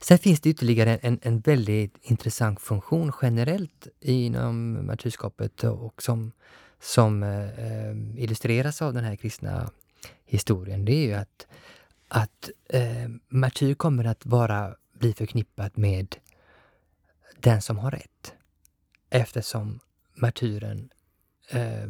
Sen 0.00 0.18
finns 0.18 0.40
det 0.40 0.50
ytterligare 0.50 0.96
en, 0.96 1.18
en 1.22 1.40
väldigt 1.40 1.98
intressant 2.02 2.60
funktion 2.60 3.12
generellt 3.22 3.88
inom 4.00 4.86
martyrskapet 4.86 5.64
och 5.64 6.02
som, 6.02 6.32
som 6.80 7.22
eh, 7.22 8.22
illustreras 8.22 8.82
av 8.82 8.94
den 8.94 9.04
här 9.04 9.16
kristna 9.16 9.70
historien. 10.24 10.84
Det 10.84 10.92
är 10.92 11.06
ju 11.06 11.14
att, 11.14 11.46
att 12.08 12.50
eh, 12.68 13.08
martyr 13.28 13.74
kommer 13.74 14.04
att 14.04 14.26
vara, 14.26 14.74
bli 14.92 15.12
förknippat 15.12 15.76
med 15.76 16.16
den 17.40 17.62
som 17.62 17.78
har 17.78 17.90
rätt. 17.90 18.32
Eftersom 19.10 19.80
martyren 20.14 20.90
eh, 21.48 21.88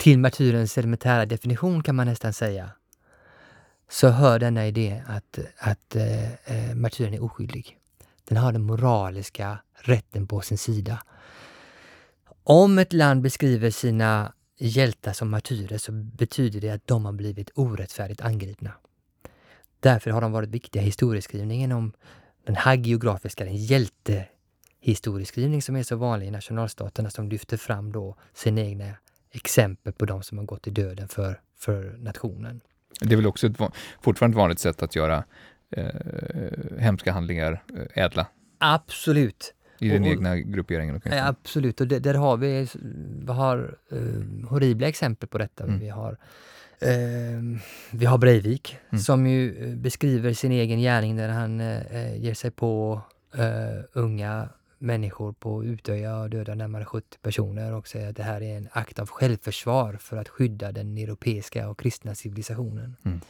till 0.00 0.18
martyrens 0.18 0.78
elementära 0.78 1.26
definition 1.26 1.82
kan 1.82 1.94
man 1.94 2.06
nästan 2.06 2.32
säga, 2.32 2.70
så 3.90 4.08
hör 4.08 4.38
denna 4.38 4.66
idé 4.66 5.02
att, 5.06 5.38
att 5.58 5.96
eh, 5.96 6.32
eh, 6.32 6.74
martyren 6.74 7.14
är 7.14 7.22
oskyldig. 7.22 7.78
Den 8.24 8.38
har 8.38 8.52
den 8.52 8.62
moraliska 8.62 9.58
rätten 9.74 10.26
på 10.26 10.40
sin 10.40 10.58
sida. 10.58 11.02
Om 12.44 12.78
ett 12.78 12.92
land 12.92 13.22
beskriver 13.22 13.70
sina 13.70 14.32
hjältar 14.58 15.12
som 15.12 15.30
martyrer 15.30 15.78
så 15.78 15.92
betyder 15.92 16.60
det 16.60 16.70
att 16.70 16.86
de 16.86 17.04
har 17.04 17.12
blivit 17.12 17.50
orättfärdigt 17.54 18.20
angripna. 18.20 18.72
Därför 19.80 20.10
har 20.10 20.20
de 20.20 20.32
varit 20.32 20.50
viktiga 20.50 20.82
i 20.82 20.84
historieskrivningen 20.84 21.72
om 21.72 21.92
den 22.46 22.56
hagiografiska, 22.56 23.44
den 23.44 23.56
hjältehistorieskrivning 23.56 25.62
som 25.62 25.76
är 25.76 25.82
så 25.82 25.96
vanlig 25.96 26.26
i 26.26 26.30
nationalstaterna 26.30 27.10
som 27.10 27.28
lyfter 27.28 27.56
fram 27.56 27.92
då 27.92 28.16
sina 28.34 28.60
egna 28.60 28.94
exempel 29.30 29.92
på 29.92 30.04
de 30.04 30.22
som 30.22 30.38
har 30.38 30.44
gått 30.44 30.66
i 30.66 30.70
döden 30.70 31.08
för, 31.08 31.40
för 31.58 31.96
nationen. 31.98 32.60
Det 33.00 33.12
är 33.12 33.16
väl 33.16 33.26
också 33.26 33.46
ett, 33.46 33.56
fortfarande 34.00 34.34
ett 34.34 34.38
vanligt 34.38 34.58
sätt 34.58 34.82
att 34.82 34.96
göra 34.96 35.24
eh, 35.70 35.84
hemska 36.78 37.12
handlingar 37.12 37.62
eh, 37.76 38.04
ädla? 38.04 38.26
Absolut. 38.58 39.54
I 39.78 39.88
den 39.88 40.02
och, 40.02 40.08
egna 40.08 40.36
grupperingen? 40.36 41.00
Ja, 41.04 41.26
absolut, 41.26 41.80
och 41.80 41.86
det, 41.86 41.98
där 41.98 42.14
har 42.14 42.36
vi, 42.36 42.68
vi 43.24 43.32
har 43.32 43.76
uh, 43.92 44.46
horribla 44.48 44.88
exempel 44.88 45.28
på 45.28 45.38
detta. 45.38 45.64
Mm. 45.64 45.78
Vi 45.78 45.88
har 45.88 46.12
uh, 46.12 47.58
vi 47.90 48.06
har 48.06 48.18
Breivik 48.18 48.76
mm. 48.90 49.00
som 49.00 49.26
ju 49.26 49.74
beskriver 49.76 50.32
sin 50.32 50.52
egen 50.52 50.78
gärning 50.78 51.16
där 51.16 51.28
han 51.28 51.60
uh, 51.60 52.16
ger 52.16 52.34
sig 52.34 52.50
på 52.50 53.02
unga 53.92 54.48
människor 54.80 55.32
på 55.32 55.64
Utöja 55.64 56.16
och 56.16 56.30
dödar 56.30 56.54
närmare 56.54 56.84
70 56.84 57.18
personer 57.22 57.72
och 57.72 57.88
säger 57.88 58.10
att 58.10 58.16
det 58.16 58.22
här 58.22 58.42
är 58.42 58.56
en 58.56 58.68
akt 58.72 58.98
av 58.98 59.08
självförsvar 59.08 59.92
för 60.00 60.16
att 60.16 60.28
skydda 60.28 60.72
den 60.72 60.96
europeiska 60.96 61.68
och 61.68 61.78
kristna 61.78 62.14
civilisationen. 62.14 62.96
Mm. 63.04 63.20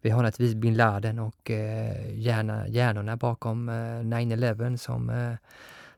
Vi 0.00 0.10
har 0.10 0.22
naturligtvis 0.22 0.60
bin 0.60 0.76
Laden 0.76 1.18
och 1.18 1.50
eh, 1.50 2.18
hjärna, 2.18 2.68
hjärnorna 2.68 3.16
bakom 3.16 3.68
eh, 3.68 3.72
9-11 3.72 4.76
som, 4.76 5.10
eh, 5.10 5.34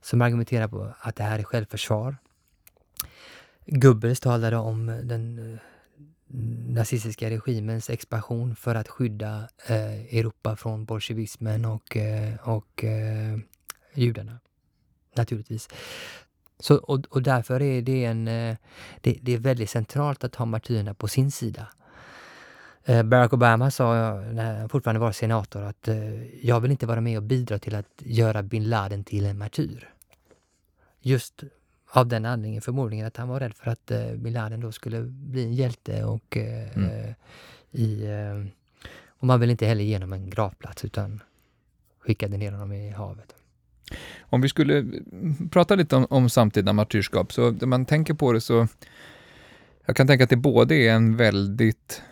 som 0.00 0.22
argumenterar 0.22 0.68
på 0.68 0.94
att 0.98 1.16
det 1.16 1.22
här 1.22 1.38
är 1.38 1.42
självförsvar. 1.42 2.16
Goebbels 3.66 4.20
talade 4.20 4.56
om 4.56 4.86
den 4.86 5.52
eh, 5.52 5.58
nazistiska 6.68 7.30
regimens 7.30 7.90
expansion 7.90 8.56
för 8.56 8.74
att 8.74 8.88
skydda 8.88 9.48
eh, 9.66 10.16
Europa 10.18 10.56
från 10.56 10.84
bolsjevismen 10.84 11.64
och, 11.64 11.96
eh, 11.96 12.48
och 12.48 12.84
eh, 12.84 13.38
judarna 13.94 14.38
naturligtvis. 15.14 15.68
Så, 16.62 16.76
och, 16.76 17.06
och 17.10 17.22
därför 17.22 17.62
är 17.62 17.82
det, 17.82 18.04
en, 18.04 18.28
eh, 18.28 18.56
det, 19.00 19.18
det 19.22 19.32
är 19.32 19.38
väldigt 19.38 19.70
centralt 19.70 20.24
att 20.24 20.34
ha 20.34 20.44
martyrerna 20.44 20.94
på 20.94 21.08
sin 21.08 21.30
sida. 21.30 21.68
Eh, 22.84 23.02
Barack 23.02 23.32
Obama 23.32 23.70
sa, 23.70 24.14
när 24.14 24.58
han 24.58 24.68
fortfarande 24.68 25.00
var 25.00 25.12
senator, 25.12 25.62
att 25.62 25.88
eh, 25.88 26.46
jag 26.46 26.60
vill 26.60 26.70
inte 26.70 26.86
vara 26.86 27.00
med 27.00 27.16
och 27.16 27.22
bidra 27.22 27.58
till 27.58 27.74
att 27.74 27.92
göra 27.98 28.42
bin 28.42 28.70
Laden 28.70 29.04
till 29.04 29.26
en 29.26 29.38
martyr. 29.38 29.90
Just 31.00 31.42
av 31.86 32.06
den 32.06 32.24
anledningen 32.24 32.62
förmodligen 32.62 33.06
att 33.06 33.16
han 33.16 33.28
var 33.28 33.40
rädd 33.40 33.54
för 33.54 33.70
att 33.70 33.92
bin 34.16 34.32
Laden 34.32 34.60
då 34.60 34.72
skulle 34.72 35.02
bli 35.02 35.44
en 35.44 35.54
hjälte 35.54 36.04
och 36.04 36.36
mm. 36.36 37.14
i... 37.70 38.06
och 39.08 39.26
man 39.26 39.40
vill 39.40 39.50
inte 39.50 39.66
heller 39.66 39.84
ge 39.84 39.94
honom 39.94 40.12
en 40.12 40.30
gravplats 40.30 40.84
utan 40.84 41.20
skickade 41.98 42.36
ner 42.36 42.52
honom 42.52 42.72
i 42.72 42.90
havet. 42.90 43.34
Om 44.20 44.40
vi 44.40 44.48
skulle 44.48 44.86
prata 45.50 45.74
lite 45.74 45.96
om, 45.96 46.06
om 46.10 46.30
samtida 46.30 46.72
martyrskap, 46.72 47.32
så 47.32 47.50
när 47.50 47.66
man 47.66 47.86
tänker 47.86 48.14
på 48.14 48.32
det 48.32 48.40
så 48.40 48.68
jag 49.86 49.96
kan 49.96 50.06
tänka 50.06 50.24
att 50.24 50.30
det 50.30 50.36
både 50.36 50.74
är 50.74 50.92
en 50.92 51.16
väldigt 51.16 52.02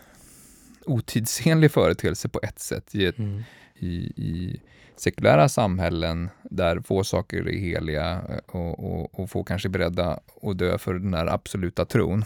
otidsenlig 0.85 1.71
företeelse 1.71 2.29
på 2.29 2.39
ett 2.43 2.59
sätt 2.59 2.95
i, 2.95 3.05
ett, 3.05 3.19
mm. 3.19 3.43
i, 3.75 3.95
i, 4.15 4.61
sekulära 4.95 5.49
samhällen 5.49 6.29
där 6.43 6.79
få 6.79 7.03
saker 7.03 7.49
är 7.49 7.57
heliga 7.57 8.21
och, 8.47 8.79
och, 8.79 9.19
och 9.19 9.29
få 9.29 9.43
kanske 9.43 9.67
är 9.67 9.69
beredda 9.69 10.19
att 10.41 10.57
dö 10.57 10.77
för 10.77 10.93
den 10.93 11.13
här 11.13 11.27
absoluta 11.27 11.85
tron. 11.85 12.23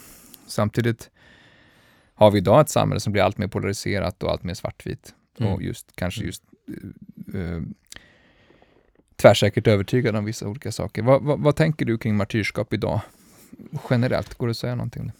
Samtidigt 0.47 1.09
har 2.13 2.31
vi 2.31 2.37
idag 2.37 2.61
ett 2.61 2.69
samhälle 2.69 2.99
som 2.99 3.13
blir 3.13 3.23
allt 3.23 3.37
mer 3.37 3.47
polariserat 3.47 4.23
och 4.23 4.31
allt 4.31 4.43
mer 4.43 4.53
svartvitt. 4.53 5.13
Mm. 5.39 5.53
Och 5.53 5.63
just 5.63 5.95
kanske 5.95 6.23
just 6.23 6.43
uh, 7.33 7.61
tvärsäkert 9.15 9.67
övertygad 9.67 10.15
om 10.15 10.25
vissa 10.25 10.47
olika 10.47 10.71
saker. 10.71 11.01
Vad, 11.03 11.23
vad, 11.23 11.39
vad, 11.39 11.55
tänker 11.55 11.85
du 11.85 11.97
kring 11.97 12.15
martyrskap 12.15 12.73
idag? 12.73 12.99
Generellt, 13.89 14.35
går 14.35 14.47
det 14.47 14.51
att 14.51 14.57
säga 14.57 14.75
någonting? 14.75 15.11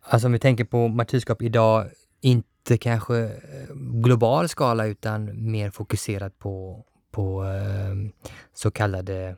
Alltså 0.00 0.26
om 0.26 0.32
vi 0.32 0.38
tänker 0.38 0.64
på 0.64 0.88
martyrskap 0.88 1.42
idag, 1.42 1.86
inte 2.20 2.78
kanske 2.78 3.18
eh, 3.24 3.74
global 3.76 4.48
skala 4.48 4.86
utan 4.86 5.50
mer 5.50 5.70
fokuserat 5.70 6.38
på, 6.38 6.84
på 7.10 7.44
eh, 7.44 8.24
så 8.54 8.70
kallade 8.70 9.36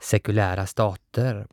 sekulära 0.00 0.66
stater. 0.66 1.46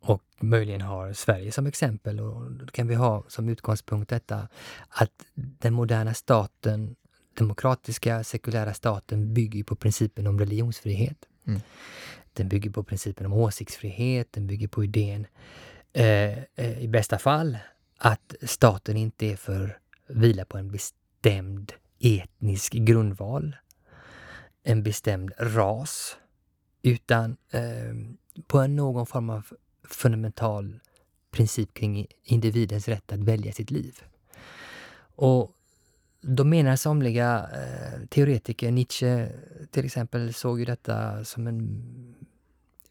Och 0.00 0.22
möjligen 0.40 0.80
har 0.80 1.12
Sverige 1.12 1.52
som 1.52 1.66
exempel 1.66 2.20
och 2.20 2.52
då 2.52 2.66
kan 2.66 2.88
vi 2.88 2.94
ha 2.94 3.24
som 3.28 3.48
utgångspunkt 3.48 4.10
detta 4.10 4.48
att 4.88 5.12
den 5.34 5.72
moderna 5.72 6.14
staten 6.14 6.96
demokratiska 7.40 8.24
sekulära 8.24 8.74
staten 8.74 9.34
bygger 9.34 9.64
på 9.64 9.76
principen 9.76 10.26
om 10.26 10.38
religionsfrihet. 10.38 11.28
Mm. 11.46 11.60
Den 12.32 12.48
bygger 12.48 12.70
på 12.70 12.84
principen 12.84 13.26
om 13.26 13.32
åsiktsfrihet, 13.32 14.32
den 14.32 14.46
bygger 14.46 14.68
på 14.68 14.84
idén, 14.84 15.26
eh, 15.92 16.38
eh, 16.38 16.80
i 16.80 16.88
bästa 16.88 17.18
fall, 17.18 17.58
att 17.98 18.34
staten 18.42 18.96
inte 18.96 19.26
är 19.26 19.36
för 19.36 19.78
vila 20.06 20.44
på 20.44 20.58
en 20.58 20.70
bestämd 20.70 21.72
etnisk 22.00 22.72
grundval, 22.72 23.56
en 24.62 24.82
bestämd 24.82 25.32
ras, 25.38 26.16
utan 26.82 27.36
eh, 27.50 27.94
på 28.46 28.58
en 28.58 28.76
någon 28.76 29.06
form 29.06 29.30
av 29.30 29.46
fundamental 29.84 30.80
princip 31.30 31.74
kring 31.74 32.06
individens 32.22 32.88
rätt 32.88 33.12
att 33.12 33.20
välja 33.20 33.52
sitt 33.52 33.70
liv. 33.70 33.98
Och 35.16 35.56
då 36.20 36.44
menar 36.44 36.76
somliga 36.76 37.48
eh, 37.54 38.06
teoretiker, 38.08 38.70
Nietzsche 38.70 39.28
till 39.70 39.84
exempel, 39.84 40.34
såg 40.34 40.58
ju 40.58 40.64
detta 40.64 41.24
som 41.24 41.46
en 41.46 41.84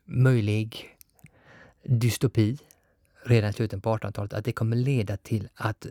möjlig 0.06 0.98
dystopi 1.84 2.58
redan 3.24 3.50
i 3.50 3.54
slutet 3.54 3.84
på 3.84 3.98
1800-talet, 3.98 4.34
att 4.34 4.46
det 4.46 4.52
kommer 4.52 4.76
leda 4.76 5.18
till 5.18 5.50
att 5.56 5.86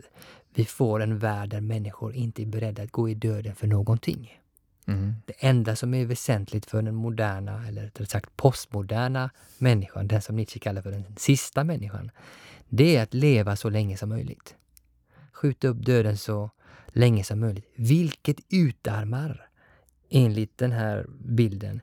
vi 0.53 0.65
får 0.65 0.99
en 0.99 1.17
värld 1.17 1.49
där 1.49 1.61
människor 1.61 2.13
inte 2.13 2.41
är 2.41 2.45
beredda 2.45 2.83
att 2.83 2.91
gå 2.91 3.09
i 3.09 3.13
döden 3.13 3.55
för 3.55 3.67
någonting. 3.67 4.39
Mm. 4.85 5.15
Det 5.25 5.33
enda 5.39 5.75
som 5.75 5.93
är 5.93 6.05
väsentligt 6.05 6.65
för 6.65 6.81
den 6.81 6.95
moderna, 6.95 7.67
eller 7.67 7.81
rättare 7.81 8.07
sagt 8.07 8.37
postmoderna 8.37 9.29
människan, 9.57 10.07
den 10.07 10.21
som 10.21 10.35
Nietzsche 10.35 10.59
kallar 10.59 10.81
för 10.81 10.91
den 10.91 11.05
sista 11.17 11.63
människan, 11.63 12.11
det 12.69 12.95
är 12.95 13.03
att 13.03 13.13
leva 13.13 13.55
så 13.55 13.69
länge 13.69 13.97
som 13.97 14.09
möjligt. 14.09 14.55
Skjuta 15.31 15.67
upp 15.67 15.85
döden 15.85 16.17
så 16.17 16.49
länge 16.93 17.23
som 17.23 17.39
möjligt. 17.39 17.71
Vilket 17.75 18.37
utarmar, 18.49 19.49
enligt 20.09 20.57
den 20.57 20.71
här 20.71 21.05
bilden, 21.09 21.81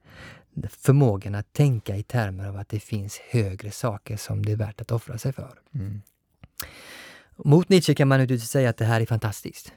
förmågan 0.69 1.35
att 1.35 1.53
tänka 1.53 1.97
i 1.97 2.03
termer 2.03 2.49
av 2.49 2.57
att 2.57 2.69
det 2.69 2.81
finns 2.81 3.19
högre 3.19 3.71
saker 3.71 4.17
som 4.17 4.45
det 4.45 4.53
är 4.53 4.57
värt 4.57 4.81
att 4.81 4.93
offra 4.93 5.19
sig 5.19 5.33
för. 5.33 5.59
Mm. 5.75 6.03
Mot 7.37 7.69
Nietzsche 7.69 7.95
kan 7.95 8.09
man 8.09 8.21
naturligtvis 8.21 8.51
säga 8.51 8.71
att 8.71 8.77
det 8.77 8.85
här 8.85 9.01
är 9.01 9.07
fantastiskt. 9.07 9.73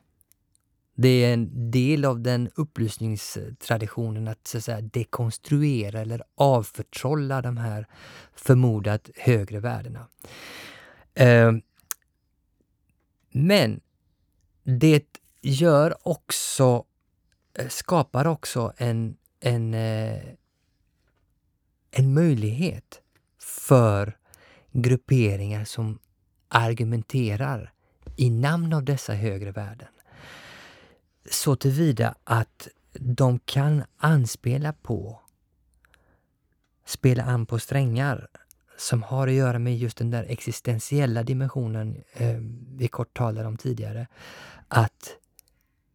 Det 0.95 1.09
är 1.09 1.33
en 1.33 1.71
del 1.71 2.05
av 2.05 2.21
den 2.21 2.49
upplysningstraditionen 2.55 4.27
att, 4.27 4.47
så 4.47 4.57
att 4.57 4.63
säga, 4.63 4.81
dekonstruera 4.81 5.99
eller 5.99 6.23
avförtrolla 6.35 7.41
de 7.41 7.57
här 7.57 7.87
förmodat 8.35 9.09
högre 9.15 9.59
värdena. 9.59 10.07
Eh, 11.13 11.51
men 13.31 13.79
det 14.63 15.18
gör 15.41 16.07
också, 16.07 16.85
eh, 17.53 17.67
skapar 17.67 18.27
också 18.27 18.73
en, 18.77 19.17
en, 19.39 19.73
eh, 19.73 20.23
en 21.91 22.13
möjlighet 22.13 23.01
för 23.39 24.17
grupperingar 24.71 25.65
som 25.65 25.99
argumenterar 26.47 27.73
i 28.15 28.29
namn 28.29 28.73
av 28.73 28.83
dessa 28.83 29.13
högre 29.13 29.51
värden. 29.51 29.87
Så 31.31 31.55
tillvida 31.55 32.15
att 32.23 32.67
de 32.93 33.39
kan 33.39 33.83
anspela 33.97 34.73
på, 34.73 35.19
spela 36.85 37.23
an 37.23 37.45
på 37.45 37.59
strängar 37.59 38.27
som 38.77 39.03
har 39.03 39.27
att 39.27 39.33
göra 39.33 39.59
med 39.59 39.77
just 39.77 39.97
den 39.97 40.11
där 40.11 40.25
existentiella 40.29 41.23
dimensionen 41.23 42.03
eh, 42.13 42.37
vi 42.75 42.87
kort 42.87 43.17
talade 43.17 43.47
om 43.47 43.57
tidigare. 43.57 44.07
Att 44.67 45.15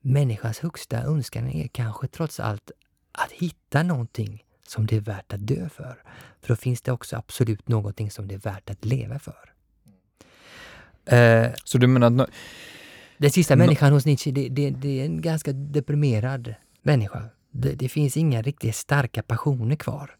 människans 0.04 0.58
högsta 0.58 1.02
önskan 1.02 1.48
är 1.48 1.68
kanske 1.68 2.08
trots 2.08 2.40
allt 2.40 2.70
att 3.12 3.32
hitta 3.32 3.82
någonting 3.82 4.44
som 4.66 4.86
det 4.86 4.96
är 4.96 5.00
värt 5.00 5.32
att 5.32 5.46
dö 5.46 5.68
för. 5.68 6.02
För 6.40 6.48
då 6.48 6.56
finns 6.56 6.82
det 6.82 6.92
också 6.92 7.16
absolut 7.16 7.68
någonting 7.68 8.10
som 8.10 8.28
det 8.28 8.34
är 8.34 8.38
värt 8.38 8.70
att 8.70 8.84
leva 8.84 9.18
för. 9.18 9.52
Eh, 11.06 11.50
Så 11.64 11.78
du 11.78 11.86
menar 11.86 12.22
att... 12.22 12.30
Den 13.18 13.30
sista 13.30 13.56
människan 13.56 13.92
hos 13.92 14.06
Nietzsche, 14.06 14.30
det, 14.30 14.48
det, 14.48 14.70
det, 14.70 15.00
är 15.00 15.04
en 15.04 15.20
ganska 15.20 15.52
deprimerad 15.52 16.54
människa. 16.82 17.22
Det, 17.50 17.72
det 17.74 17.88
finns 17.88 18.16
inga 18.16 18.42
riktigt 18.42 18.76
starka 18.76 19.22
passioner 19.22 19.76
kvar. 19.76 20.16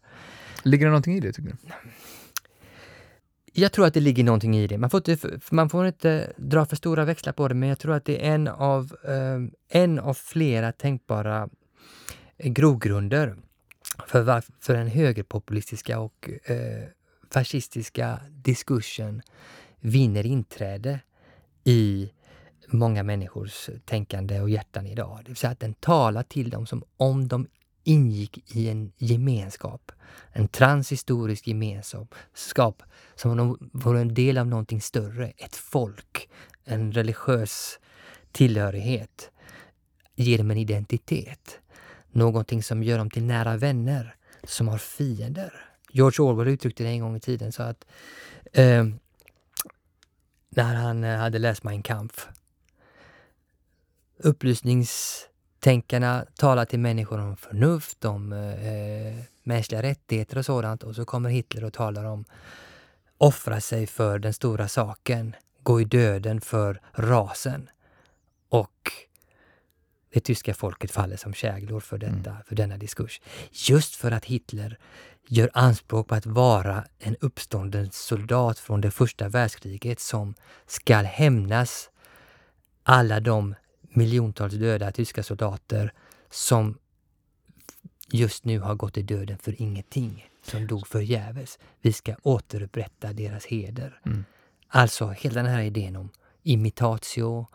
Ligger 0.63 0.85
det 0.85 0.89
någonting 0.89 1.15
i 1.15 1.19
det, 1.19 1.33
tycker 1.33 1.49
du? 1.49 1.57
Jag 3.57 3.71
tror 3.71 3.85
att 3.85 3.93
det 3.93 3.99
ligger 3.99 4.23
någonting 4.23 4.57
i 4.57 4.67
det. 4.67 4.77
Man 4.77 4.89
får 4.89 5.09
inte, 5.09 5.39
man 5.51 5.69
får 5.69 5.87
inte 5.87 6.33
dra 6.37 6.65
för 6.65 6.75
stora 6.75 7.05
växlar 7.05 7.33
på 7.33 7.47
det, 7.47 7.55
men 7.55 7.69
jag 7.69 7.79
tror 7.79 7.93
att 7.93 8.05
det 8.05 8.27
är 8.27 8.33
en 8.33 8.47
av, 8.47 8.95
eh, 9.03 9.79
en 9.81 9.99
av 9.99 10.13
flera 10.13 10.71
tänkbara 10.71 11.49
eh, 12.37 12.51
grogrunder 12.51 13.35
för, 14.07 14.43
för 14.59 14.73
den 14.73 14.87
högerpopulistiska 14.87 15.99
och 15.99 16.29
eh, 16.43 16.83
fascistiska 17.31 18.19
diskursen 18.29 19.21
vinner 19.79 20.25
inträde 20.25 20.99
i 21.63 22.11
många 22.67 23.03
människors 23.03 23.69
tänkande 23.85 24.41
och 24.41 24.49
hjärtan 24.49 24.87
idag. 24.87 25.19
Det 25.23 25.29
vill 25.29 25.37
säga 25.37 25.51
att 25.51 25.59
den 25.59 25.73
talar 25.73 26.23
till 26.23 26.49
dem 26.49 26.65
som 26.67 26.83
om 26.97 27.27
de 27.27 27.47
ingick 27.87 28.55
i 28.55 28.69
en 28.69 28.91
gemenskap. 28.97 29.91
En 30.31 30.47
transhistorisk 30.47 31.47
gemenskap 31.47 32.83
som 33.15 33.31
om 33.31 33.37
de 33.37 33.69
vore 33.73 34.01
en 34.01 34.13
del 34.13 34.37
av 34.37 34.47
någonting 34.47 34.81
större. 34.81 35.33
Ett 35.37 35.55
folk, 35.55 36.29
en 36.63 36.91
religiös 36.91 37.79
tillhörighet. 38.31 39.31
Ger 40.15 40.37
dem 40.37 40.51
en 40.51 40.57
identitet. 40.57 41.59
Någonting 42.11 42.63
som 42.63 42.83
gör 42.83 42.97
dem 42.97 43.09
till 43.09 43.23
nära 43.23 43.57
vänner 43.57 44.15
som 44.43 44.67
har 44.67 44.77
fiender. 44.77 45.53
George 45.89 46.25
Orwell 46.25 46.47
uttryckte 46.47 46.83
det 46.83 46.89
en 46.89 46.99
gång 46.99 47.15
i 47.15 47.19
tiden 47.19 47.51
så 47.51 47.63
att 47.63 47.85
eh, 48.53 48.85
när 50.49 50.75
han 50.75 51.03
hade 51.03 51.39
läst 51.39 51.63
Mein 51.63 51.83
Kampf. 51.83 52.27
upplysnings 54.17 55.21
Upplysningstänkarna 55.65 56.25
talar 56.35 56.65
till 56.65 56.79
människor 56.79 57.19
om 57.19 57.37
förnuft, 57.37 58.05
om 58.05 58.33
eh, 58.33 59.23
mänskliga 59.43 59.81
rättigheter 59.81 60.37
och 60.37 60.45
sådant 60.45 60.83
och 60.83 60.95
så 60.95 61.05
kommer 61.05 61.29
Hitler 61.29 61.63
och 61.63 61.73
talar 61.73 62.03
om 62.05 62.25
offra 63.17 63.61
sig 63.61 63.87
för 63.87 64.19
den 64.19 64.33
stora 64.33 64.67
saken, 64.67 65.35
gå 65.63 65.81
i 65.81 65.85
döden 65.85 66.41
för 66.41 66.81
rasen. 66.93 67.69
Och 68.49 68.91
det 70.13 70.19
tyska 70.19 70.53
folket 70.53 70.91
faller 70.91 71.17
som 71.17 71.33
käglor 71.33 71.79
för, 71.79 71.97
detta, 71.97 72.29
mm. 72.29 72.43
för 72.47 72.55
denna 72.55 72.77
diskurs. 72.77 73.21
Just 73.51 73.95
för 73.95 74.11
att 74.11 74.25
Hitler 74.25 74.77
gör 75.27 75.49
anspråk 75.53 76.07
på 76.07 76.15
att 76.15 76.25
vara 76.25 76.85
en 76.99 77.15
uppstånden 77.21 77.91
soldat 77.91 78.59
från 78.59 78.81
det 78.81 78.91
första 78.91 79.29
världskriget 79.29 79.99
som 79.99 80.35
skall 80.67 81.05
hämnas 81.05 81.89
alla 82.83 83.19
de 83.19 83.55
miljontals 83.95 84.53
döda 84.53 84.91
tyska 84.91 85.23
soldater 85.23 85.93
som 86.29 86.77
just 88.11 88.45
nu 88.45 88.59
har 88.59 88.75
gått 88.75 88.97
i 88.97 89.01
döden 89.01 89.37
för 89.37 89.61
ingenting, 89.61 90.29
som 90.41 90.67
dog 90.67 90.87
förgäves. 90.87 91.59
Vi 91.81 91.93
ska 91.93 92.15
återupprätta 92.21 93.13
deras 93.13 93.45
heder. 93.45 93.99
Mm. 94.05 94.25
Alltså 94.67 95.09
hela 95.09 95.43
den 95.43 95.51
här 95.51 95.61
idén 95.61 95.95
om 95.95 96.09
imitatio, 96.43 97.47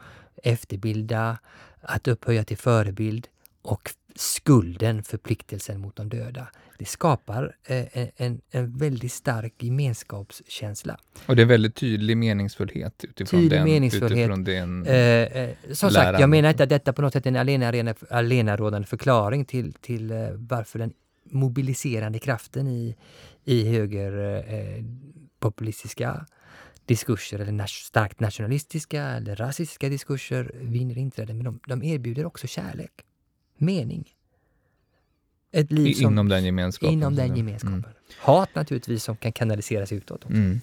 efterbilda, 0.42 1.38
att 1.80 2.08
upphöja 2.08 2.44
till 2.44 2.58
förebild 2.58 3.28
och 3.62 3.90
skulden, 4.14 5.02
förpliktelsen 5.02 5.80
mot 5.80 5.96
de 5.96 6.08
döda. 6.08 6.48
Det 6.78 6.84
skapar 6.84 7.56
eh, 7.64 7.84
en, 8.16 8.40
en 8.50 8.78
väldigt 8.78 9.12
stark 9.12 9.54
gemenskapskänsla. 9.58 10.98
Och 11.26 11.36
det 11.36 11.42
är 11.42 11.46
väldigt 11.46 11.74
tydlig 11.74 12.16
meningsfullhet 12.16 13.04
utifrån 13.04 13.40
tydlig 13.40 13.58
den, 13.58 13.64
meningsfullhet. 13.64 14.18
Utifrån 14.18 14.44
den 14.44 14.86
eh, 14.86 14.94
eh, 14.94 15.50
som 15.72 15.90
sagt, 15.90 16.20
jag 16.20 16.30
menar 16.30 16.50
inte 16.50 16.62
att 16.62 16.68
detta 16.68 16.92
på 16.92 17.02
något 17.02 17.12
sätt 17.12 17.26
är 17.26 17.30
en 17.30 17.36
alena, 17.36 17.94
alenarådande 18.10 18.88
förklaring 18.88 19.44
till, 19.44 19.72
till 19.72 20.10
eh, 20.10 20.28
varför 20.36 20.78
den 20.78 20.92
mobiliserande 21.24 22.18
kraften 22.18 22.66
i, 22.66 22.96
i 23.44 23.68
högerpopulistiska 23.68 26.08
eh, 26.08 26.22
diskurser 26.84 27.38
eller 27.38 27.52
nas 27.52 27.70
starkt 27.70 28.20
nationalistiska 28.20 29.02
eller 29.02 29.36
rasistiska 29.36 29.88
diskurser 29.88 30.50
vinner 30.54 30.98
inträde. 30.98 31.34
Men 31.34 31.44
de, 31.44 31.60
de 31.66 31.82
erbjuder 31.82 32.26
också 32.26 32.46
kärlek, 32.46 32.92
mening. 33.60 34.14
Ett 35.52 35.72
liv 35.72 35.94
som, 35.94 36.12
inom 36.12 36.28
den 36.28 36.44
gemenskapen. 36.44 36.92
Inom 36.92 37.14
den 37.14 37.36
gemenskapen. 37.36 37.74
Mm. 37.74 37.90
Hat 38.18 38.54
naturligtvis 38.54 39.04
som 39.04 39.16
kan 39.16 39.32
kanaliseras 39.32 39.92
utåt. 39.92 40.24
Mm. 40.24 40.60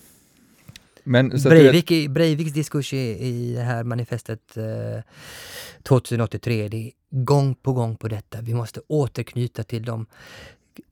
Men, 1.04 1.30
Breivik, 1.30 1.92
vet... 1.92 2.12
Breiviks 2.12 2.52
diskurs 2.52 2.94
i, 2.94 2.98
i 2.98 3.54
det 3.54 3.62
här 3.62 3.84
manifestet 3.84 4.58
eh, 4.58 5.02
2083, 5.84 6.68
det 6.68 6.78
är 6.78 6.92
gång 7.10 7.56
på 7.56 7.74
gång 7.74 7.96
på 7.96 8.08
detta. 8.08 8.42
Vi 8.42 8.54
måste 8.54 8.82
återknyta 8.88 9.64
till 9.64 9.86
de 9.86 10.06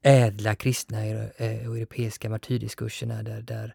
ädla 0.02 0.56
kristna 0.56 0.98
och 0.98 1.42
eh, 1.42 1.66
europeiska 1.66 2.30
martyrdiskurserna 2.30 3.24
där, 3.24 3.42
där 3.42 3.74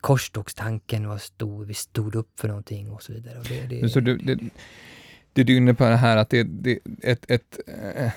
korstågstanken 0.00 1.08
var 1.08 1.18
stor, 1.18 1.64
vi 1.64 1.74
stod 1.74 2.14
upp 2.14 2.40
för 2.40 2.48
någonting 2.48 2.90
och 2.90 3.02
så 3.02 3.12
vidare. 3.12 3.38
Och 3.38 3.44
det, 3.44 3.80
det, 3.80 3.88
så 3.88 4.00
du, 4.00 4.16
det, 4.16 4.38
det 5.32 5.42
du 5.42 5.52
är 5.52 5.56
inne 5.56 5.74
på 5.74 5.84
det 5.84 5.96
här 5.96 6.16
att 6.16 6.30
det, 6.30 6.42
det 6.42 6.78
ett, 7.02 7.30
ett, 7.30 7.58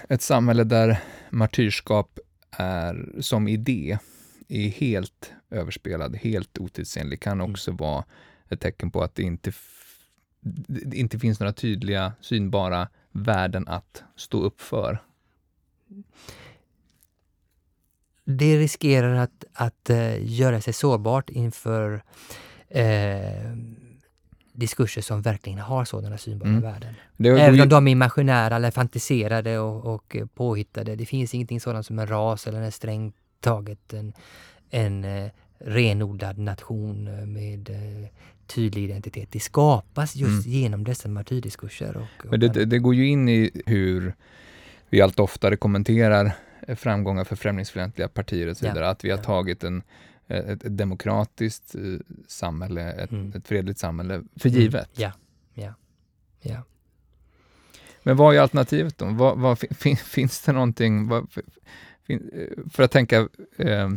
ett 0.09 0.21
samhälle 0.21 0.63
där 0.63 0.99
martyrskap 1.29 2.19
är 2.51 3.09
som 3.19 3.47
idé 3.47 3.97
är 4.47 4.69
helt 4.69 5.33
överspelad, 5.49 6.15
helt 6.15 6.57
otidsenlig, 6.57 7.19
kan 7.19 7.41
mm. 7.41 7.51
också 7.51 7.71
mm. 7.71 7.77
vara 7.77 8.05
ett 8.49 8.59
tecken 8.59 8.91
på 8.91 9.03
att 9.03 9.15
det 9.15 9.23
inte, 9.23 9.51
det 10.41 10.97
inte 10.97 11.19
finns 11.19 11.39
några 11.39 11.53
tydliga, 11.53 12.13
synbara 12.21 12.89
värden 13.11 13.67
att 13.67 14.03
stå 14.15 14.41
upp 14.41 14.61
för 14.61 14.99
det 18.25 18.57
riskerar 18.57 19.15
att, 19.15 19.45
att 19.53 19.89
uh, 19.89 20.25
göra 20.25 20.61
sig 20.61 20.73
sårbart 20.73 21.29
inför 21.29 21.93
uh, 22.75 23.57
diskurser 24.55 25.01
som 25.01 25.21
verkligen 25.21 25.59
har 25.59 25.85
sådana 25.85 26.17
synbara 26.17 26.49
mm. 26.49 26.61
värden. 26.61 26.93
Det, 27.17 27.29
Även 27.29 27.61
om 27.61 27.69
de 27.69 27.87
är 27.87 27.91
imaginära 27.91 28.55
eller 28.55 28.71
fantiserade 28.71 29.59
och, 29.59 29.85
och 29.95 30.15
påhittade. 30.35 30.95
Det 30.95 31.05
finns 31.05 31.33
ingenting 31.33 31.59
sådant 31.59 31.85
som 31.85 31.99
en 31.99 32.07
ras 32.07 32.47
eller 32.47 32.61
en 32.61 32.71
strängt 32.71 33.15
taget 33.39 33.93
en, 33.93 34.13
en 34.69 35.05
uh, 35.05 35.29
renodlad 35.59 36.37
nation 36.37 37.03
med 37.33 37.69
uh, 37.69 38.07
tydlig 38.47 38.83
identitet. 38.83 39.31
Det 39.31 39.39
skapas 39.39 40.15
just 40.15 40.45
mm. 40.45 40.59
genom 40.59 40.83
dessa 40.83 41.09
martyrdiskurser. 41.09 41.97
Och, 41.97 42.25
och 42.25 42.31
Men 42.31 42.39
det, 42.39 42.47
det, 42.47 42.65
det, 42.65 42.79
går 42.79 42.95
ju 42.95 43.07
in 43.07 43.29
i 43.29 43.61
hur 43.65 44.13
vi 44.89 45.01
allt 45.01 45.19
oftare 45.19 45.57
kommenterar 45.57 46.31
framgångar 46.75 47.23
för 47.23 47.35
främlingsfientliga 47.35 48.07
partier 48.07 48.47
och 48.47 48.57
så 48.57 48.65
vidare. 48.65 48.85
Ja. 48.85 48.91
Att 48.91 49.05
vi 49.05 49.11
har 49.11 49.17
tagit 49.17 49.63
en, 49.63 49.83
ett, 50.27 50.63
ett 50.63 50.77
demokratiskt 50.77 51.75
eh, 51.75 51.81
samhälle, 52.27 52.91
ett, 52.91 53.11
mm. 53.11 53.33
ett, 53.35 53.47
fredligt 53.47 53.79
samhälle 53.79 54.23
för 54.35 54.49
mm. 54.49 54.61
givet. 54.61 54.89
Ja, 54.93 55.11
ja, 55.53 55.73
ja. 56.41 56.63
Men 58.03 58.17
vad 58.17 58.35
är 58.35 58.39
alternativet 58.39 58.97
då? 58.97 59.05
Vad, 59.05 59.37
vad, 59.37 59.59
fin, 59.59 59.97
finns 60.05 60.41
det 60.41 60.51
någonting, 60.51 61.07
vad, 61.07 61.27
fin, 62.07 62.31
eh, 62.33 62.69
för 62.71 62.83
att 62.83 62.91
tänka, 62.91 63.29
eh, 63.57 63.89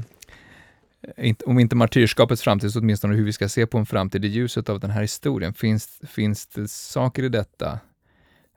om 1.46 1.58
inte 1.58 1.76
martyrskapets 1.76 2.42
framtid, 2.42 2.72
så 2.72 2.78
åtminstone 2.78 3.14
hur 3.14 3.24
vi 3.24 3.32
ska 3.32 3.48
se 3.48 3.66
på 3.66 3.78
en 3.78 3.86
framtid 3.86 4.24
i 4.24 4.28
ljuset 4.28 4.68
av 4.68 4.80
den 4.80 4.90
här 4.90 5.02
historien. 5.02 5.54
Finns, 5.54 6.00
finns 6.08 6.46
det 6.46 6.68
saker 6.68 7.22
i 7.22 7.28
detta 7.28 7.78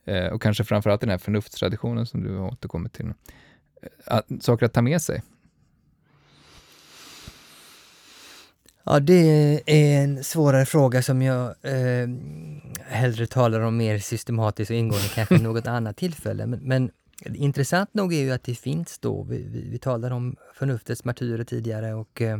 Eh, 0.05 0.27
och 0.27 0.41
kanske 0.41 0.63
framförallt 0.63 1.01
den 1.01 1.09
här 1.09 1.17
förnuftstraditionen 1.17 2.05
som 2.05 2.23
du 2.23 2.37
har 2.37 2.47
återkommit 2.47 2.93
till. 2.93 3.13
Eh, 4.07 4.19
saker 4.39 4.65
att 4.65 4.73
ta 4.73 4.81
med 4.81 5.01
sig? 5.01 5.21
Ja, 8.83 8.99
det 8.99 9.61
är 9.65 10.03
en 10.03 10.23
svårare 10.23 10.65
fråga 10.65 11.01
som 11.01 11.21
jag 11.21 11.55
eh, 11.61 12.09
hellre 12.85 13.27
talar 13.27 13.59
om 13.59 13.77
mer 13.77 13.99
systematiskt 13.99 14.71
och 14.71 14.77
ingående 14.77 15.07
kanske 15.15 15.37
något 15.37 15.67
annat 15.67 15.97
tillfälle. 15.97 16.45
Men, 16.45 16.59
men, 16.59 16.91
intressant 17.25 17.93
nog 17.93 18.13
är 18.13 18.19
ju 18.19 18.31
att 18.31 18.43
det 18.43 18.55
finns 18.55 18.99
då, 18.99 19.23
vi, 19.23 19.43
vi, 19.43 19.69
vi 19.69 19.79
talade 19.79 20.15
om 20.15 20.35
förnuftets 20.53 21.05
martyrer 21.05 21.43
tidigare 21.43 21.93
och 21.93 22.21
eh, 22.21 22.39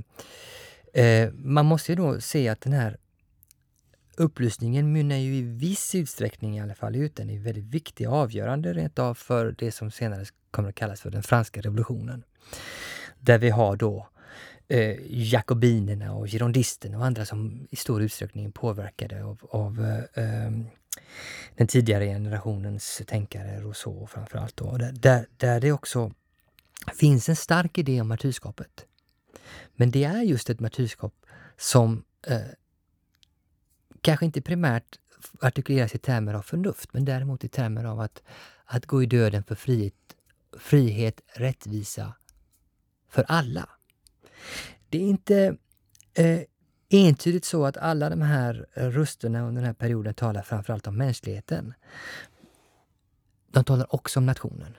eh, 0.94 1.32
man 1.34 1.66
måste 1.66 1.92
ju 1.92 1.96
då 1.96 2.22
se 2.22 2.50
att 2.50 2.62
den 2.62 2.74
här 2.74 2.98
upplysningen 4.18 4.92
mynnar 4.92 5.16
ju 5.16 5.36
i 5.36 5.42
viss 5.42 5.96
utsträckning 5.96 6.58
i 6.58 6.62
alla 6.62 6.76
fall 6.76 6.96
ut. 6.96 7.16
Den 7.16 7.30
är 7.30 7.40
väldigt 7.40 7.66
viktig 7.66 8.10
och 8.10 8.16
avgörande 8.16 8.74
rent 8.74 9.00
av 9.00 9.14
för 9.14 9.56
det 9.58 9.72
som 9.72 9.92
senare 9.92 10.26
kommer 10.52 10.70
att 10.70 10.76
kallas 10.76 11.02
för 11.02 11.10
den 11.10 11.24
franska 11.24 11.62
revolutionen. 11.62 12.24
Där 13.20 13.38
vi 13.38 13.50
har 13.50 13.76
då 13.76 14.08
eh, 14.72 14.98
jakobinerna 15.10 16.14
och 16.14 16.28
girondisterna 16.28 16.98
och 16.98 17.06
andra 17.06 17.26
som 17.26 17.68
i 17.72 17.76
stor 17.76 18.02
utsträckning 18.02 18.52
påverkade 18.52 19.24
av, 19.24 19.40
av 19.50 19.86
eh, 19.86 20.24
ehm, 20.24 20.66
den 21.56 21.68
tidigare 21.68 22.06
generationens 22.06 23.02
tänkare, 23.08 23.60
Rousseau 23.60 24.08
framför 24.08 24.38
allt. 24.38 24.58
Då, 24.58 24.78
där, 24.78 25.26
där 25.38 25.60
det 25.60 25.72
också 25.72 26.12
finns 26.96 27.30
en 27.30 27.36
stark 27.36 27.78
idé 27.78 28.02
om 28.02 28.08
martyrskapet. 28.08 28.86
Men 29.76 29.92
det 29.92 30.04
är 30.04 30.22
just 30.22 30.50
ett 30.50 30.60
martyrskap 30.60 31.14
som 31.58 32.04
eh, 32.28 32.42
kanske 34.02 34.26
inte 34.26 34.42
primärt 34.42 35.00
artikuleras 35.42 35.96
i 35.96 35.98
termer 35.98 36.34
av 36.34 36.42
förnuft, 36.42 36.94
men 36.94 37.06
däremot 37.06 37.44
i 37.44 37.48
termer 37.48 37.84
av 37.84 38.00
att, 38.00 38.24
att 38.66 38.86
gå 38.86 39.04
i 39.04 39.06
döden 39.06 39.44
för 39.44 39.56
frihet, 39.56 39.94
frihet, 40.60 41.22
rättvisa 41.34 42.14
för 43.10 43.26
alla. 43.28 43.70
Det 44.90 44.98
är 44.98 45.02
inte 45.02 45.58
eh, 46.14 46.42
entydigt 46.90 47.46
så 47.46 47.66
att 47.66 47.78
alla 47.78 48.10
de 48.10 48.22
här 48.22 48.68
eh, 48.74 48.88
rösterna 48.88 49.42
under 49.42 49.62
den 49.62 49.68
här 49.68 49.74
perioden 49.74 50.14
talar 50.14 50.42
framförallt 50.42 50.88
om 50.88 50.98
mänskligheten. 50.98 51.74
De 53.52 53.64
talar 53.64 53.96
också 53.96 54.20
om 54.20 54.26
nationen, 54.26 54.78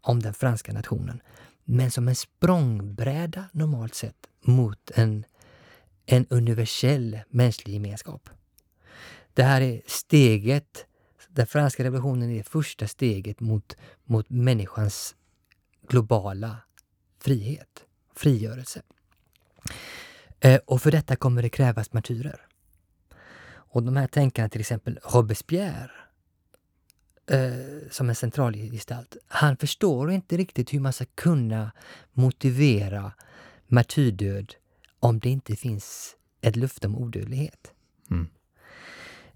om 0.00 0.20
den 0.20 0.34
franska 0.34 0.72
nationen, 0.72 1.22
men 1.64 1.90
som 1.90 2.08
en 2.08 2.16
språngbräda 2.16 3.44
normalt 3.52 3.94
sett 3.94 4.26
mot 4.40 4.90
en, 4.94 5.24
en 6.06 6.26
universell 6.30 7.20
mänsklig 7.28 7.74
gemenskap. 7.74 8.30
Det 9.34 9.42
här 9.42 9.60
är 9.60 9.82
steget, 9.86 10.86
den 11.28 11.46
franska 11.46 11.84
revolutionen 11.84 12.30
är 12.30 12.36
det 12.36 12.48
första 12.48 12.86
steget 12.86 13.40
mot, 13.40 13.76
mot 14.04 14.30
människans 14.30 15.14
globala 15.88 16.56
frihet, 17.18 17.86
frigörelse. 18.20 18.82
Eh, 20.40 20.60
och 20.66 20.82
för 20.82 20.90
detta 20.90 21.16
kommer 21.16 21.42
det 21.42 21.48
krävas 21.48 21.92
martyrer. 21.92 22.40
Och 23.72 23.82
de 23.82 23.96
här 23.96 24.06
tänkarna, 24.06 24.48
till 24.48 24.60
exempel 24.60 24.98
Robespierre, 25.02 25.90
eh, 27.30 27.90
som 27.90 28.08
en 28.08 28.14
centralgestalt, 28.14 29.16
han 29.26 29.56
förstår 29.56 30.10
inte 30.10 30.36
riktigt 30.36 30.72
hur 30.72 30.80
man 30.80 30.92
ska 30.92 31.04
kunna 31.14 31.72
motivera 32.12 33.12
martyrdöd 33.66 34.54
om 35.00 35.18
det 35.18 35.28
inte 35.28 35.56
finns 35.56 36.16
ett 36.40 36.56
löfte 36.56 36.86
om 36.86 36.96
odödlighet. 36.96 37.72
Mm. 38.10 38.28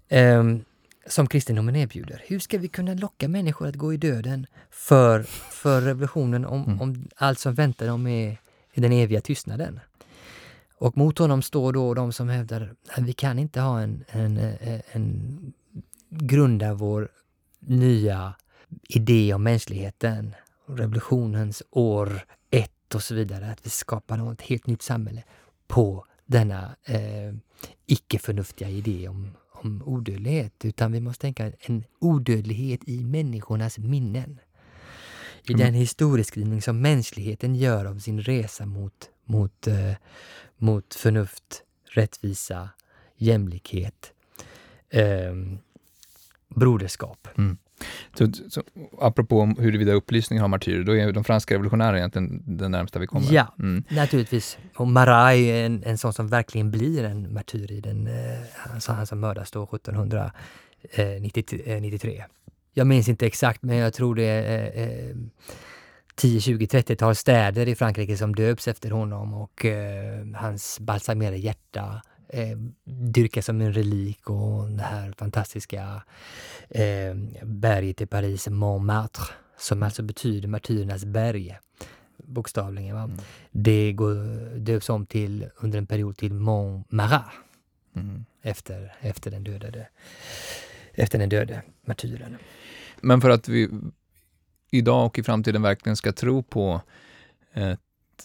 Eh, 0.07 0.65
som 1.07 1.27
kristendomen 1.27 1.75
erbjuder. 1.75 2.23
Hur 2.27 2.39
ska 2.39 2.57
vi 2.57 2.67
kunna 2.67 2.93
locka 2.93 3.27
människor 3.27 3.67
att 3.67 3.75
gå 3.75 3.93
i 3.93 3.97
döden 3.97 4.47
för, 4.69 5.23
för 5.51 5.81
revolutionen 5.81 6.45
om, 6.45 6.63
mm. 6.63 6.81
om 6.81 7.07
allt 7.15 7.39
som 7.39 7.53
väntar 7.53 7.87
dem 7.87 8.07
är, 8.07 8.37
i 8.75 8.81
den 8.81 8.91
eviga 8.91 9.21
tystnaden? 9.21 9.79
Och 10.77 10.97
mot 10.97 11.17
honom 11.17 11.41
står 11.41 11.73
då 11.73 11.93
de 11.93 12.13
som 12.13 12.29
hävdar 12.29 12.75
att 12.89 13.03
vi 13.03 13.13
kan 13.13 13.39
inte 13.39 13.61
ha 13.61 13.81
en, 13.81 14.03
en, 14.07 14.37
eh, 14.37 14.63
en, 14.63 14.81
en 14.91 15.53
grunda 16.09 16.73
vår 16.73 17.09
nya 17.59 18.35
idé 18.89 19.33
om 19.33 19.43
mänskligheten, 19.43 20.35
revolutionens 20.67 21.63
år 21.69 22.25
ett 22.51 22.95
och 22.95 23.03
så 23.03 23.15
vidare, 23.15 23.51
att 23.51 23.65
vi 23.65 23.69
skapar 23.69 24.17
något 24.17 24.41
helt 24.41 24.67
nytt 24.67 24.81
samhälle 24.81 25.23
på 25.67 26.05
denna 26.25 26.75
eh, 26.83 27.33
icke-förnuftiga 27.85 28.69
idé 28.69 29.07
om, 29.07 29.31
om 29.51 29.83
odödlighet, 29.85 30.65
utan 30.65 30.91
vi 30.91 30.99
måste 30.99 31.21
tänka 31.21 31.51
en 31.59 31.83
odödlighet 31.99 32.79
i 32.85 33.03
människornas 33.03 33.77
minnen. 33.77 34.39
I 35.47 35.53
mm. 35.53 35.65
den 35.65 35.73
historieskrivning 35.73 36.61
som 36.61 36.81
mänskligheten 36.81 37.55
gör 37.55 37.85
av 37.85 37.99
sin 37.99 38.21
resa 38.21 38.65
mot, 38.65 39.09
mot, 39.25 39.67
eh, 39.67 39.93
mot 40.57 40.95
förnuft, 40.95 41.63
rättvisa, 41.91 42.69
jämlikhet, 43.17 44.11
eh, 44.89 45.33
broderskap. 46.55 47.27
Mm. 47.37 47.57
Så, 48.17 48.31
så, 48.49 48.63
apropå 48.99 49.55
huruvida 49.59 49.93
upplysning 49.93 50.39
har 50.39 50.47
martyrer, 50.47 50.83
då 50.83 50.95
är 50.95 51.11
de 51.11 51.23
franska 51.23 51.53
revolutionärerna 51.53 51.97
egentligen 51.97 52.57
det 52.57 52.69
närmsta 52.69 52.99
vi 52.99 53.07
kommer. 53.07 53.33
Ja, 53.33 53.55
mm. 53.59 53.83
naturligtvis. 53.89 54.57
Och 54.75 54.87
Marat 54.87 55.33
är 55.33 55.65
en, 55.65 55.83
en 55.83 55.97
sån 55.97 56.13
som 56.13 56.27
verkligen 56.27 56.71
blir 56.71 57.03
en 57.03 57.33
martyr 57.33 57.71
i 57.71 57.81
den, 57.81 58.07
eh, 58.07 58.73
alltså 58.73 58.91
han 58.91 59.07
som 59.07 59.19
mördas 59.19 59.51
då 59.51 59.63
1793. 59.63 62.23
Jag 62.77 62.87
minns 62.87 63.09
inte 63.09 63.25
exakt, 63.25 63.63
men 63.63 63.77
jag 63.77 63.93
tror 63.93 64.15
det 64.15 64.23
är 64.23 65.09
eh, 65.09 65.15
10, 66.15 66.41
20, 66.41 66.65
30-tal 66.65 67.15
städer 67.15 67.67
i 67.67 67.75
Frankrike 67.75 68.17
som 68.17 68.35
döps 68.35 68.67
efter 68.67 68.91
honom 68.91 69.33
och 69.33 69.65
eh, 69.65 70.25
hans 70.35 70.79
balsamerade 70.79 71.37
hjärta 71.37 72.01
eh, 72.29 72.57
dyrkas 72.83 73.45
som 73.45 73.61
en 73.61 73.73
relik 73.73 74.29
och 74.29 74.69
det 74.69 74.83
här 74.83 75.13
fantastiska 75.17 76.03
eh, 76.69 77.15
berget 77.43 78.01
i 78.01 78.05
Paris, 78.05 78.47
Montmartre, 78.47 79.33
som 79.57 79.83
alltså 79.83 80.03
betyder 80.03 80.47
martyrernas 80.47 81.05
berg 81.05 81.57
bokstavligen. 82.17 82.97
Mm. 82.97 83.17
Det 83.51 83.93
går, 83.93 84.15
döps 84.59 84.89
om 84.89 85.05
till, 85.05 85.49
under 85.57 85.77
en 85.77 85.87
period 85.87 86.17
till 86.17 86.33
Montmarat 86.33 87.25
mm. 87.95 88.25
efter, 88.41 88.95
efter, 88.99 89.31
den 89.31 89.43
dödade, 89.43 89.87
efter 90.93 91.19
den 91.19 91.29
döde 91.29 91.61
martyren. 91.85 92.37
Men 93.01 93.21
för 93.21 93.29
att 93.29 93.47
vi 93.47 93.69
idag 94.71 95.05
och 95.05 95.19
i 95.19 95.23
framtiden 95.23 95.61
verkligen 95.61 95.95
ska 95.95 96.11
tro 96.11 96.43
på 96.43 96.81
ett, 97.53 97.79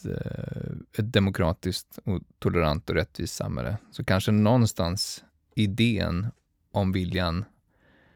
eh, 0.04 0.98
ett 0.98 1.12
demokratiskt, 1.12 1.98
och 2.04 2.20
tolerant 2.38 2.90
och 2.90 2.96
rättvist 2.96 3.34
samhälle, 3.34 3.76
så 3.90 4.04
kanske 4.04 4.32
någonstans 4.32 5.24
idén 5.54 6.26
om 6.72 6.92
viljan 6.92 7.44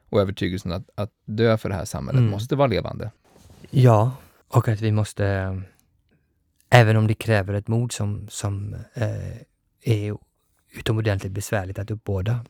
och 0.09 0.21
övertygelsen 0.21 0.73
att, 0.73 0.91
att 0.95 1.11
dö 1.25 1.59
för 1.59 1.69
det 1.69 1.75
här 1.75 1.85
samhället 1.85 2.19
mm. 2.19 2.31
måste 2.31 2.57
vara 2.57 2.67
levande. 2.67 3.11
Ja, 3.71 4.13
och 4.49 4.69
att 4.69 4.81
vi 4.81 4.93
måste, 4.93 5.63
även 6.71 6.97
om 6.97 7.07
det 7.07 7.15
kräver 7.15 7.55
ett 7.55 7.69
mod 7.69 7.93
som, 7.93 8.29
som 8.29 8.75
eh, 8.95 9.37
är 9.81 10.17
utomordentligt 10.73 11.33
besvärligt 11.33 11.79
att 11.79 11.91
uppbåda, 11.91 12.45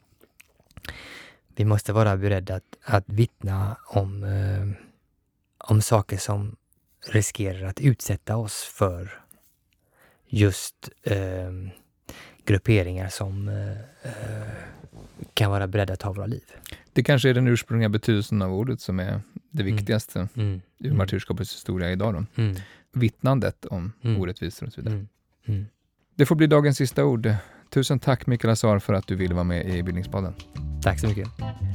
vi 1.57 1.65
måste 1.65 1.93
vara 1.93 2.17
beredda 2.17 2.55
att, 2.55 2.77
att 2.85 3.05
vittna 3.07 3.77
om 3.87 4.25
eh, 4.25 4.85
om 5.69 5.83
saker 5.83 6.17
som 6.17 6.57
riskerar 7.09 7.67
att 7.67 7.81
utsätta 7.81 8.37
oss 8.37 8.63
för 8.63 9.21
just 10.27 10.91
eh, 11.03 11.53
grupperingar 12.45 13.09
som 13.09 13.49
eh, 13.49 14.11
kan 15.35 15.51
vara 15.51 15.67
beredda 15.67 15.93
att 15.93 16.01
ta 16.01 16.13
våra 16.13 16.27
liv. 16.27 16.45
Det 16.93 17.03
kanske 17.03 17.31
är 17.31 17.35
den 17.35 17.47
ursprungliga 17.47 17.89
betydelsen 17.89 18.43
av 18.43 18.53
ordet 18.53 18.81
som 18.81 19.01
är 19.01 19.21
det 19.51 19.63
mm. 19.63 19.77
viktigaste 19.77 20.19
mm. 20.19 20.49
Mm. 20.49 20.61
ur 20.79 20.93
martyrskapets 20.93 21.55
historia 21.55 21.93
idag. 21.93 22.15
Då. 22.15 22.43
Mm. 22.43 22.57
Vittnandet 22.93 23.65
om 23.65 23.93
mm. 24.03 24.21
orättvisor 24.21 24.67
och 24.67 24.73
så 24.73 24.81
vidare. 24.81 24.95
Mm. 24.95 25.09
mm. 25.47 25.67
Det 26.15 26.27
får 26.27 26.37
bli 26.37 26.47
dagens 26.47 26.77
sista 26.77 27.05
ord. 27.05 27.35
Tusen 27.75 27.99
tack 27.99 28.27
Mikael 28.27 28.53
Azar 28.53 28.79
för 28.79 28.93
att 28.95 29.07
du 29.07 29.17
ville 29.17 29.35
vara 29.35 29.45
med 29.45 29.67
i 29.67 29.83
Bildningspodden. 29.83 30.35
Tack 30.83 31.01
så 31.01 31.07
mycket. 31.07 31.29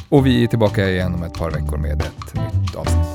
Och 0.10 0.26
vi 0.26 0.43
är 0.43 0.47
tillbaka 0.47 0.89
igen 0.89 1.14
om 1.14 1.24
ett 1.24 1.34
par 1.34 1.52
veckor 1.52 1.78
med 1.78 2.02
ett 2.02 2.36
nytt 2.36 2.76
avsnitt. 2.76 3.08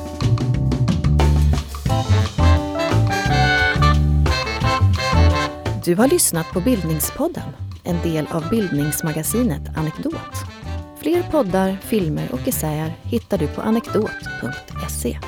Du 5.85 5.95
har 5.95 6.09
lyssnat 6.09 6.47
på 6.53 6.61
Bildningspodden, 6.61 7.51
en 7.85 8.03
del 8.03 8.27
av 8.27 8.49
bildningsmagasinet 8.51 9.77
Anekdot. 9.77 10.15
Fler 11.03 11.23
poddar, 11.23 11.77
filmer 11.83 12.33
och 12.33 12.49
essäer 12.49 12.97
hittar 13.03 13.39
du 13.39 13.47
på 13.47 13.61
anekdot.se. 13.61 15.19